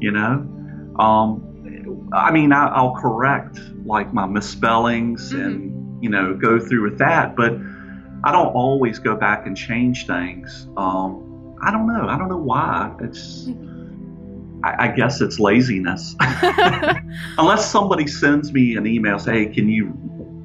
You 0.00 0.10
know, 0.10 0.96
um, 0.98 2.10
I 2.12 2.30
mean, 2.32 2.52
I, 2.52 2.66
I'll 2.68 2.94
correct 2.94 3.58
like 3.84 4.12
my 4.12 4.26
misspellings 4.26 5.32
and 5.32 6.02
you 6.02 6.08
know 6.08 6.34
go 6.34 6.58
through 6.58 6.82
with 6.82 6.98
that, 6.98 7.36
but 7.36 7.52
I 8.24 8.32
don't 8.32 8.52
always 8.54 8.98
go 8.98 9.16
back 9.16 9.46
and 9.46 9.56
change 9.56 10.06
things. 10.06 10.66
Um, 10.76 11.56
I 11.62 11.70
don't 11.70 11.86
know. 11.86 12.08
I 12.08 12.18
don't 12.18 12.28
know 12.28 12.38
why. 12.38 12.94
It's. 13.00 13.48
I, 14.64 14.84
I 14.84 14.88
guess 14.88 15.20
it's 15.20 15.38
laziness. 15.38 16.14
Unless 17.38 17.70
somebody 17.70 18.06
sends 18.06 18.52
me 18.52 18.76
an 18.76 18.86
email, 18.86 19.18
say, 19.18 19.44
"Hey, 19.44 19.46
can 19.46 19.68
you, 19.68 19.92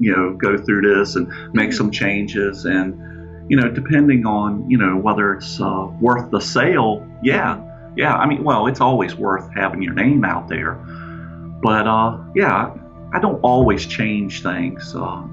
you 0.00 0.14
know, 0.14 0.34
go 0.34 0.56
through 0.56 0.82
this 0.82 1.16
and 1.16 1.32
make 1.54 1.72
some 1.72 1.90
changes?" 1.90 2.64
And 2.64 3.50
you 3.50 3.56
know, 3.56 3.70
depending 3.70 4.26
on 4.26 4.68
you 4.70 4.78
know 4.78 4.96
whether 4.96 5.34
it's 5.34 5.60
uh, 5.60 5.88
worth 6.00 6.30
the 6.30 6.40
sale, 6.40 7.06
yeah, 7.22 7.60
yeah. 7.96 8.16
I 8.16 8.26
mean, 8.26 8.44
well, 8.44 8.66
it's 8.66 8.80
always 8.80 9.14
worth 9.14 9.48
having 9.54 9.82
your 9.82 9.94
name 9.94 10.24
out 10.24 10.48
there. 10.48 10.74
But 11.62 11.86
uh, 11.86 12.18
yeah, 12.34 12.74
I 13.12 13.20
don't 13.20 13.40
always 13.40 13.86
change 13.86 14.42
things. 14.42 14.94
Uh, 14.94 15.24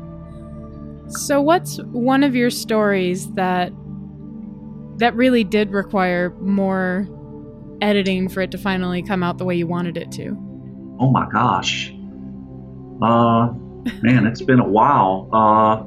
so 1.07 1.41
what's 1.41 1.77
one 1.83 2.23
of 2.23 2.35
your 2.35 2.49
stories 2.49 3.31
that 3.33 3.71
that 4.97 5.13
really 5.15 5.43
did 5.43 5.71
require 5.71 6.29
more 6.39 7.07
editing 7.81 8.29
for 8.29 8.41
it 8.41 8.51
to 8.51 8.57
finally 8.57 9.01
come 9.01 9.23
out 9.23 9.37
the 9.37 9.45
way 9.45 9.55
you 9.55 9.67
wanted 9.67 9.97
it 9.97 10.11
to 10.11 10.45
oh 10.99 11.09
my 11.09 11.27
gosh, 11.31 11.91
uh, 13.01 13.49
man, 14.01 14.25
it's 14.25 14.41
been 14.41 14.59
a 14.59 14.67
while. 14.67 15.29
Uh, 15.31 15.83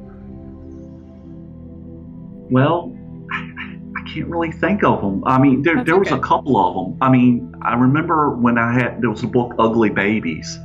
well, 2.51 2.95
I 3.31 4.11
can't 4.13 4.29
really 4.29 4.53
think 4.53 4.85
of 4.85 5.01
them. 5.01 5.25
I 5.25 5.39
mean, 5.39 5.63
there, 5.63 5.77
That's 5.77 5.87
there 5.87 5.99
was 5.99 6.11
a 6.11 6.19
couple 6.19 6.57
of 6.57 6.75
them. 6.75 6.99
I 7.01 7.11
mean, 7.11 7.55
I 7.63 7.75
remember 7.75 8.31
when 8.31 8.59
I 8.59 8.73
had 8.73 9.01
there 9.01 9.11
was 9.11 9.23
a 9.23 9.27
book, 9.27 9.55
Ugly 9.59 9.91
Babies, 9.91 10.59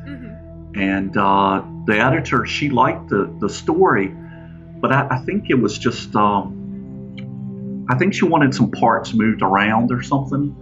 and 0.76 1.16
uh, 1.16 1.64
the 1.86 2.00
editor 2.00 2.46
she 2.46 2.70
liked 2.70 3.10
the 3.10 3.34
the 3.40 3.50
story, 3.50 4.08
but 4.08 4.92
I, 4.92 5.08
I 5.12 5.18
think 5.20 5.50
it 5.50 5.56
was 5.56 5.78
just 5.78 6.16
um, 6.16 7.86
I 7.90 7.96
think 7.98 8.14
she 8.14 8.26
wanted 8.26 8.54
some 8.56 8.72
parts 8.72 9.14
moved 9.14 9.42
around 9.42 9.92
or 9.92 10.02
something. 10.02 10.56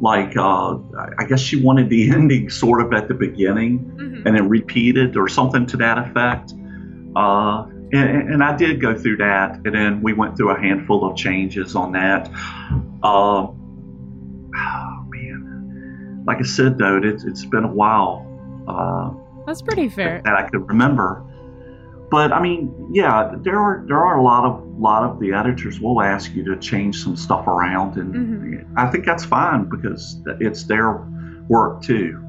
Like 0.00 0.36
uh, 0.36 0.76
I- 1.18 1.24
guess 1.26 1.40
she 1.40 1.62
wanted 1.62 1.88
the 1.88 2.10
ending 2.14 2.50
sort 2.50 2.80
of 2.82 2.92
at 2.92 3.08
the 3.08 3.14
beginning 3.14 3.92
and 4.26 4.36
then 4.36 4.48
repeated 4.48 5.16
or 5.16 5.28
something 5.28 5.66
to 5.66 5.76
that 5.78 5.98
effect. 5.98 6.52
Uh, 7.14 7.64
and, 7.92 8.32
and 8.32 8.42
I 8.44 8.56
did 8.56 8.80
go 8.80 8.94
through 8.98 9.18
that, 9.18 9.60
and 9.64 9.74
then 9.74 10.02
we 10.02 10.12
went 10.12 10.36
through 10.36 10.50
a 10.50 10.60
handful 10.60 11.08
of 11.08 11.16
changes 11.16 11.74
on 11.76 11.92
that. 11.92 12.28
Uh, 13.02 13.46
oh 13.46 15.04
man, 15.08 16.24
like 16.26 16.38
I 16.38 16.42
said 16.42 16.76
though, 16.78 16.96
it, 16.98 17.22
it's 17.24 17.44
been 17.46 17.64
a 17.64 17.72
while 17.72 18.26
uh, 18.68 19.10
that's 19.46 19.62
pretty 19.62 19.88
fair 19.88 20.20
that 20.24 20.34
I 20.34 20.48
could 20.48 20.68
remember. 20.68 21.22
But 22.10 22.32
I 22.32 22.40
mean, 22.40 22.90
yeah, 22.92 23.34
there 23.42 23.58
are 23.58 23.84
there 23.88 23.98
are 23.98 24.16
a 24.18 24.22
lot 24.22 24.44
of 24.44 24.64
lot 24.78 25.02
of 25.02 25.18
the 25.18 25.32
editors 25.32 25.80
will 25.80 26.00
ask 26.00 26.32
you 26.34 26.44
to 26.44 26.56
change 26.60 27.02
some 27.02 27.16
stuff 27.16 27.46
around, 27.46 27.96
and 27.96 28.66
I 28.78 28.86
think 28.90 29.04
that's 29.04 29.24
fine 29.24 29.68
because 29.68 30.20
it's 30.40 30.64
their 30.64 31.04
work 31.48 31.82
too. 31.82 32.22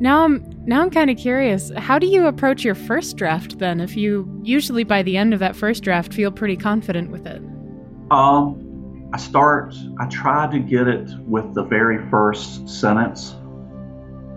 now 0.00 0.24
i'm 0.24 0.44
now 0.64 0.80
i'm 0.82 0.90
kind 0.90 1.10
of 1.10 1.16
curious 1.16 1.70
how 1.76 1.96
do 1.98 2.06
you 2.06 2.26
approach 2.26 2.64
your 2.64 2.74
first 2.74 3.16
draft 3.16 3.58
then 3.60 3.78
if 3.80 3.96
you 3.96 4.28
usually 4.42 4.82
by 4.84 5.02
the 5.02 5.16
end 5.16 5.32
of 5.32 5.38
that 5.38 5.54
first 5.54 5.82
draft 5.84 6.12
feel 6.12 6.30
pretty 6.32 6.56
confident 6.56 7.10
with 7.10 7.26
it 7.26 7.40
Um, 8.10 9.10
I 9.14 9.18
start. 9.18 9.74
I 10.00 10.06
try 10.06 10.50
to 10.50 10.58
get 10.58 10.88
it 10.88 11.08
with 11.26 11.54
the 11.54 11.62
very 11.64 11.98
first 12.10 12.68
sentence, 12.68 13.32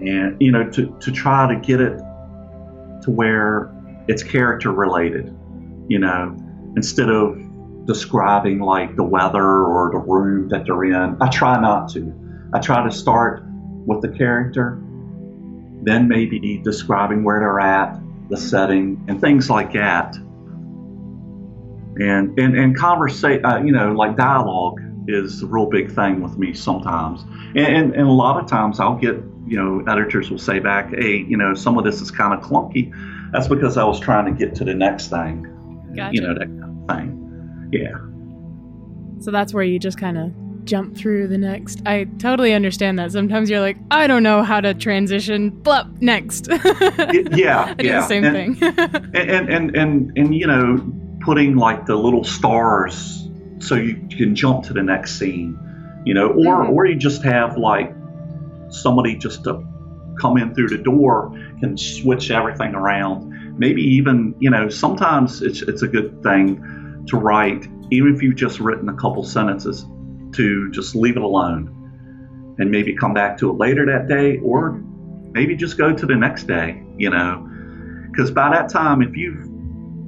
and 0.01 0.35
you 0.39 0.51
know, 0.51 0.69
to 0.71 0.95
to 0.99 1.11
try 1.11 1.47
to 1.53 1.59
get 1.59 1.79
it 1.81 1.99
to 3.03 3.11
where 3.11 3.71
it's 4.07 4.23
character 4.23 4.71
related. 4.71 5.35
You 5.87 5.99
know, 5.99 6.35
instead 6.75 7.09
of 7.09 7.37
describing 7.85 8.59
like 8.59 8.95
the 8.95 9.03
weather 9.03 9.43
or 9.43 9.91
the 9.91 9.99
room 9.99 10.49
that 10.49 10.65
they're 10.65 10.83
in. 10.85 11.17
I 11.21 11.29
try 11.29 11.59
not 11.59 11.89
to. 11.89 12.13
I 12.53 12.59
try 12.59 12.83
to 12.83 12.91
start 12.91 13.43
with 13.85 14.01
the 14.01 14.09
character, 14.09 14.81
then 15.83 16.07
maybe 16.07 16.59
describing 16.63 17.23
where 17.23 17.39
they're 17.39 17.59
at, 17.59 17.99
the 18.29 18.37
setting, 18.37 19.05
and 19.07 19.21
things 19.21 19.49
like 19.49 19.73
that 19.73 20.15
and 21.97 22.37
and 22.37 22.57
and 22.57 22.77
conversate 22.77 23.43
uh, 23.45 23.57
you 23.63 23.71
know 23.71 23.93
like 23.93 24.15
dialogue 24.17 24.79
is 25.07 25.41
a 25.43 25.45
real 25.45 25.65
big 25.67 25.91
thing 25.93 26.21
with 26.21 26.37
me 26.37 26.53
sometimes 26.53 27.21
and, 27.55 27.57
and 27.57 27.93
and 27.95 28.07
a 28.07 28.11
lot 28.11 28.41
of 28.41 28.47
times 28.49 28.79
i'll 28.79 28.95
get 28.97 29.15
you 29.47 29.57
know 29.57 29.83
editors 29.91 30.29
will 30.29 30.37
say 30.39 30.59
back 30.59 30.89
hey 30.93 31.17
you 31.27 31.37
know 31.37 31.53
some 31.53 31.77
of 31.77 31.83
this 31.83 32.01
is 32.01 32.09
kind 32.11 32.33
of 32.33 32.39
clunky 32.41 32.91
that's 33.31 33.47
because 33.47 33.77
i 33.77 33.83
was 33.83 33.99
trying 33.99 34.25
to 34.25 34.31
get 34.31 34.55
to 34.55 34.63
the 34.63 34.73
next 34.73 35.09
thing 35.09 35.45
Gotcha. 35.95 36.15
you 36.15 36.21
know 36.21 36.33
that 36.33 36.47
kind 36.47 36.89
of 36.89 36.95
thing 36.97 37.69
yeah 37.71 37.97
So 39.21 39.31
that's 39.31 39.53
where 39.53 39.63
you 39.63 39.79
just 39.79 39.97
kind 39.97 40.17
of 40.17 40.31
jump 40.65 40.97
through 40.97 41.27
the 41.27 41.37
next. 41.37 41.81
I 41.85 42.05
totally 42.17 42.51
understand 42.53 42.97
that. 42.99 43.11
Sometimes 43.11 43.49
you're 43.51 43.59
like, 43.59 43.77
I 43.91 44.07
don't 44.07 44.23
know 44.23 44.41
how 44.43 44.59
to 44.61 44.73
transition. 44.73 45.51
Blup, 45.51 45.87
next. 46.01 46.47
Yeah 46.51 47.65
I 47.69 47.73
do 47.75 47.87
yeah 47.87 48.01
the 48.01 48.07
same 48.07 48.23
and, 48.23 48.57
thing. 48.57 48.73
and, 48.77 49.15
and 49.15 49.49
and 49.49 49.75
and 49.75 50.17
and 50.17 50.35
you 50.35 50.47
know 50.47 50.79
putting 51.21 51.55
like 51.55 51.85
the 51.85 51.95
little 51.95 52.23
stars 52.23 53.24
so 53.59 53.75
you 53.75 53.95
can 54.09 54.35
jump 54.35 54.65
to 54.65 54.73
the 54.73 54.83
next 54.83 55.17
scene, 55.17 55.57
you 56.05 56.13
know, 56.13 56.29
or 56.29 56.65
or 56.65 56.85
you 56.85 56.95
just 56.95 57.23
have 57.23 57.57
like 57.57 57.93
somebody 58.69 59.15
just 59.15 59.43
to 59.45 59.65
come 60.19 60.37
in 60.37 60.53
through 60.55 60.69
the 60.69 60.77
door 60.77 61.31
can 61.59 61.77
switch 61.77 62.31
everything 62.31 62.73
around. 62.73 63.57
Maybe 63.57 63.81
even 63.81 64.35
you 64.39 64.49
know 64.49 64.69
sometimes 64.69 65.41
it's 65.41 65.61
it's 65.61 65.81
a 65.81 65.87
good 65.87 66.21
thing 66.23 67.05
to 67.07 67.17
write 67.17 67.67
even 67.91 68.15
if 68.15 68.21
you've 68.21 68.35
just 68.35 68.59
written 68.59 68.89
a 68.89 68.95
couple 68.95 69.23
sentences 69.23 69.85
to 70.33 70.71
just 70.71 70.95
leave 70.95 71.17
it 71.17 71.21
alone 71.21 72.55
and 72.57 72.71
maybe 72.71 72.95
come 72.95 73.13
back 73.13 73.37
to 73.37 73.49
it 73.49 73.53
later 73.53 73.85
that 73.85 74.07
day 74.07 74.39
or 74.39 74.71
mm-hmm. 74.71 75.31
maybe 75.33 75.55
just 75.55 75.77
go 75.77 75.93
to 75.93 76.05
the 76.05 76.15
next 76.15 76.43
day 76.47 76.81
you 76.97 77.09
know. 77.09 77.47
Because 78.11 78.31
by 78.31 78.49
that 78.49 78.69
time 78.69 79.01
if 79.01 79.15
you've 79.15 79.49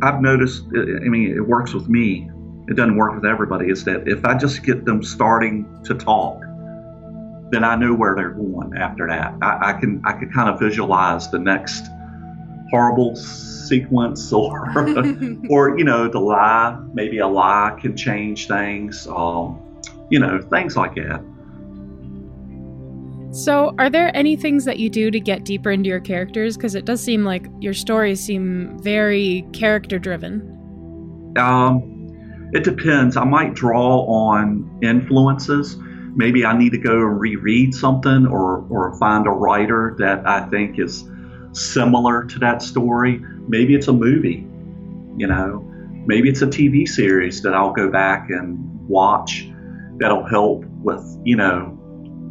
i've 0.04 0.22
noticed 0.22 0.64
I 0.76 1.08
mean 1.08 1.36
it 1.36 1.48
works 1.48 1.74
with 1.74 1.88
me 1.88 2.30
it 2.68 2.76
doesn't 2.76 2.97
work 2.97 3.15
with 3.15 3.26
everybody 3.26 3.70
is 3.70 3.84
that 3.84 4.07
if 4.07 4.24
i 4.26 4.38
just 4.38 4.63
get 4.63 4.86
them 4.86 5.03
starting 5.03 5.65
to 5.84 5.93
talk 5.93 6.41
then 7.49 7.63
i 7.63 7.76
know 7.76 7.93
where 7.93 8.15
they're 8.15 8.32
going 8.32 8.76
after 8.78 9.07
that 9.07 9.34
i, 9.41 9.70
I 9.70 9.74
can 9.74 10.01
i 10.05 10.13
can 10.13 10.32
kind 10.32 10.49
of 10.49 10.59
visualize 10.59 11.30
the 11.32 11.39
next 11.39 11.86
horrible 12.70 13.15
sequence 13.15 14.32
or 14.34 14.70
or 15.49 15.78
you 15.78 15.84
know 15.84 16.07
the 16.07 16.20
lie 16.20 16.78
maybe 16.93 17.20
a 17.20 17.28
lie 17.28 17.78
can 17.80 17.95
change 17.95 18.47
things 18.47 19.07
um, 19.07 19.59
you 20.09 20.20
know 20.20 20.41
things 20.41 20.76
like 20.76 20.95
that 20.95 21.24
So, 23.32 23.76
are 23.78 23.89
there 23.89 24.09
any 24.15 24.36
things 24.36 24.65
that 24.65 24.80
you 24.80 24.89
do 24.89 25.11
to 25.11 25.20
get 25.20 25.45
deeper 25.45 25.70
into 25.70 25.89
your 25.89 25.99
characters? 25.99 26.57
Because 26.57 26.74
it 26.74 26.86
does 26.86 27.03
seem 27.03 27.24
like 27.24 27.45
your 27.59 27.74
stories 27.74 28.20
seem 28.20 28.80
very 28.80 29.45
character 29.53 29.99
driven. 29.99 30.41
Um, 31.38 31.97
it 32.54 32.64
depends. 32.64 33.18
I 33.18 33.24
might 33.26 33.54
draw 33.54 34.06
on 34.06 34.80
influences. 34.82 35.78
Maybe 36.16 36.45
I 36.45 36.58
need 36.58 36.72
to 36.72 36.78
go 36.78 36.93
and 36.93 37.20
reread 37.20 37.76
something 37.76 38.26
or, 38.26 38.66
or 38.70 38.98
find 38.98 39.28
a 39.28 39.32
writer 39.32 39.95
that 40.00 40.26
I 40.26 40.48
think 40.50 40.80
is 40.80 41.04
similar 41.52 42.24
to 42.24 42.39
that 42.39 42.62
story. 42.62 43.22
Maybe 43.48 43.76
it's 43.76 43.88
a 43.88 43.93
movie, 43.93 44.48
you 45.18 45.28
know. 45.28 45.64
Maybe 46.06 46.30
it's 46.30 46.41
a 46.41 46.48
TV 46.48 46.88
series 46.88 47.41
that 47.41 47.54
I'll 47.54 47.74
go 47.74 47.89
back 47.89 48.30
and 48.30 48.58
watch 48.88 49.50
that'll 49.98 50.26
help 50.26 50.64
with, 50.82 51.04
you 51.26 51.36
know, 51.36 51.78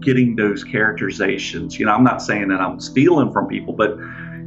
getting 0.01 0.35
those 0.37 0.65
characterizations. 0.65 1.79
You 1.79 1.87
know, 1.87 1.93
I'm 1.93 2.05
not 2.05 2.23
saying 2.23 2.49
that 2.49 2.61
I'm 2.61 2.81
stealing 2.81 3.33
from 3.33 3.49
people, 3.49 3.75
but 3.75 3.97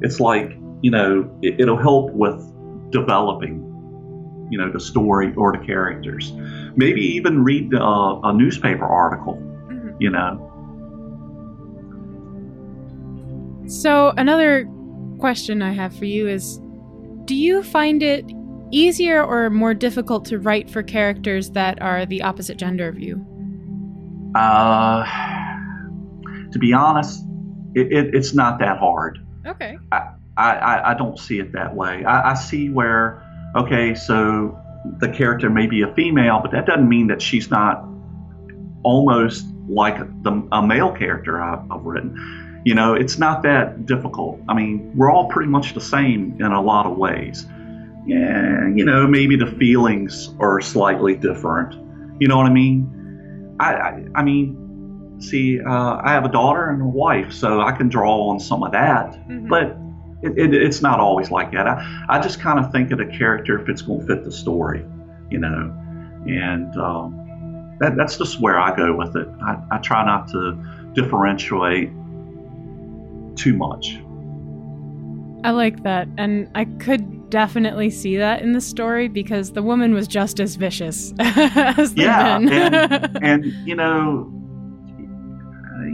it's 0.02 0.20
like, 0.20 0.58
you 0.82 0.90
know, 0.90 1.30
it, 1.44 1.60
it'll 1.60 1.78
help 1.78 2.12
with 2.12 2.42
developing 2.92 3.69
you 4.50 4.58
know 4.58 4.72
the 4.72 4.80
story 4.80 5.34
or 5.36 5.52
the 5.52 5.66
characters. 5.66 6.34
Maybe 6.76 7.02
even 7.02 7.44
read 7.44 7.74
uh, 7.74 8.20
a 8.24 8.34
newspaper 8.34 8.86
article 8.86 9.42
you 10.00 10.10
know? 10.10 10.46
So, 13.68 14.14
another 14.18 14.68
question 15.20 15.62
I 15.62 15.74
have 15.74 15.96
for 15.96 16.06
you 16.06 16.28
is 16.28 16.60
Do 17.26 17.36
you 17.36 17.62
find 17.62 18.02
it 18.02 18.26
easier 18.72 19.24
or 19.24 19.50
more 19.50 19.74
difficult 19.74 20.26
to 20.26 20.40
write 20.40 20.70
for 20.70 20.82
characters 20.82 21.52
that 21.52 21.82
are 21.82 22.06
the 22.06 22.24
opposite 22.24 22.58
gender 22.58 22.88
of 22.88 22.98
you? 22.98 23.26
uh, 24.36 25.04
to 26.52 26.60
be 26.60 26.72
honest 26.72 27.26
it, 27.74 27.92
it, 27.92 28.14
it's 28.14 28.34
not 28.34 28.60
that 28.60 28.78
hard. 28.78 29.20
Okay. 29.46 29.78
I, 29.92 30.14
I, 30.38 30.92
I 30.92 30.94
don't 30.94 31.18
see 31.20 31.40
it 31.40 31.52
that 31.54 31.76
way. 31.76 32.06
I, 32.06 32.32
I 32.32 32.34
see 32.36 32.70
where 32.70 33.24
okay 33.56 33.96
so 33.96 34.58
the 35.00 35.10
character 35.10 35.50
may 35.50 35.68
be 35.68 35.82
a 35.82 35.94
female 35.94 36.40
but 36.42 36.52
that 36.52 36.66
doesn't 36.66 36.88
mean 36.88 37.08
that 37.08 37.22
she's 37.22 37.50
not 37.50 37.86
almost 38.84 39.46
like 39.68 39.98
the, 40.24 40.48
a 40.52 40.66
male 40.66 40.92
character 40.92 41.42
I've, 41.42 41.70
I've 41.72 41.84
written. 41.84 42.62
You 42.66 42.76
know 42.76 42.94
it's 42.94 43.18
not 43.18 43.44
that 43.44 43.86
difficult. 43.86 44.40
I 44.50 44.54
mean 44.54 44.92
we're 44.96 45.12
all 45.12 45.30
pretty 45.30 45.50
much 45.50 45.74
the 45.74 45.82
same 45.82 46.36
in 46.40 46.46
a 46.46 46.62
lot 46.62 46.86
of 46.86 46.98
ways. 46.98 47.46
Yeah 48.06 48.68
you 48.74 48.86
know 48.86 49.08
maybe 49.08 49.36
the 49.36 49.48
feelings 49.48 50.34
are 50.40 50.62
slightly 50.62 51.16
different. 51.16 51.74
You 52.22 52.28
know 52.28 52.38
what 52.38 52.48
i 52.48 52.54
mean? 52.54 53.56
I 53.60 53.74
i, 53.74 54.06
I 54.16 54.24
mean 54.24 55.18
see 55.20 55.60
uh, 55.62 56.00
i 56.02 56.12
have 56.12 56.24
a 56.24 56.30
daughter 56.32 56.70
and 56.70 56.82
a 56.82 56.86
wife 56.86 57.34
so 57.34 57.60
i 57.60 57.74
can 57.74 57.90
draw 57.90 58.30
on 58.30 58.40
some 58.40 58.64
of 58.64 58.72
that. 58.72 59.18
But 59.50 59.78
it, 60.22 60.38
it, 60.38 60.54
it's 60.54 60.82
not 60.82 61.00
always 61.00 61.32
like 61.32 61.52
that 61.52 61.68
i, 61.68 62.06
I 62.10 62.20
just 62.20 62.40
kind 62.40 62.60
of 62.60 62.72
think 62.72 62.92
of 62.92 62.98
the 62.98 63.06
character 63.06 63.60
if 63.60 63.70
it's 63.70 63.82
going 63.82 64.02
to 64.02 64.08
fit 64.08 64.24
the 64.24 64.32
story 64.32 64.86
you 65.30 65.40
know 65.40 65.74
and 66.28 66.76
um, 66.78 67.78
that, 67.80 67.96
that's 67.96 68.18
just 68.18 68.42
where 68.42 68.60
i 68.60 68.76
go 68.76 68.96
with 68.96 69.16
it 69.16 69.28
I, 69.42 69.58
I 69.72 69.78
try 69.80 70.06
not 70.06 70.28
to 70.30 70.92
differentiate 70.94 71.90
too 73.36 73.56
much 73.56 74.00
I 75.44 75.52
like 75.52 75.84
that. 75.84 76.08
And 76.18 76.50
I 76.56 76.66
could 76.66 77.30
definitely 77.30 77.90
see 77.90 78.18
that 78.18 78.42
in 78.42 78.54
the 78.54 78.62
story 78.62 79.08
because 79.08 79.54
the 79.54 79.62
woman 79.62 79.94
was 79.94 80.08
just 80.08 80.40
as 80.40 80.56
vicious 80.56 81.14
as 81.20 81.94
the 81.94 82.04
yeah 82.04 82.38
men. 82.40 82.74
and, 82.74 83.20
and 83.24 83.46
you 83.68 83.76
know 83.76 84.32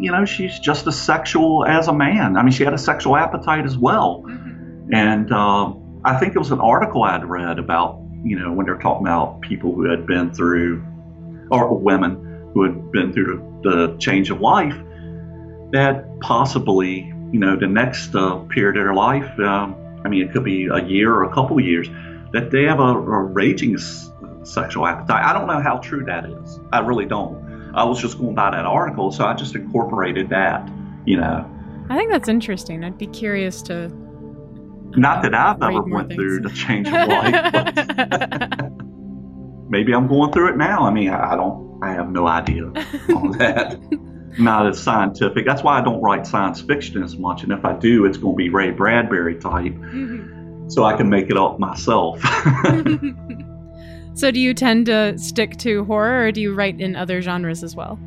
you 0.06 0.12
know 0.12 0.24
she's 0.24 0.60
just 0.60 0.86
as 0.88 1.02
sexual 1.02 1.66
as 1.66 1.88
a 1.88 1.94
man. 1.94 2.38
I 2.38 2.44
mean 2.44 2.52
she 2.52 2.64
had 2.64 2.74
a 2.74 2.78
sexual 2.78 3.18
appetite 3.18 3.66
as 3.66 3.78
well. 3.78 4.24
And 4.92 5.32
um, 5.32 5.82
i 6.06 6.16
think 6.18 6.36
it 6.36 6.40
was 6.40 6.52
an 6.52 6.62
article 6.62 7.04
i'd 7.04 7.26
read 7.26 7.58
about 7.58 8.00
you 8.24 8.38
know 8.40 8.54
when 8.54 8.66
they're 8.66 8.78
talking 8.78 9.06
about 9.06 9.42
people 9.42 9.74
who 9.74 9.90
had 9.90 10.06
been 10.06 10.34
through 10.34 10.82
or 11.52 11.76
women 11.76 12.52
who 12.54 12.64
had 12.64 12.92
been 12.92 13.12
through 13.12 13.62
the 13.64 13.98
change 13.98 14.30
of 14.30 14.40
life 14.40 14.76
that 15.72 16.06
possibly 16.22 17.12
you 17.32 17.40
know 17.40 17.56
the 17.56 17.68
next 17.68 18.16
uh, 18.16 18.36
period 18.54 18.78
of 18.78 18.86
their 18.86 18.94
life 18.94 19.40
um, 19.40 19.76
i 20.06 20.10
mean 20.10 20.22
it 20.22 20.32
could 20.32 20.44
be 20.44 20.68
a 20.68 20.84
year 20.86 21.12
or 21.12 21.24
a 21.24 21.34
couple 21.34 21.58
of 21.58 21.66
years 21.66 21.90
that 22.32 22.52
they 22.52 22.64
have 22.64 22.80
a, 22.80 22.84
a 22.84 23.24
raging 23.24 23.76
s- 23.76 24.12
sexual 24.44 24.86
appetite. 24.86 25.24
I 25.24 25.32
don't 25.32 25.48
know 25.48 25.62
how 25.62 25.78
true 25.78 26.04
that 26.06 26.26
is. 26.26 26.60
I 26.72 26.80
really 26.80 27.06
don't 27.06 27.45
i 27.76 27.84
was 27.84 28.02
just 28.02 28.18
going 28.18 28.36
by 28.36 28.50
that 28.52 28.66
article 28.66 29.12
so 29.12 29.26
i 29.26 29.34
just 29.34 29.56
incorporated 29.56 30.30
that 30.30 30.68
you 31.06 31.18
know 31.18 31.50
I 31.88 31.96
think 31.98 32.10
that's 32.12 32.30
interesting. 32.30 32.84
I'd 32.84 32.98
be 32.98 33.06
curious 33.06 33.62
to. 33.64 33.90
not 34.98 35.22
that 35.22 35.36
i've 35.36 35.62
ever 35.62 35.84
went 35.84 36.08
things. 36.08 36.16
through 36.16 36.40
the 36.42 36.50
change 36.50 36.88
of 36.88 36.94
life 36.94 37.54
but 37.54 38.72
maybe 39.70 39.94
i'm 39.94 40.08
going 40.08 40.32
through 40.32 40.50
it 40.50 40.58
now 40.58 40.84
i 40.84 40.92
mean 40.92 41.10
i, 41.10 41.34
I 41.34 41.36
don't 41.36 41.80
i 41.84 41.92
have 41.92 42.10
no 42.10 42.28
idea 42.28 42.64
on 42.64 43.32
that 43.38 43.78
not 44.40 44.68
as 44.68 44.82
scientific 44.82 45.46
that's 45.46 45.64
why 45.64 45.78
i 45.80 45.82
don't 45.82 46.02
write 46.02 46.26
science 46.26 46.62
fiction 46.62 47.04
as 47.04 47.18
much 47.18 47.44
and 47.44 47.52
if 47.52 47.66
i 47.66 47.74
do 47.74 48.06
it's 48.06 48.18
going 48.18 48.34
to 48.36 48.38
be 48.38 48.50
ray 48.50 48.72
bradbury 48.72 49.36
type 49.36 49.74
mm-hmm. 49.74 50.70
so 50.70 50.84
i 50.86 50.96
can 50.96 51.10
make 51.10 51.30
it 51.30 51.38
up 51.38 51.60
myself 51.60 52.20
so, 54.16 54.32
do 54.32 54.40
you 54.40 54.54
tend 54.54 54.88
to 54.88 55.18
stick 55.18 55.58
to 55.58 55.84
horror 55.86 56.26
or 56.26 56.32
do 56.32 56.42
you 56.42 56.54
write 56.56 56.82
in 56.82 56.96
other 56.96 57.22
genres 57.22 57.64
as 57.64 57.76
well? 57.76 58.00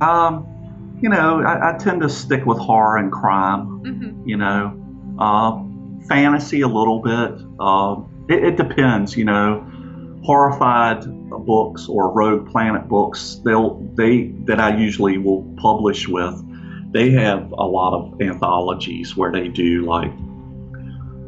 um, 0.00 0.46
you 1.00 1.08
know 1.08 1.40
I, 1.42 1.74
I 1.74 1.78
tend 1.78 2.02
to 2.02 2.08
stick 2.08 2.44
with 2.46 2.58
horror 2.58 2.98
and 2.98 3.10
crime 3.12 4.22
you 4.26 4.36
know. 4.36 4.80
Uh, 5.18 5.62
fantasy 6.08 6.60
a 6.60 6.68
little 6.68 7.00
bit. 7.00 7.40
Uh, 7.60 7.96
it, 8.28 8.44
it 8.44 8.56
depends 8.56 9.16
you 9.16 9.24
know. 9.24 9.64
Horrified 10.24 11.04
books 11.30 11.88
or 11.88 12.10
rogue 12.12 12.50
planet 12.50 12.88
books 12.88 13.40
they'll 13.44 13.80
they 13.94 14.28
that 14.44 14.60
i 14.60 14.76
usually 14.76 15.18
will 15.18 15.42
publish 15.56 16.08
with 16.08 16.34
they 16.92 17.10
have 17.10 17.50
a 17.52 17.66
lot 17.66 17.92
of 17.94 18.20
anthologies 18.20 19.16
where 19.16 19.32
they 19.32 19.48
do 19.48 19.84
like 19.84 20.12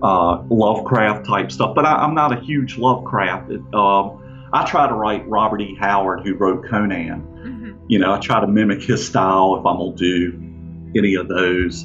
uh, 0.02 0.42
lovecraft 0.48 1.26
type 1.26 1.50
stuff 1.50 1.74
but 1.74 1.84
I, 1.84 1.96
i'm 1.96 2.14
not 2.14 2.32
a 2.32 2.40
huge 2.40 2.78
lovecraft 2.78 3.50
it, 3.50 3.60
um, 3.74 4.15
i 4.52 4.64
try 4.64 4.86
to 4.88 4.94
write 4.94 5.26
robert 5.28 5.60
e 5.60 5.76
howard 5.78 6.20
who 6.24 6.34
wrote 6.34 6.64
conan 6.68 7.36
you 7.88 7.98
know, 7.98 8.12
I 8.12 8.18
try 8.18 8.40
to 8.40 8.46
mimic 8.46 8.82
his 8.82 9.06
style 9.06 9.56
if 9.58 9.66
I'm 9.66 9.78
gonna 9.78 9.94
do 9.94 10.92
any 10.96 11.14
of 11.14 11.28
those. 11.28 11.82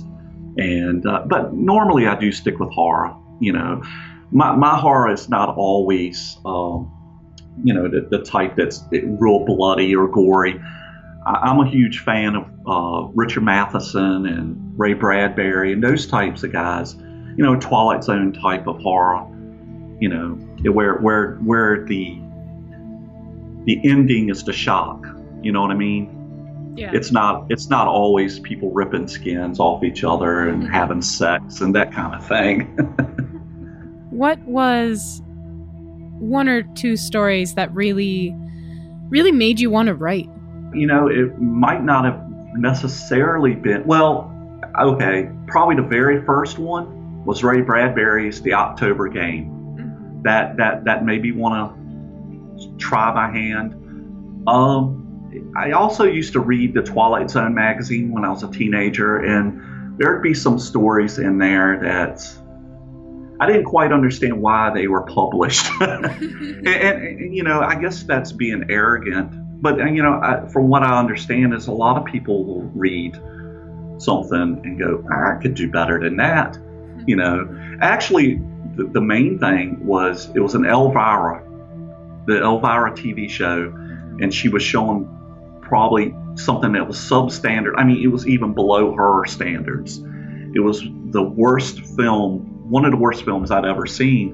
And 0.57 1.05
uh, 1.05 1.23
but 1.27 1.53
normally 1.53 2.07
I 2.07 2.19
do 2.19 2.31
stick 2.31 2.59
with 2.59 2.71
horror. 2.71 3.15
You 3.39 3.53
know, 3.53 3.83
my 4.31 4.55
my 4.55 4.77
horror 4.77 5.11
is 5.11 5.29
not 5.29 5.55
always, 5.55 6.37
um, 6.45 6.91
you 7.63 7.73
know, 7.73 7.87
the, 7.87 8.07
the 8.09 8.23
type 8.23 8.55
that's 8.55 8.83
real 8.91 9.45
bloody 9.45 9.95
or 9.95 10.07
gory. 10.07 10.59
I, 11.25 11.31
I'm 11.31 11.59
a 11.59 11.69
huge 11.69 11.99
fan 11.99 12.35
of 12.35 12.47
uh, 12.67 13.07
Richard 13.13 13.43
Matheson 13.43 14.25
and 14.25 14.73
Ray 14.77 14.93
Bradbury 14.93 15.73
and 15.73 15.83
those 15.83 16.07
types 16.07 16.43
of 16.43 16.51
guys. 16.51 16.95
You 16.95 17.45
know, 17.45 17.55
Twilight 17.55 18.03
Zone 18.03 18.33
type 18.33 18.67
of 18.67 18.81
horror. 18.81 19.27
You 19.99 20.09
know, 20.09 20.71
where 20.71 20.95
where 20.97 21.35
where 21.37 21.85
the 21.85 22.20
the 23.65 23.79
ending 23.83 24.29
is 24.29 24.43
the 24.43 24.53
shock. 24.53 25.05
You 25.41 25.51
know 25.51 25.61
what 25.61 25.71
I 25.71 25.75
mean? 25.75 26.73
Yeah. 26.77 26.91
It's 26.93 27.11
not 27.11 27.45
it's 27.49 27.69
not 27.69 27.87
always 27.87 28.39
people 28.39 28.71
ripping 28.71 29.07
skins 29.07 29.59
off 29.59 29.83
each 29.83 30.03
other 30.03 30.47
and 30.47 30.63
mm-hmm. 30.63 30.71
having 30.71 31.01
sex 31.01 31.61
and 31.61 31.75
that 31.75 31.91
kind 31.91 32.15
of 32.15 32.25
thing. 32.27 32.77
What 34.11 34.39
was 34.39 35.21
one 36.19 36.49
or 36.49 36.63
two 36.75 36.97
stories 36.97 37.55
that 37.55 37.73
really 37.73 38.35
really 39.11 39.31
made 39.31 39.59
you 39.59 39.69
want 39.69 39.87
to 39.87 39.93
write? 39.93 40.29
You 40.73 40.87
know, 40.87 41.07
it 41.07 41.39
might 41.39 41.83
not 41.83 42.05
have 42.05 42.21
necessarily 42.55 43.53
been, 43.53 43.85
well, 43.85 44.31
okay, 44.79 45.29
probably 45.47 45.75
the 45.75 45.87
very 45.87 46.25
first 46.25 46.57
one 46.57 47.25
was 47.25 47.43
Ray 47.43 47.61
Bradbury's 47.61 48.41
The 48.41 48.53
October 48.53 49.07
Game. 49.09 49.45
Mm-hmm. 49.49 50.23
That, 50.23 50.57
that, 50.57 50.85
that 50.85 51.05
made 51.05 51.21
me 51.21 51.33
want 51.33 51.75
to 51.75 51.80
try 52.77 53.13
by 53.13 53.31
hand. 53.31 53.73
Um, 54.47 55.53
I 55.55 55.71
also 55.71 56.03
used 56.03 56.33
to 56.33 56.39
read 56.39 56.73
the 56.73 56.81
Twilight 56.81 57.29
Zone 57.29 57.53
magazine 57.53 58.11
when 58.11 58.25
I 58.25 58.29
was 58.29 58.43
a 58.43 58.51
teenager, 58.51 59.17
and 59.17 59.99
there'd 59.99 60.23
be 60.23 60.33
some 60.33 60.59
stories 60.59 61.19
in 61.19 61.37
there 61.37 61.79
that 61.81 62.21
I 63.39 63.47
didn't 63.47 63.65
quite 63.65 63.91
understand 63.91 64.41
why 64.41 64.71
they 64.73 64.87
were 64.87 65.01
published. 65.03 65.67
and, 65.81 66.65
and, 66.65 67.35
you 67.35 67.43
know, 67.43 67.61
I 67.61 67.75
guess 67.75 68.03
that's 68.03 68.31
being 68.31 68.65
arrogant. 68.69 69.31
But, 69.61 69.77
you 69.77 70.03
know, 70.03 70.19
I, 70.21 70.47
from 70.47 70.69
what 70.69 70.83
I 70.83 70.99
understand, 70.99 71.53
is 71.53 71.67
a 71.67 71.71
lot 71.71 71.97
of 71.97 72.05
people 72.05 72.45
will 72.45 72.63
read 72.75 73.15
something 73.97 74.61
and 74.63 74.79
go, 74.79 75.03
I 75.11 75.41
could 75.41 75.55
do 75.55 75.69
better 75.69 75.99
than 75.99 76.17
that. 76.17 76.57
You 77.07 77.15
know, 77.15 77.77
actually, 77.81 78.41
the, 78.75 78.89
the 78.91 79.01
main 79.01 79.39
thing 79.39 79.85
was 79.85 80.29
it 80.35 80.39
was 80.39 80.55
an 80.55 80.65
Elvira, 80.65 81.43
the 82.27 82.41
Elvira 82.41 82.91
TV 82.91 83.29
show, 83.29 83.73
and 84.21 84.33
she 84.33 84.49
was 84.49 84.63
showing 84.63 85.07
probably 85.61 86.15
something 86.35 86.73
that 86.73 86.87
was 86.87 86.97
substandard. 86.97 87.73
I 87.77 87.83
mean, 87.83 88.03
it 88.03 88.07
was 88.07 88.27
even 88.27 88.53
below 88.53 88.93
her 88.93 89.25
standards. 89.25 89.99
It 90.53 90.59
was 90.59 90.83
the 91.11 91.23
worst 91.23 91.79
film 91.95 92.51
one 92.71 92.85
of 92.85 92.91
the 92.91 92.97
worst 92.97 93.25
films 93.25 93.51
I'd 93.51 93.65
ever 93.65 93.85
seen. 93.85 94.33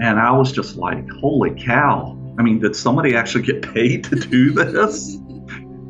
And 0.00 0.18
I 0.18 0.32
was 0.32 0.50
just 0.52 0.76
like, 0.76 1.08
holy 1.08 1.54
cow. 1.54 2.18
I 2.38 2.42
mean, 2.42 2.58
did 2.58 2.74
somebody 2.74 3.14
actually 3.14 3.44
get 3.44 3.62
paid 3.72 4.04
to 4.04 4.16
do 4.16 4.50
this? 4.52 5.18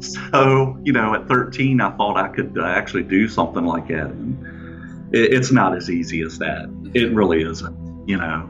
so, 0.01 0.79
you 0.85 0.93
know, 0.93 1.15
at 1.15 1.27
13, 1.27 1.81
I 1.81 1.97
thought 1.97 2.19
I 2.19 2.29
could 2.29 2.57
uh, 2.59 2.65
actually 2.65 3.05
do 3.05 3.27
something 3.27 3.65
like 3.65 3.89
that. 3.89 4.07
And 4.07 5.15
it, 5.15 5.33
it's 5.33 5.51
not 5.51 5.75
as 5.75 5.91
easy 5.91 6.21
as 6.21 6.39
that. 6.39 6.69
It 6.95 7.13
really 7.13 7.43
isn't, 7.43 8.07
you 8.07 8.19
know. 8.19 8.49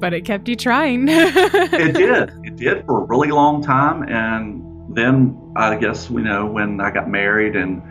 But 0.00 0.14
it 0.14 0.24
kept 0.24 0.48
you 0.48 0.56
trying. 0.56 1.06
it 1.08 1.94
did. 1.94 2.32
It 2.44 2.56
did 2.56 2.86
for 2.86 3.02
a 3.02 3.04
really 3.04 3.30
long 3.30 3.62
time. 3.62 4.02
And 4.08 4.96
then 4.96 5.52
I 5.56 5.76
guess, 5.76 6.10
you 6.10 6.20
know, 6.20 6.46
when 6.46 6.80
I 6.80 6.90
got 6.90 7.08
married 7.08 7.54
and, 7.54 7.82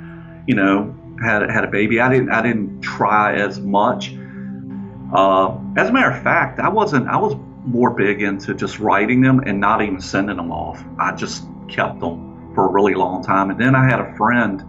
you 0.47 0.55
know, 0.55 0.95
had 1.21 1.49
had 1.49 1.63
a 1.63 1.67
baby. 1.67 1.99
I 1.99 2.09
didn't 2.09 2.29
I 2.29 2.41
didn't 2.41 2.81
try 2.81 3.35
as 3.35 3.59
much. 3.59 4.13
Uh, 5.13 5.57
as 5.75 5.89
a 5.89 5.91
matter 5.91 6.11
of 6.11 6.21
fact, 6.23 6.59
I 6.59 6.69
wasn't. 6.69 7.07
I 7.07 7.17
was 7.17 7.35
more 7.65 7.91
big 7.91 8.21
into 8.21 8.53
just 8.53 8.79
writing 8.79 9.21
them 9.21 9.41
and 9.45 9.59
not 9.59 9.81
even 9.81 9.99
sending 9.99 10.37
them 10.37 10.51
off. 10.51 10.83
I 10.99 11.13
just 11.13 11.45
kept 11.67 11.99
them 11.99 12.51
for 12.55 12.67
a 12.67 12.71
really 12.71 12.95
long 12.95 13.23
time. 13.23 13.49
And 13.49 13.59
then 13.59 13.75
I 13.75 13.85
had 13.85 13.99
a 13.99 14.15
friend, 14.15 14.59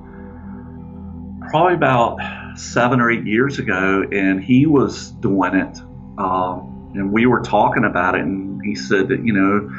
probably 1.51 1.75
about 1.75 2.19
seven 2.57 3.01
or 3.01 3.11
eight 3.11 3.25
years 3.25 3.59
ago, 3.59 4.05
and 4.11 4.43
he 4.43 4.67
was 4.67 5.13
doing 5.13 5.55
it. 5.55 5.79
Uh, 6.19 6.61
and 6.95 7.13
we 7.13 7.27
were 7.27 7.41
talking 7.41 7.85
about 7.85 8.15
it, 8.15 8.23
and 8.23 8.61
he 8.65 8.75
said 8.75 9.09
that 9.09 9.25
you 9.25 9.33
know 9.33 9.71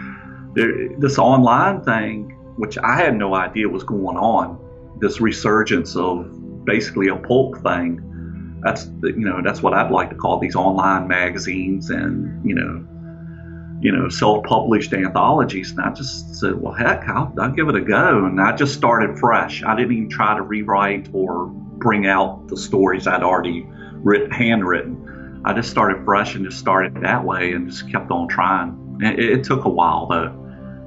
there, 0.53 0.89
this 0.99 1.17
online 1.17 1.83
thing, 1.83 2.37
which 2.57 2.77
I 2.77 2.95
had 2.95 3.15
no 3.15 3.35
idea 3.35 3.69
was 3.69 3.83
going 3.83 4.17
on, 4.17 4.59
this 4.99 5.21
resurgence 5.21 5.95
of 5.95 6.65
basically 6.65 7.07
a 7.07 7.15
pulp 7.15 7.61
thing. 7.63 8.59
That's 8.63 8.85
you 9.03 9.25
know 9.25 9.41
that's 9.43 9.61
what 9.61 9.73
I'd 9.73 9.91
like 9.91 10.09
to 10.09 10.15
call 10.15 10.39
these 10.39 10.55
online 10.55 11.07
magazines 11.07 11.89
and 11.89 12.47
you 12.47 12.55
know 12.55 12.87
you 13.81 13.91
know 13.91 14.07
self-published 14.09 14.93
anthologies. 14.93 15.71
And 15.71 15.81
I 15.81 15.91
just 15.91 16.35
said, 16.35 16.61
well, 16.61 16.73
heck, 16.73 17.07
I'll, 17.07 17.33
I'll 17.39 17.51
give 17.51 17.67
it 17.69 17.75
a 17.75 17.81
go. 17.81 18.25
And 18.25 18.39
I 18.39 18.55
just 18.55 18.75
started 18.75 19.17
fresh. 19.17 19.63
I 19.63 19.75
didn't 19.75 19.91
even 19.91 20.09
try 20.09 20.35
to 20.35 20.43
rewrite 20.43 21.09
or 21.13 21.47
bring 21.47 22.05
out 22.05 22.47
the 22.47 22.57
stories 22.57 23.07
I'd 23.07 23.23
already 23.23 23.65
written, 23.95 24.31
handwritten. 24.31 25.07
I 25.43 25.53
just 25.53 25.69
started 25.69 26.05
fresh 26.05 26.35
and 26.35 26.45
just 26.45 26.59
started 26.59 27.01
that 27.01 27.23
way 27.23 27.53
and 27.53 27.69
just 27.69 27.91
kept 27.91 28.11
on 28.11 28.27
trying. 28.27 28.99
It, 29.01 29.19
it 29.19 29.43
took 29.43 29.65
a 29.65 29.69
while 29.69 30.07
though. 30.07 30.37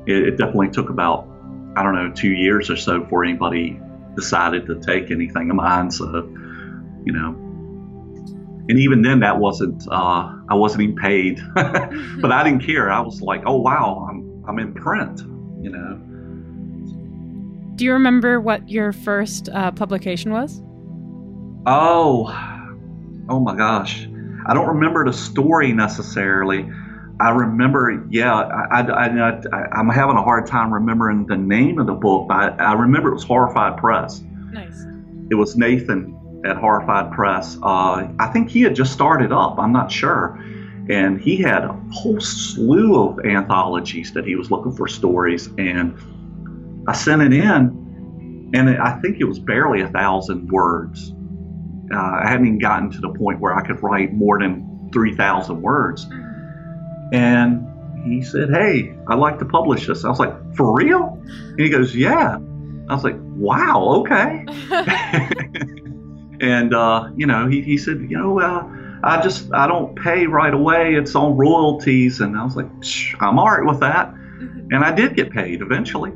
It, 0.06 0.28
it 0.28 0.30
definitely 0.36 0.70
took 0.70 0.90
about 0.90 1.28
I 1.76 1.82
don't 1.82 1.94
know 1.94 2.12
two 2.12 2.30
years 2.30 2.70
or 2.70 2.76
so 2.76 3.00
before 3.00 3.24
anybody 3.24 3.80
decided 4.14 4.66
to 4.66 4.80
take 4.80 5.10
anything 5.10 5.50
of 5.50 5.56
mine. 5.56 5.90
So, 5.90 6.04
you 7.04 7.12
know, 7.12 7.34
and 8.68 8.78
even 8.78 9.02
then, 9.02 9.20
that 9.20 9.38
wasn't 9.38 9.86
uh, 9.90 10.32
I 10.48 10.54
wasn't 10.54 10.84
even 10.84 10.96
paid, 10.96 11.40
but 11.54 12.32
I 12.32 12.42
didn't 12.44 12.64
care. 12.64 12.90
I 12.90 13.00
was 13.00 13.20
like, 13.20 13.42
oh 13.44 13.58
wow, 13.58 14.06
I'm 14.08 14.44
I'm 14.48 14.58
in 14.58 14.72
print, 14.72 15.20
you 15.60 15.70
know. 15.70 16.00
Do 17.76 17.84
you 17.84 17.92
remember 17.92 18.40
what 18.40 18.68
your 18.68 18.92
first 18.92 19.48
uh, 19.48 19.72
publication 19.72 20.32
was? 20.32 20.62
Oh, 21.66 22.28
oh 23.28 23.40
my 23.40 23.56
gosh, 23.56 24.06
I 24.46 24.54
don't 24.54 24.68
remember 24.68 25.04
the 25.04 25.12
story 25.12 25.72
necessarily. 25.72 26.68
I 27.20 27.30
remember, 27.30 28.06
yeah, 28.10 28.34
I, 28.34 28.80
I, 28.80 29.06
I, 29.06 29.80
am 29.80 29.88
having 29.88 30.16
a 30.16 30.22
hard 30.22 30.46
time 30.46 30.74
remembering 30.74 31.26
the 31.26 31.36
name 31.36 31.78
of 31.78 31.86
the 31.86 31.94
book, 31.94 32.28
but 32.28 32.60
I, 32.60 32.72
I, 32.72 32.72
remember 32.72 33.10
it 33.10 33.14
was 33.14 33.22
Horrified 33.22 33.76
Press. 33.76 34.20
Nice. 34.52 34.84
It 35.30 35.36
was 35.36 35.56
Nathan 35.56 36.42
at 36.44 36.56
Horrified 36.56 37.12
Press. 37.12 37.56
Uh, 37.62 38.08
I 38.18 38.26
think 38.32 38.50
he 38.50 38.62
had 38.62 38.74
just 38.74 38.92
started 38.92 39.32
up, 39.32 39.58
I'm 39.58 39.72
not 39.72 39.92
sure. 39.92 40.38
And 40.90 41.20
he 41.20 41.36
had 41.36 41.64
a 41.64 41.72
whole 41.92 42.20
slew 42.20 43.08
of 43.08 43.24
anthologies 43.24 44.12
that 44.12 44.26
he 44.26 44.34
was 44.34 44.50
looking 44.50 44.72
for 44.72 44.88
stories. 44.88 45.46
And 45.56 45.96
I 46.86 46.92
sent 46.92 47.22
it 47.22 47.32
in, 47.32 48.50
and 48.54 48.70
I 48.70 49.00
think 49.00 49.20
it 49.20 49.24
was 49.24 49.38
barely 49.38 49.80
a 49.80 49.88
thousand 49.88 50.50
words. 50.50 51.12
Uh, 51.92 52.20
I 52.22 52.28
hadn't 52.28 52.46
even 52.46 52.58
gotten 52.58 52.90
to 52.90 53.00
the 53.00 53.10
point 53.10 53.40
where 53.40 53.54
I 53.54 53.66
could 53.66 53.82
write 53.82 54.12
more 54.12 54.38
than 54.38 54.90
3,000 54.92 55.60
words. 55.60 56.06
Mm-hmm 56.06 56.34
and 57.14 57.66
he 58.04 58.22
said, 58.22 58.50
Hey, 58.50 58.94
I'd 59.08 59.18
like 59.18 59.38
to 59.38 59.44
publish 59.44 59.86
this. 59.86 60.04
I 60.04 60.08
was 60.08 60.18
like, 60.18 60.34
For 60.56 60.74
real? 60.74 61.22
And 61.26 61.60
he 61.60 61.68
goes, 61.68 61.94
Yeah. 61.94 62.38
I 62.88 62.94
was 62.94 63.04
like, 63.04 63.16
Wow, 63.18 64.00
okay. 64.00 64.44
and, 66.40 66.74
uh, 66.74 67.10
you 67.16 67.26
know, 67.26 67.46
he, 67.48 67.62
he 67.62 67.78
said, 67.78 68.00
You 68.00 68.18
know, 68.18 68.40
uh, 68.40 68.68
I 69.02 69.22
just, 69.22 69.52
I 69.52 69.66
don't 69.66 69.96
pay 69.96 70.26
right 70.26 70.52
away. 70.52 70.94
It's 70.94 71.14
on 71.14 71.36
royalties. 71.36 72.20
And 72.20 72.36
I 72.36 72.44
was 72.44 72.56
like, 72.56 72.68
I'm 73.20 73.38
all 73.38 73.48
right 73.48 73.64
with 73.64 73.80
that. 73.80 74.08
And 74.08 74.84
I 74.84 74.92
did 74.92 75.14
get 75.14 75.30
paid 75.30 75.60
eventually. 75.62 76.10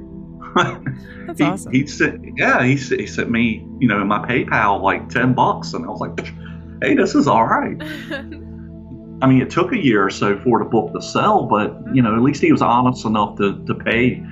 That's 1.27 1.39
he, 1.39 1.45
awesome. 1.45 1.73
He 1.73 1.87
said, 1.87 2.25
yeah, 2.37 2.63
he, 2.65 2.77
he 2.77 3.07
sent 3.07 3.31
me, 3.31 3.67
you 3.79 3.89
know, 3.89 4.05
my 4.05 4.27
PayPal 4.27 4.81
like 4.81 5.09
10 5.09 5.35
bucks. 5.35 5.75
And 5.75 5.85
I 5.85 5.89
was 5.89 6.01
like, 6.01 6.33
hey, 6.83 6.95
this 6.95 7.15
is 7.15 7.27
all 7.27 7.47
right. 7.47 7.77
I 9.21 9.27
mean, 9.27 9.43
it 9.43 9.51
took 9.51 9.73
a 9.73 9.77
year 9.77 10.05
or 10.05 10.11
so 10.11 10.39
for 10.41 10.61
the 10.61 10.65
book 10.65 10.93
to 10.93 11.03
sell, 11.03 11.45
but 11.45 11.77
you 11.93 12.03
know, 12.03 12.15
at 12.15 12.23
least 12.23 12.41
he 12.41 12.53
was 12.53 12.63
honest 12.63 13.05
enough 13.05 13.37
to, 13.39 13.65
to 13.67 13.75
pay 13.75 14.23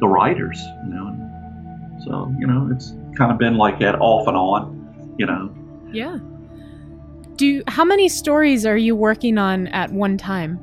the 0.00 0.08
writers. 0.08 0.58
You 0.84 0.94
know, 0.94 2.00
so 2.04 2.34
you 2.38 2.46
know, 2.46 2.70
it's 2.74 2.94
kind 3.16 3.30
of 3.30 3.38
been 3.38 3.56
like 3.58 3.78
that 3.80 3.96
off 4.00 4.26
and 4.26 4.36
on. 4.36 5.14
You 5.18 5.26
know. 5.26 5.54
Yeah. 5.92 6.18
Do 7.36 7.62
how 7.68 7.84
many 7.84 8.08
stories 8.08 8.64
are 8.64 8.76
you 8.76 8.96
working 8.96 9.36
on 9.36 9.66
at 9.68 9.92
one 9.92 10.16
time? 10.16 10.58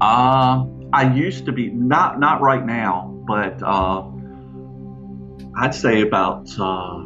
Uh, 0.00 0.64
I 0.92 1.12
used 1.14 1.44
to 1.44 1.52
be 1.52 1.68
not 1.68 2.18
not 2.18 2.40
right 2.40 2.64
now, 2.64 3.14
but 3.26 3.62
uh, 3.62 4.02
I'd 5.58 5.74
say 5.74 6.02
about 6.02 6.48
uh, 6.58 7.04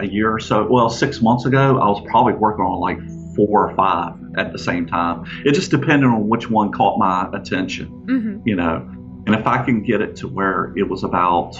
a 0.00 0.06
year 0.06 0.32
or 0.32 0.40
so. 0.40 0.66
Well, 0.68 0.90
six 0.90 1.20
months 1.22 1.46
ago, 1.46 1.78
I 1.78 1.88
was 1.88 2.00
probably 2.06 2.34
working 2.34 2.64
on 2.64 2.80
like 2.80 2.98
four 3.36 3.70
or 3.70 3.74
five 3.76 4.14
at 4.36 4.52
the 4.52 4.58
same 4.58 4.86
time. 4.86 5.24
It 5.44 5.52
just 5.52 5.70
depended 5.70 6.08
on 6.08 6.28
which 6.28 6.50
one 6.50 6.72
caught 6.72 6.98
my 6.98 7.28
attention, 7.32 7.88
mm-hmm. 8.06 8.48
you 8.48 8.56
know. 8.56 8.86
And 9.26 9.34
if 9.34 9.46
I 9.46 9.62
can 9.64 9.82
get 9.82 10.00
it 10.00 10.16
to 10.16 10.28
where 10.28 10.72
it 10.76 10.88
was 10.88 11.04
about 11.04 11.56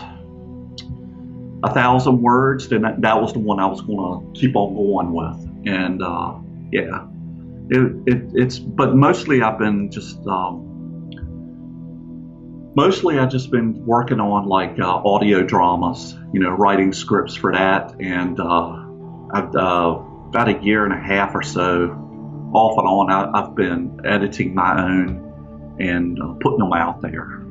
a 1.62 1.72
thousand 1.72 2.22
words, 2.22 2.68
then 2.68 2.82
that, 2.82 3.00
that 3.02 3.20
was 3.20 3.32
the 3.32 3.38
one 3.38 3.60
I 3.60 3.66
was 3.66 3.80
going 3.80 4.32
to 4.34 4.40
keep 4.40 4.56
on 4.56 4.74
going 4.74 5.12
with. 5.12 5.68
And 5.72 6.02
uh, 6.02 6.34
yeah, 6.72 7.06
it, 7.70 7.92
it, 8.06 8.22
it's 8.34 8.58
but 8.58 8.94
mostly 8.94 9.42
I've 9.42 9.58
been 9.58 9.90
just 9.90 10.18
um, 10.26 10.67
mostly 12.74 13.18
I've 13.18 13.30
just 13.30 13.50
been 13.50 13.84
working 13.84 14.20
on 14.20 14.46
like 14.46 14.78
uh, 14.78 15.02
audio 15.04 15.42
dramas, 15.42 16.16
you 16.32 16.40
know, 16.40 16.50
writing 16.50 16.92
scripts 16.92 17.34
for 17.34 17.52
that, 17.52 17.94
and 18.00 18.38
uh, 18.38 18.84
I've 19.32 19.54
uh, 19.54 20.00
about 20.28 20.48
a 20.48 20.62
year 20.62 20.84
and 20.84 20.92
a 20.92 20.98
half 20.98 21.34
or 21.34 21.42
so, 21.42 21.90
off 22.52 22.78
and 22.78 22.86
on, 22.86 23.10
I, 23.10 23.40
have 23.40 23.54
been 23.54 24.00
editing 24.04 24.54
my 24.54 24.82
own 24.82 25.76
and 25.80 26.20
uh, 26.20 26.34
putting 26.40 26.58
them 26.58 26.72
out 26.72 27.00
there. 27.00 27.42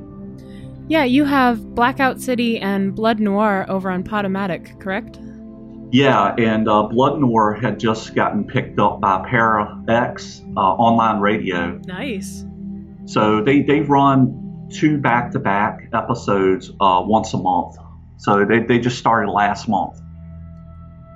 Yeah, 0.88 1.04
you 1.04 1.26
have 1.26 1.76
Blackout 1.76 2.22
City 2.22 2.60
and 2.60 2.96
Blood 2.96 3.20
Noir 3.20 3.66
over 3.68 3.90
on 3.90 4.04
Podomatic, 4.04 4.80
correct? 4.80 5.20
Yeah, 5.92 6.36
and 6.38 6.68
uh, 6.68 6.84
Blood 6.84 7.20
Noir 7.20 7.54
had 7.54 7.80
just 7.80 8.14
gotten 8.16 8.46
picked 8.46 8.80
up 8.80 9.02
by 9.02 9.26
Para 9.30 9.82
X 9.88 10.42
uh, 10.56 10.60
online 10.60 11.20
radio. 11.20 11.80
Nice. 11.86 12.46
So 13.06 13.42
they, 13.42 13.62
they 13.64 13.82
run 13.82 14.47
two 14.70 14.98
back 14.98 15.32
to 15.32 15.40
back 15.40 15.90
episodes 15.94 16.72
uh, 16.80 17.02
once 17.06 17.34
a 17.34 17.38
month. 17.38 17.78
So 18.18 18.46
they, 18.46 18.60
they 18.60 18.80
just 18.80 18.98
started 18.98 19.32
last 19.32 19.68
month. 19.68 20.02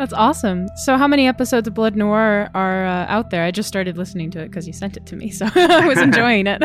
That's 0.01 0.13
awesome. 0.13 0.67
So, 0.77 0.97
how 0.97 1.07
many 1.07 1.27
episodes 1.27 1.67
of 1.67 1.75
Blood 1.75 1.95
Noir 1.95 2.49
are 2.55 2.87
uh, 2.87 3.05
out 3.07 3.29
there? 3.29 3.43
I 3.43 3.51
just 3.51 3.67
started 3.67 3.99
listening 3.99 4.31
to 4.31 4.39
it 4.39 4.47
because 4.47 4.65
you 4.65 4.73
sent 4.73 4.97
it 4.97 5.05
to 5.05 5.15
me, 5.15 5.29
so 5.29 5.45
I 5.55 5.85
was 5.85 5.99
enjoying 5.99 6.47
it. 6.47 6.59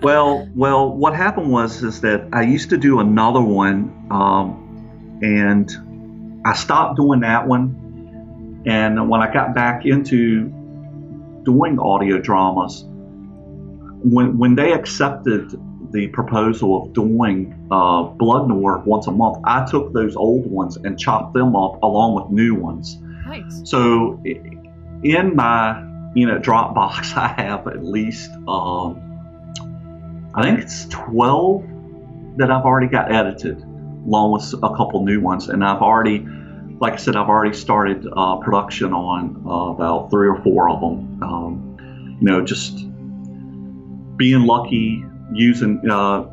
well, 0.02 0.48
well, 0.54 0.90
what 0.90 1.14
happened 1.14 1.52
was 1.52 1.82
is 1.82 2.00
that 2.00 2.26
I 2.32 2.42
used 2.44 2.70
to 2.70 2.78
do 2.78 2.98
another 3.00 3.42
one, 3.42 4.08
um, 4.10 5.20
and 5.20 5.70
I 6.46 6.54
stopped 6.54 6.96
doing 6.96 7.20
that 7.20 7.46
one. 7.46 8.62
And 8.64 9.10
when 9.10 9.20
I 9.20 9.30
got 9.30 9.54
back 9.54 9.84
into 9.84 10.48
doing 11.44 11.78
audio 11.78 12.18
dramas, 12.18 12.84
when 14.02 14.38
when 14.38 14.54
they 14.54 14.72
accepted 14.72 15.52
the 15.90 16.08
proposal 16.08 16.82
of 16.82 16.92
doing 16.92 17.68
uh, 17.70 18.02
Blood 18.02 18.48
Noir 18.48 18.78
once 18.84 19.06
a 19.06 19.10
month, 19.10 19.38
I 19.44 19.66
took 19.66 19.92
those 19.92 20.16
old 20.16 20.46
ones 20.50 20.76
and 20.76 20.98
chopped 20.98 21.34
them 21.34 21.56
up 21.56 21.82
along 21.82 22.14
with 22.14 22.30
new 22.30 22.54
ones. 22.54 22.98
Nice. 23.26 23.62
So 23.64 24.20
in 25.02 25.36
my 25.36 25.82
you 26.14 26.26
know 26.26 26.38
Dropbox, 26.38 27.16
I 27.16 27.28
have 27.40 27.66
at 27.66 27.84
least 27.84 28.30
um, 28.46 29.00
I 30.34 30.42
think 30.42 30.60
it's 30.60 30.86
twelve 30.86 31.64
that 32.36 32.50
I've 32.50 32.64
already 32.64 32.86
got 32.86 33.12
edited, 33.12 33.62
along 33.62 34.32
with 34.32 34.54
a 34.62 34.76
couple 34.76 35.04
new 35.04 35.20
ones, 35.20 35.48
and 35.48 35.64
I've 35.64 35.82
already. 35.82 36.26
Like 36.80 36.92
I 36.92 36.96
said, 36.96 37.16
I've 37.16 37.28
already 37.28 37.56
started 37.56 38.06
uh, 38.16 38.36
production 38.36 38.92
on 38.92 39.42
uh, 39.44 39.72
about 39.72 40.12
three 40.12 40.28
or 40.28 40.40
four 40.44 40.70
of 40.70 40.80
them. 40.80 41.20
Um, 41.24 42.16
you 42.20 42.24
know, 42.24 42.44
just 42.44 42.86
being 44.16 44.42
lucky 44.42 45.04
using 45.32 45.88
uh, 45.90 46.24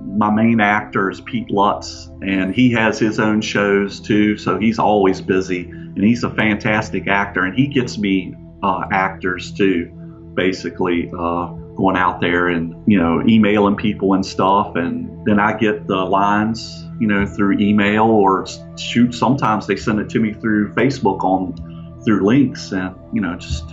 my 0.00 0.30
main 0.30 0.60
actor 0.60 1.10
is 1.10 1.20
Pete 1.20 1.50
Lutz, 1.50 2.10
and 2.22 2.54
he 2.54 2.70
has 2.72 2.98
his 2.98 3.20
own 3.20 3.40
shows 3.40 4.00
too, 4.00 4.36
so 4.36 4.58
he's 4.58 4.78
always 4.78 5.20
busy, 5.20 5.68
and 5.70 6.02
he's 6.02 6.24
a 6.24 6.30
fantastic 6.30 7.06
actor, 7.08 7.44
and 7.44 7.56
he 7.56 7.66
gets 7.66 7.98
me 7.98 8.34
uh, 8.62 8.84
actors 8.90 9.52
too, 9.52 9.86
basically 10.34 11.10
uh, 11.18 11.46
going 11.76 11.96
out 11.96 12.20
there 12.20 12.48
and 12.48 12.74
you 12.86 12.98
know 12.98 13.22
emailing 13.26 13.76
people 13.76 14.14
and 14.14 14.24
stuff, 14.24 14.76
and 14.76 15.24
then 15.26 15.38
I 15.38 15.56
get 15.56 15.86
the 15.86 15.96
lines, 15.96 16.84
you 17.00 17.06
know, 17.06 17.26
through 17.26 17.58
email 17.58 18.04
or 18.04 18.46
shoot. 18.76 19.14
Sometimes 19.14 19.66
they 19.66 19.76
send 19.76 20.00
it 20.00 20.08
to 20.10 20.20
me 20.20 20.32
through 20.34 20.74
Facebook 20.74 21.22
on 21.22 22.00
through 22.04 22.26
links, 22.26 22.72
and 22.72 22.94
you 23.12 23.20
know 23.20 23.36
just 23.36 23.64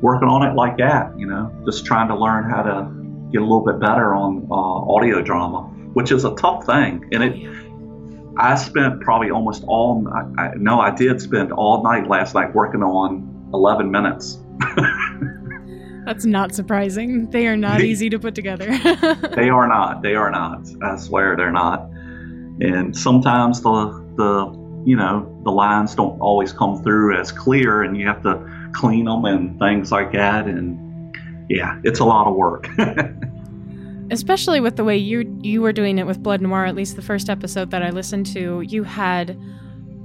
working 0.00 0.28
on 0.28 0.42
it 0.48 0.54
like 0.54 0.78
that, 0.78 1.18
you 1.18 1.26
know, 1.26 1.52
just 1.64 1.84
trying 1.84 2.08
to 2.08 2.16
learn 2.16 2.48
how 2.48 2.62
to 2.62 2.97
get 3.32 3.40
a 3.40 3.44
little 3.44 3.64
bit 3.64 3.80
better 3.80 4.14
on 4.14 4.46
uh, 4.50 4.54
audio 4.54 5.22
drama, 5.22 5.62
which 5.94 6.12
is 6.12 6.24
a 6.24 6.34
tough 6.34 6.64
thing. 6.64 7.08
And 7.12 7.22
it, 7.22 7.58
I 8.38 8.54
spent 8.54 9.00
probably 9.00 9.30
almost 9.30 9.64
all. 9.66 10.06
I, 10.08 10.42
I, 10.42 10.54
no, 10.56 10.80
I 10.80 10.90
did 10.94 11.20
spend 11.20 11.52
all 11.52 11.82
night 11.82 12.08
last 12.08 12.34
night 12.34 12.54
working 12.54 12.82
on 12.82 13.50
11 13.52 13.90
minutes. 13.90 14.38
That's 16.06 16.24
not 16.24 16.54
surprising. 16.54 17.28
They 17.30 17.46
are 17.48 17.56
not 17.56 17.82
easy 17.82 18.08
to 18.08 18.18
put 18.18 18.34
together. 18.34 18.66
they 19.36 19.50
are 19.50 19.68
not. 19.68 20.02
They 20.02 20.14
are 20.14 20.30
not. 20.30 20.66
I 20.82 20.96
swear 20.96 21.36
they're 21.36 21.52
not. 21.52 21.90
And 22.60 22.96
sometimes 22.96 23.60
the 23.60 24.06
the 24.16 24.82
you 24.86 24.96
know 24.96 25.40
the 25.44 25.50
lines 25.50 25.94
don't 25.94 26.18
always 26.18 26.50
come 26.50 26.82
through 26.82 27.20
as 27.20 27.30
clear, 27.30 27.82
and 27.82 27.94
you 27.94 28.06
have 28.06 28.22
to 28.22 28.70
clean 28.72 29.04
them 29.04 29.26
and 29.26 29.58
things 29.58 29.92
like 29.92 30.12
that. 30.12 30.46
And 30.46 30.87
yeah, 31.48 31.80
it's 31.84 32.00
a 32.00 32.04
lot 32.04 32.26
of 32.26 32.34
work. 32.34 32.68
Especially 34.10 34.60
with 34.60 34.76
the 34.76 34.84
way 34.84 34.96
you 34.96 35.38
you 35.42 35.60
were 35.60 35.72
doing 35.72 35.98
it 35.98 36.06
with 36.06 36.22
Blood 36.22 36.40
Noir, 36.40 36.64
at 36.64 36.74
least 36.74 36.96
the 36.96 37.02
first 37.02 37.28
episode 37.28 37.70
that 37.70 37.82
I 37.82 37.90
listened 37.90 38.26
to, 38.26 38.62
you 38.62 38.84
had 38.84 39.38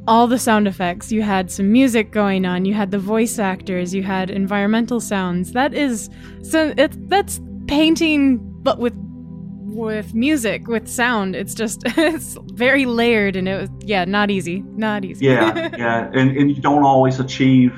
all 0.08 0.28
the 0.28 0.38
sound 0.38 0.68
effects, 0.68 1.12
you 1.12 1.22
had 1.22 1.50
some 1.50 1.72
music 1.72 2.12
going 2.12 2.46
on, 2.46 2.66
you 2.66 2.74
had 2.74 2.92
the 2.92 3.00
voice 3.00 3.40
actors, 3.40 3.94
you 3.94 4.04
had 4.04 4.30
environmental 4.30 5.00
sounds. 5.00 5.54
That 5.54 5.74
is 5.74 6.10
so 6.42 6.74
it's 6.78 6.98
that's 7.08 7.40
painting 7.68 8.40
but 8.62 8.80
with 8.80 8.94
with 9.74 10.14
music, 10.14 10.68
with 10.68 10.88
sound. 10.88 11.36
It's 11.36 11.54
just 11.54 11.84
it's 11.86 12.38
very 12.54 12.86
layered 12.86 13.36
and 13.36 13.48
it 13.48 13.62
was 13.62 13.70
yeah, 13.86 14.06
not 14.06 14.30
easy. 14.32 14.62
Not 14.76 15.06
easy. 15.06 15.26
Yeah, 15.26 15.70
yeah. 15.78 16.10
And 16.14 16.36
and 16.36 16.54
you 16.54 16.62
don't 16.62 16.84
always 16.84 17.20
achieve 17.20 17.74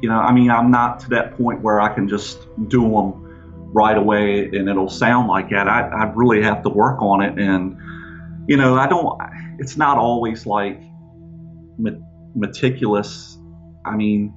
you 0.00 0.08
know, 0.08 0.18
I 0.18 0.32
mean, 0.32 0.50
I'm 0.50 0.70
not 0.70 1.00
to 1.00 1.08
that 1.10 1.36
point 1.36 1.62
where 1.62 1.80
I 1.80 1.94
can 1.94 2.08
just 2.08 2.46
do 2.68 2.82
them 2.82 3.70
right 3.72 3.96
away 3.96 4.46
and 4.46 4.68
it'll 4.68 4.88
sound 4.88 5.28
like 5.28 5.50
that. 5.50 5.68
I, 5.68 5.82
I 5.88 6.12
really 6.14 6.42
have 6.42 6.62
to 6.62 6.68
work 6.68 7.00
on 7.02 7.22
it. 7.22 7.38
And, 7.38 7.76
you 8.48 8.56
know, 8.56 8.76
I 8.76 8.86
don't, 8.86 9.20
it's 9.58 9.76
not 9.76 9.98
always 9.98 10.46
like 10.46 10.80
meticulous. 12.34 13.38
I 13.84 13.94
mean, 13.94 14.34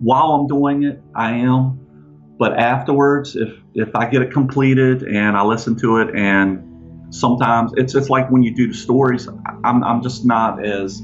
while 0.00 0.32
I'm 0.32 0.46
doing 0.46 0.84
it, 0.84 1.00
I 1.14 1.32
am. 1.32 1.80
But 2.36 2.58
afterwards, 2.58 3.36
if, 3.36 3.54
if 3.74 3.94
I 3.94 4.08
get 4.08 4.22
it 4.22 4.32
completed 4.32 5.02
and 5.02 5.36
I 5.36 5.44
listen 5.44 5.76
to 5.80 5.98
it 5.98 6.16
and 6.16 7.14
sometimes 7.14 7.72
it's 7.76 7.92
just 7.92 8.10
like 8.10 8.28
when 8.30 8.42
you 8.42 8.54
do 8.54 8.66
the 8.68 8.74
stories, 8.74 9.28
I'm, 9.62 9.84
I'm 9.84 10.02
just 10.02 10.24
not 10.24 10.64
as 10.64 11.00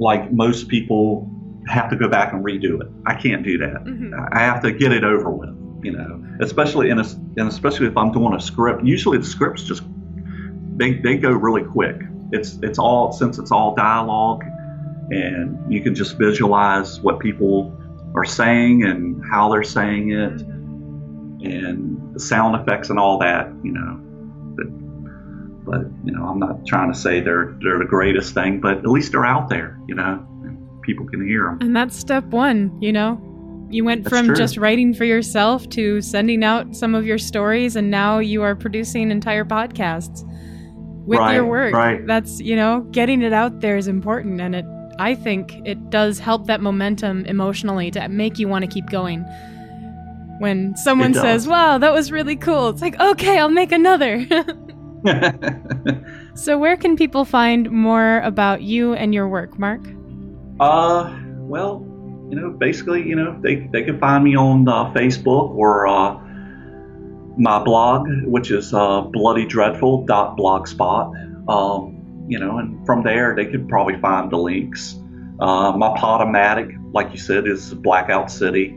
like 0.00 0.32
most 0.32 0.66
people 0.68 1.31
have 1.66 1.90
to 1.90 1.96
go 1.96 2.08
back 2.08 2.32
and 2.32 2.44
redo 2.44 2.80
it. 2.80 2.88
I 3.06 3.14
can't 3.14 3.42
do 3.42 3.58
that. 3.58 3.84
Mm-hmm. 3.84 4.14
I 4.32 4.40
have 4.40 4.62
to 4.62 4.72
get 4.72 4.92
it 4.92 5.04
over 5.04 5.30
with, 5.30 5.50
you 5.82 5.92
know. 5.92 6.22
Especially 6.40 6.90
in 6.90 6.98
a, 6.98 7.04
and 7.36 7.48
especially 7.48 7.86
if 7.86 7.96
I'm 7.96 8.12
doing 8.12 8.34
a 8.34 8.40
script. 8.40 8.84
Usually 8.84 9.18
the 9.18 9.24
scripts 9.24 9.64
just 9.64 9.82
they 10.76 10.94
they 10.94 11.16
go 11.16 11.30
really 11.30 11.62
quick. 11.62 11.96
It's 12.32 12.58
it's 12.62 12.78
all 12.78 13.12
since 13.12 13.38
it's 13.38 13.52
all 13.52 13.74
dialogue, 13.74 14.42
and 15.10 15.72
you 15.72 15.82
can 15.82 15.94
just 15.94 16.18
visualize 16.18 17.00
what 17.00 17.20
people 17.20 17.78
are 18.14 18.24
saying 18.24 18.84
and 18.84 19.22
how 19.30 19.50
they're 19.50 19.62
saying 19.62 20.10
it, 20.10 20.40
and 20.40 22.14
the 22.14 22.20
sound 22.20 22.60
effects 22.60 22.90
and 22.90 22.98
all 22.98 23.18
that, 23.18 23.52
you 23.62 23.72
know. 23.72 24.00
But 24.56 25.64
but 25.64 25.80
you 26.04 26.12
know, 26.12 26.24
I'm 26.24 26.38
not 26.38 26.66
trying 26.66 26.92
to 26.92 26.98
say 26.98 27.20
they're 27.20 27.56
they're 27.62 27.78
the 27.78 27.84
greatest 27.84 28.34
thing, 28.34 28.60
but 28.60 28.78
at 28.78 28.86
least 28.86 29.12
they're 29.12 29.26
out 29.26 29.48
there, 29.48 29.78
you 29.86 29.94
know 29.94 30.26
people 30.82 31.06
can 31.06 31.26
hear 31.26 31.46
them. 31.46 31.58
And 31.60 31.74
that's 31.74 31.96
step 31.96 32.24
one, 32.26 32.76
you 32.80 32.92
know? 32.92 33.20
You 33.70 33.84
went 33.84 34.04
that's 34.04 34.14
from 34.14 34.26
true. 34.26 34.36
just 34.36 34.58
writing 34.58 34.92
for 34.92 35.04
yourself 35.04 35.68
to 35.70 36.02
sending 36.02 36.44
out 36.44 36.76
some 36.76 36.94
of 36.94 37.06
your 37.06 37.18
stories, 37.18 37.74
and 37.74 37.90
now 37.90 38.18
you 38.18 38.42
are 38.42 38.54
producing 38.54 39.10
entire 39.10 39.44
podcasts 39.44 40.28
with 41.06 41.18
right, 41.18 41.34
your 41.34 41.46
work. 41.46 41.72
Right. 41.72 42.06
That's, 42.06 42.40
you 42.40 42.54
know, 42.54 42.80
getting 42.90 43.22
it 43.22 43.32
out 43.32 43.60
there 43.60 43.76
is 43.76 43.88
important. 43.88 44.40
And 44.40 44.54
it, 44.54 44.66
I 44.98 45.14
think 45.14 45.54
it 45.64 45.90
does 45.90 46.18
help 46.18 46.46
that 46.46 46.60
momentum 46.60 47.24
emotionally 47.24 47.90
to 47.92 48.08
make 48.08 48.38
you 48.38 48.46
want 48.46 48.64
to 48.64 48.70
keep 48.70 48.90
going. 48.90 49.24
When 50.38 50.76
someone 50.76 51.14
says, 51.14 51.46
wow, 51.48 51.78
that 51.78 51.92
was 51.92 52.12
really 52.12 52.36
cool, 52.36 52.68
it's 52.68 52.82
like, 52.82 52.98
okay, 53.00 53.38
I'll 53.38 53.48
make 53.48 53.72
another. 53.72 54.26
so, 56.34 56.58
where 56.58 56.76
can 56.76 56.96
people 56.96 57.24
find 57.24 57.70
more 57.70 58.20
about 58.20 58.62
you 58.62 58.92
and 58.92 59.12
your 59.14 59.28
work, 59.28 59.58
Mark? 59.58 59.80
Uh, 60.60 61.18
well, 61.38 61.84
you 62.30 62.40
know, 62.40 62.50
basically, 62.50 63.06
you 63.06 63.16
know, 63.16 63.38
they, 63.40 63.68
they 63.72 63.82
can 63.82 63.98
find 63.98 64.22
me 64.24 64.36
on 64.36 64.68
uh, 64.68 64.92
Facebook 64.92 65.50
or 65.50 65.86
uh, 65.86 66.18
my 67.36 67.62
blog, 67.62 68.08
which 68.24 68.50
is 68.50 68.72
uh, 68.72 69.02
bloodydreadful.blogspot. 69.02 71.48
Um, 71.48 71.98
you 72.28 72.38
know, 72.38 72.58
and 72.58 72.86
from 72.86 73.02
there 73.02 73.34
they 73.34 73.46
could 73.46 73.68
probably 73.68 73.98
find 74.00 74.30
the 74.30 74.38
links. 74.38 74.96
Uh, 75.40 75.72
my 75.76 75.88
Podomatic, 75.98 76.72
like 76.92 77.10
you 77.12 77.18
said, 77.18 77.48
is 77.48 77.74
Blackout 77.74 78.30
City, 78.30 78.68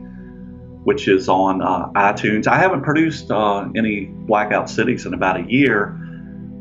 which 0.84 1.08
is 1.08 1.30
on 1.30 1.62
uh, 1.62 1.90
iTunes. 1.92 2.48
I 2.48 2.58
haven't 2.58 2.82
produced 2.84 3.30
uh, 3.30 3.68
any 3.76 4.06
Blackout 4.06 4.68
Cities 4.70 5.06
in 5.06 5.14
about 5.14 5.40
a 5.40 5.44
year. 5.50 6.00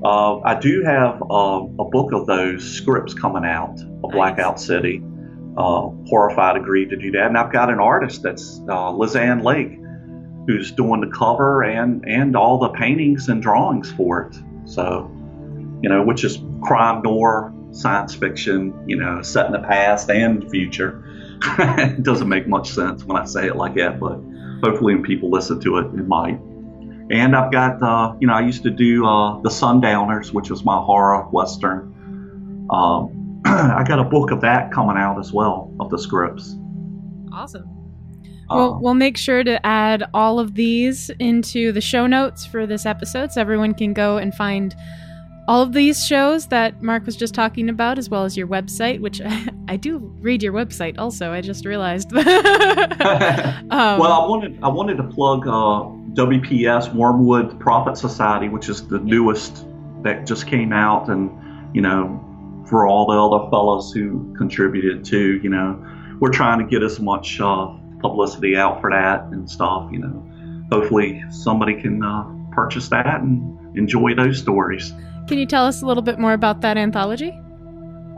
Uh, 0.03 0.41
I 0.41 0.59
do 0.59 0.83
have 0.85 1.23
uh, 1.23 1.61
a 1.79 1.85
book 1.85 2.13
of 2.13 2.27
those 2.27 2.65
scripts 2.65 3.15
coming 3.15 3.45
out, 3.45 3.79
a 4.05 4.09
Blackout 4.09 4.61
City 4.61 5.03
uh, 5.57 5.91
Horrified 6.07 6.57
agreed 6.57 6.91
to 6.91 6.97
do 6.97 7.11
that. 7.13 7.27
And 7.27 7.39
I've 7.39 7.53
got 7.53 7.71
an 7.71 7.79
artist 7.79 8.23
that's 8.23 8.59
uh, 8.69 8.91
Lizanne 8.91 9.45
Lake, 9.45 9.79
who's 10.47 10.73
doing 10.73 11.01
the 11.01 11.11
cover 11.17 11.63
and 11.63 12.05
and 12.07 12.37
all 12.37 12.59
the 12.59 12.71
paintings 12.71 13.29
and 13.29 13.43
drawings 13.43 13.91
for 13.93 14.23
it. 14.23 14.37
So, 14.69 15.11
you 15.83 15.89
know, 15.89 16.03
which 16.03 16.25
is 16.25 16.39
crime 16.63 17.03
noir, 17.03 17.55
science 17.71 18.15
fiction, 18.15 18.75
you 18.89 18.97
know, 18.97 19.23
set 19.23 19.47
in 19.47 19.53
the 19.53 19.61
past 19.61 20.11
and 20.11 20.51
future. 20.51 21.05
it 21.59 22.03
doesn't 22.03 22.29
make 22.29 22.49
much 22.49 22.71
sense 22.71 23.05
when 23.05 23.17
I 23.17 23.25
say 23.25 23.47
it 23.47 23.57
like 23.57 23.75
that, 23.75 24.01
but 24.01 24.19
hopefully 24.63 24.95
when 24.95 25.05
people 25.05 25.31
listen 25.31 25.61
to 25.61 25.79
it, 25.79 25.87
it 25.87 26.09
might. 26.09 26.41
And 27.11 27.37
I've 27.37 27.53
got, 27.53 27.83
uh, 27.83 28.15
you 28.19 28.27
know, 28.27 28.33
I 28.35 28.41
used 28.41 28.63
to 28.63 28.71
do 28.71 29.07
uh, 29.07 29.41
The 29.43 29.51
Sundowners, 29.51 30.33
which 30.33 30.51
was 30.51 30.65
my 30.65 30.77
horror 30.83 31.23
western. 31.31 32.67
Um, 32.71 33.43
I 33.45 33.85
got 33.87 33.99
a 33.99 34.05
book 34.05 34.31
of 34.31 34.41
that 34.41 34.73
coming 34.73 34.97
out 34.97 35.19
as 35.19 35.33
well 35.33 35.71
of 35.81 35.91
the 35.91 35.99
scripts. 35.99 36.57
Awesome. 37.33 37.65
Well, 38.49 38.75
Um, 38.75 38.83
we'll 38.83 38.95
make 38.95 39.17
sure 39.17 39.45
to 39.45 39.65
add 39.67 40.05
all 40.15 40.39
of 40.39 40.55
these 40.55 41.11
into 41.19 41.73
the 41.73 41.81
show 41.81 42.07
notes 42.07 42.47
for 42.47 42.67
this 42.67 42.87
episode 42.87 43.33
so 43.33 43.41
everyone 43.41 43.75
can 43.75 43.93
go 43.93 44.17
and 44.17 44.35
find 44.35 44.75
all 45.47 45.61
of 45.61 45.73
these 45.75 46.05
shows 46.07 46.47
that 46.47 46.83
Mark 46.83 47.05
was 47.05 47.17
just 47.17 47.35
talking 47.35 47.69
about, 47.69 47.99
as 47.99 48.09
well 48.09 48.25
as 48.25 48.35
your 48.37 48.47
website, 48.47 49.01
which 49.01 49.21
I, 49.69 49.77
do 49.77 49.99
read 50.21 50.43
your 50.43 50.55
website 50.55 50.99
also. 50.99 51.33
I 51.33 51.43
just 51.43 51.67
realized. 51.67 52.13
um, 52.17 52.25
well, 53.71 54.13
I 54.13 54.27
wanted 54.27 54.59
I 54.63 54.69
wanted 54.69 54.97
to 54.97 55.03
plug 55.05 55.47
uh, 55.47 55.85
WPS 56.15 56.95
Wormwood 56.95 57.59
Prophet 57.59 57.97
Society, 57.97 58.49
which 58.49 58.69
is 58.69 58.87
the 58.87 59.01
newest 59.01 59.67
that 60.03 60.27
just 60.27 60.47
came 60.47 60.73
out, 60.73 61.09
and 61.09 61.31
you 61.75 61.81
know, 61.83 62.21
for 62.69 62.87
all 62.87 63.07
the 63.07 63.19
other 63.19 63.51
fellows 63.51 63.93
who 63.93 64.35
contributed 64.37 65.05
to, 65.07 65.41
you 65.43 65.51
know, 65.51 65.85
we're 66.21 66.31
trying 66.31 66.61
to 66.61 66.65
get 66.65 66.83
as 66.83 67.01
much 67.01 67.41
uh, 67.41 67.67
publicity 68.01 68.57
out 68.57 68.81
for 68.81 68.91
that 68.91 69.25
and 69.33 69.51
stuff. 69.51 69.91
You 69.91 69.99
know, 69.99 70.69
hopefully 70.71 71.25
somebody 71.31 71.81
can 71.81 72.03
uh, 72.03 72.25
purchase 72.53 72.89
that 72.91 73.21
and 73.21 73.77
enjoy 73.77 74.15
those 74.15 74.39
stories. 74.39 74.93
Can 75.27 75.39
you 75.39 75.47
tell 75.47 75.67
us 75.67 75.83
a 75.83 75.87
little 75.87 76.03
bit 76.03 76.19
more 76.19 76.33
about 76.33 76.61
that 76.61 76.77
anthology? 76.77 77.37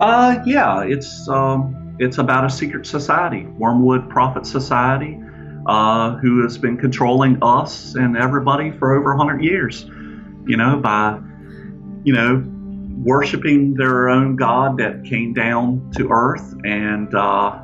Uh, 0.01 0.43
yeah, 0.45 0.83
it's 0.83 1.29
um, 1.29 1.97
it's 1.99 2.19
about 2.19 2.45
a 2.45 2.51
secret 2.51 2.87
society, 2.87 3.47
Wormwood 3.47 4.11
Prophet 4.11 4.45
Society, 4.45 5.19
uh, 5.67 6.17
who 6.17 6.43
has 6.43 6.59
been 6.59 6.77
controlling 6.77 7.39
us 7.43 7.95
and 7.95 8.17
everybody 8.17 8.71
for 8.71 8.95
over 8.95 9.15
hundred 9.17 9.43
years. 9.43 9.85
You 10.47 10.57
know, 10.57 10.79
by 10.79 11.21
you 12.05 12.13
know 12.13 12.45
worshiping 13.03 13.75
their 13.75 14.09
own 14.09 14.37
god 14.37 14.79
that 14.79 15.05
came 15.05 15.35
down 15.35 15.93
to 15.97 16.09
Earth, 16.11 16.55
and 16.65 17.15
uh, 17.15 17.61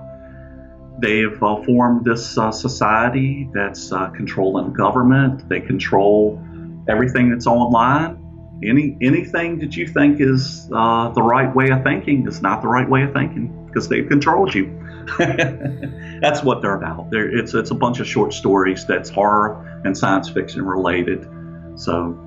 they've 0.98 1.42
uh, 1.42 1.62
formed 1.62 2.05
this 2.05 2.36
uh, 2.36 2.50
society 2.50 3.48
that's 3.55 3.92
uh, 3.92 4.09
controlling 4.11 4.72
government. 4.72 5.48
They 5.48 5.61
control 5.61 6.42
everything 6.88 7.30
that's 7.30 7.46
online 7.46 8.18
any 8.64 8.96
anything 9.00 9.59
that 9.59 9.76
you 9.76 9.86
think 9.86 10.20
is 10.20 10.68
uh, 10.72 11.11
the 11.11 11.22
right 11.22 11.55
way 11.55 11.70
of 11.70 11.82
thinking 11.82 12.26
is 12.26 12.42
not 12.42 12.62
the 12.62 12.68
right 12.68 12.88
way 12.88 13.03
of 13.03 13.12
thinking 13.12 13.66
because 13.66 13.88
they've 13.88 14.09
controlled 14.09 14.55
you. 14.55 14.82
that's 16.20 16.42
what 16.42 16.62
they're 16.62 16.74
about. 16.74 17.11
They're, 17.11 17.36
it's 17.36 17.55
it's 17.55 17.70
a 17.70 17.74
bunch 17.74 18.00
of 18.00 18.07
short 18.07 18.32
stories 18.32 18.86
that's 18.86 19.11
horror 19.11 19.82
and 19.84 19.96
science 19.96 20.28
fiction 20.28 20.64
related. 20.64 21.28
So, 21.76 22.18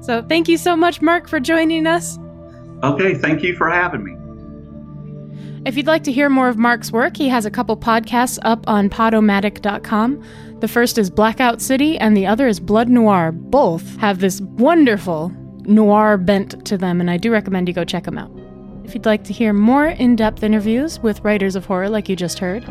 so 0.00 0.22
thank 0.22 0.48
you 0.48 0.56
so 0.56 0.76
much, 0.76 1.00
Mark, 1.00 1.28
for 1.28 1.40
joining 1.40 1.86
us. 1.86 2.18
Okay, 2.82 3.14
thank 3.14 3.42
you 3.42 3.54
for 3.56 3.68
having 3.68 4.04
me. 4.04 4.16
If 5.66 5.76
you'd 5.76 5.86
like 5.86 6.04
to 6.04 6.12
hear 6.12 6.30
more 6.30 6.48
of 6.48 6.56
Mark's 6.56 6.90
work, 6.90 7.18
he 7.18 7.28
has 7.28 7.44
a 7.44 7.50
couple 7.50 7.76
podcasts 7.76 8.38
up 8.42 8.66
on 8.66 8.88
podomatic.com. 8.88 10.24
The 10.60 10.68
first 10.68 10.96
is 10.96 11.10
Blackout 11.10 11.60
City, 11.60 11.98
and 11.98 12.16
the 12.16 12.26
other 12.26 12.48
is 12.48 12.60
Blood 12.60 12.88
Noir. 12.88 13.30
Both 13.32 13.96
have 13.96 14.20
this 14.20 14.40
wonderful 14.40 15.30
noir 15.64 16.16
bent 16.16 16.64
to 16.66 16.78
them, 16.78 17.00
and 17.00 17.10
I 17.10 17.18
do 17.18 17.30
recommend 17.30 17.68
you 17.68 17.74
go 17.74 17.84
check 17.84 18.04
them 18.04 18.16
out. 18.16 18.30
If 18.90 18.94
you'd 18.96 19.06
like 19.06 19.22
to 19.24 19.32
hear 19.32 19.52
more 19.52 19.86
in 19.86 20.16
depth 20.16 20.42
interviews 20.42 20.98
with 20.98 21.20
writers 21.20 21.54
of 21.54 21.64
horror 21.64 21.88
like 21.88 22.08
you 22.08 22.16
just 22.16 22.40
heard, 22.40 22.64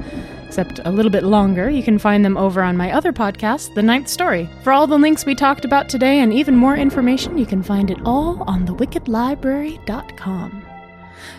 except 0.45 0.81
a 0.83 0.91
little 0.91 1.09
bit 1.09 1.23
longer, 1.23 1.69
you 1.69 1.81
can 1.81 1.97
find 1.97 2.25
them 2.25 2.35
over 2.35 2.61
on 2.61 2.75
my 2.75 2.91
other 2.91 3.13
podcast, 3.13 3.73
The 3.73 3.83
Ninth 3.83 4.09
Story. 4.09 4.49
For 4.61 4.73
all 4.73 4.85
the 4.85 4.97
links 4.97 5.25
we 5.25 5.33
talked 5.33 5.63
about 5.63 5.87
today 5.87 6.19
and 6.19 6.33
even 6.33 6.57
more 6.57 6.75
information, 6.75 7.37
you 7.37 7.45
can 7.45 7.63
find 7.63 7.89
it 7.89 7.99
all 8.03 8.43
on 8.49 8.67
thewickedlibrary.com. 8.67 10.65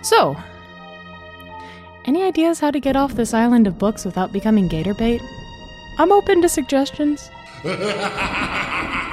So, 0.00 0.34
any 2.06 2.22
ideas 2.22 2.60
how 2.60 2.70
to 2.70 2.80
get 2.80 2.96
off 2.96 3.12
this 3.16 3.34
island 3.34 3.66
of 3.66 3.76
books 3.78 4.06
without 4.06 4.32
becoming 4.32 4.66
gator 4.66 4.94
bait? 4.94 5.20
I'm 5.98 6.10
open 6.10 6.40
to 6.40 6.48
suggestions. 6.48 7.30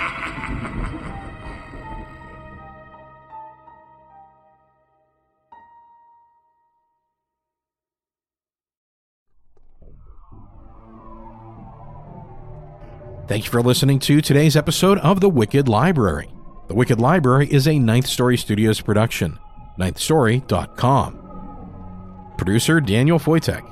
Thank 13.28 13.44
you 13.44 13.52
for 13.52 13.62
listening 13.62 14.00
to 14.00 14.22
today's 14.22 14.56
episode 14.56 15.00
of 15.00 15.20
The 15.20 15.28
Wicked 15.28 15.68
Library. 15.68 16.32
The 16.70 16.74
Wicked 16.74 17.02
Library 17.02 17.52
is 17.52 17.68
a 17.68 17.78
Ninth 17.78 18.08
Story 18.08 18.38
Studios 18.38 18.80
production. 18.80 19.38
NinthStory.com. 19.78 22.34
Producer 22.38 22.80
Daniel 22.80 23.20
Foytik. 23.20 23.70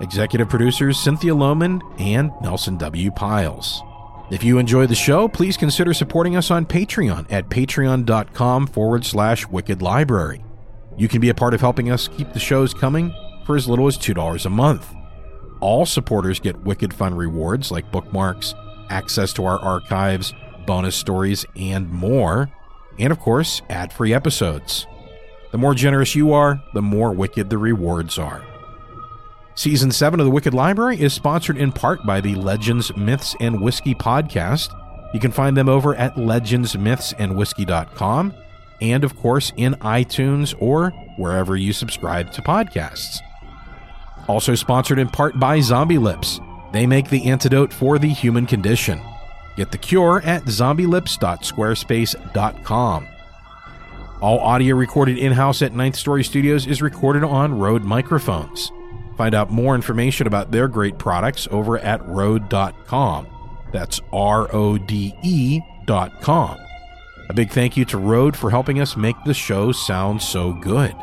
Executive 0.00 0.48
producers 0.48 0.96
Cynthia 0.96 1.34
Lowman 1.34 1.82
and 1.98 2.30
Nelson 2.40 2.78
W. 2.78 3.10
Pyles. 3.10 3.82
If 4.30 4.44
you 4.44 4.58
enjoy 4.58 4.86
the 4.86 4.94
show, 4.94 5.26
please 5.26 5.56
consider 5.56 5.92
supporting 5.92 6.36
us 6.36 6.52
on 6.52 6.64
Patreon 6.64 7.26
at 7.32 7.48
patreon.com 7.48 8.68
forward 8.68 9.04
slash 9.04 9.44
wicked 9.48 9.82
library. 9.82 10.44
You 10.96 11.08
can 11.08 11.20
be 11.20 11.30
a 11.30 11.34
part 11.34 11.54
of 11.54 11.60
helping 11.60 11.90
us 11.90 12.06
keep 12.06 12.32
the 12.32 12.38
shows 12.38 12.72
coming 12.72 13.12
for 13.44 13.56
as 13.56 13.68
little 13.68 13.88
as 13.88 13.98
$2 13.98 14.46
a 14.46 14.50
month. 14.50 14.94
All 15.62 15.86
supporters 15.86 16.38
get 16.40 16.64
wicked 16.64 16.92
fun 16.92 17.14
rewards 17.14 17.70
like 17.70 17.90
bookmarks, 17.92 18.56
access 18.90 19.32
to 19.34 19.44
our 19.44 19.60
archives, 19.60 20.34
bonus 20.66 20.96
stories, 20.96 21.46
and 21.54 21.88
more. 21.88 22.50
And 22.98 23.12
of 23.12 23.20
course, 23.20 23.62
ad 23.70 23.92
free 23.92 24.12
episodes. 24.12 24.88
The 25.52 25.58
more 25.58 25.74
generous 25.74 26.16
you 26.16 26.32
are, 26.32 26.60
the 26.74 26.82
more 26.82 27.12
wicked 27.12 27.48
the 27.48 27.58
rewards 27.58 28.18
are. 28.18 28.44
Season 29.54 29.92
7 29.92 30.18
of 30.18 30.26
the 30.26 30.32
Wicked 30.32 30.52
Library 30.52 31.00
is 31.00 31.12
sponsored 31.12 31.58
in 31.58 31.70
part 31.70 32.04
by 32.04 32.20
the 32.20 32.34
Legends, 32.34 32.96
Myths, 32.96 33.36
and 33.38 33.60
Whiskey 33.60 33.94
podcast. 33.94 34.76
You 35.14 35.20
can 35.20 35.30
find 35.30 35.56
them 35.56 35.68
over 35.68 35.94
at 35.94 36.16
legendsmythsandwhiskey.com 36.16 38.34
and, 38.80 39.04
of 39.04 39.16
course, 39.16 39.52
in 39.56 39.74
iTunes 39.74 40.56
or 40.58 40.90
wherever 41.18 41.56
you 41.56 41.72
subscribe 41.72 42.32
to 42.32 42.42
podcasts. 42.42 43.20
Also 44.28 44.54
sponsored 44.54 44.98
in 44.98 45.08
part 45.08 45.38
by 45.38 45.60
Zombie 45.60 45.98
Lips. 45.98 46.40
They 46.72 46.86
make 46.86 47.10
the 47.10 47.30
antidote 47.30 47.72
for 47.72 47.98
the 47.98 48.08
human 48.08 48.46
condition. 48.46 49.00
Get 49.56 49.70
the 49.70 49.78
cure 49.78 50.22
at 50.22 50.44
zombielips.squarespace.com. 50.44 53.08
All 54.20 54.38
audio 54.38 54.76
recorded 54.76 55.18
in 55.18 55.32
house 55.32 55.62
at 55.62 55.74
Ninth 55.74 55.96
Story 55.96 56.22
Studios 56.22 56.66
is 56.66 56.80
recorded 56.80 57.24
on 57.24 57.58
Rode 57.58 57.82
microphones. 57.82 58.70
Find 59.16 59.34
out 59.34 59.50
more 59.50 59.74
information 59.74 60.26
about 60.26 60.52
their 60.52 60.68
great 60.68 60.96
products 60.96 61.48
over 61.50 61.78
at 61.78 62.06
Rode.com. 62.06 63.26
That's 63.72 64.00
R 64.12 64.48
O 64.54 64.78
D 64.78 65.14
E.com. 65.22 66.58
A 67.28 67.34
big 67.34 67.50
thank 67.50 67.76
you 67.76 67.84
to 67.86 67.98
Rode 67.98 68.36
for 68.36 68.50
helping 68.50 68.80
us 68.80 68.96
make 68.96 69.16
the 69.24 69.34
show 69.34 69.72
sound 69.72 70.22
so 70.22 70.52
good. 70.52 70.94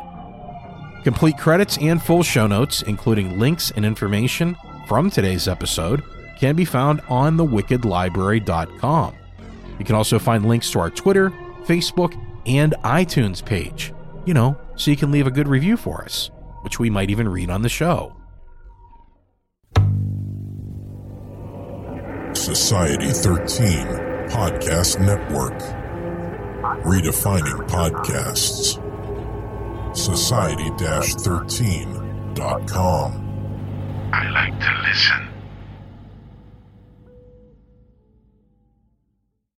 Complete 1.04 1.38
credits 1.38 1.78
and 1.78 2.02
full 2.02 2.22
show 2.22 2.46
notes, 2.46 2.82
including 2.82 3.38
links 3.38 3.70
and 3.70 3.84
information 3.84 4.56
from 4.86 5.10
today's 5.10 5.48
episode, 5.48 6.02
can 6.38 6.56
be 6.56 6.64
found 6.64 7.00
on 7.08 7.36
thewickedlibrary.com. 7.36 9.14
You 9.78 9.84
can 9.84 9.94
also 9.94 10.18
find 10.18 10.46
links 10.46 10.70
to 10.72 10.80
our 10.80 10.90
Twitter, 10.90 11.30
Facebook, 11.64 12.14
and 12.46 12.74
iTunes 12.84 13.44
page, 13.44 13.94
you 14.26 14.34
know, 14.34 14.58
so 14.76 14.90
you 14.90 14.96
can 14.96 15.10
leave 15.10 15.26
a 15.26 15.30
good 15.30 15.48
review 15.48 15.76
for 15.76 16.02
us, 16.02 16.30
which 16.62 16.78
we 16.78 16.90
might 16.90 17.10
even 17.10 17.28
read 17.28 17.50
on 17.50 17.62
the 17.62 17.68
show. 17.68 18.14
Society 22.34 23.10
13 23.10 23.86
Podcast 24.28 25.00
Network. 25.00 25.58
Redefining 26.84 27.68
podcasts. 27.68 28.79
Society 29.92 30.70
13.com. 30.70 33.12
I 34.12 34.30
like 34.30 34.58
to 34.60 34.72
listen. 34.88 35.29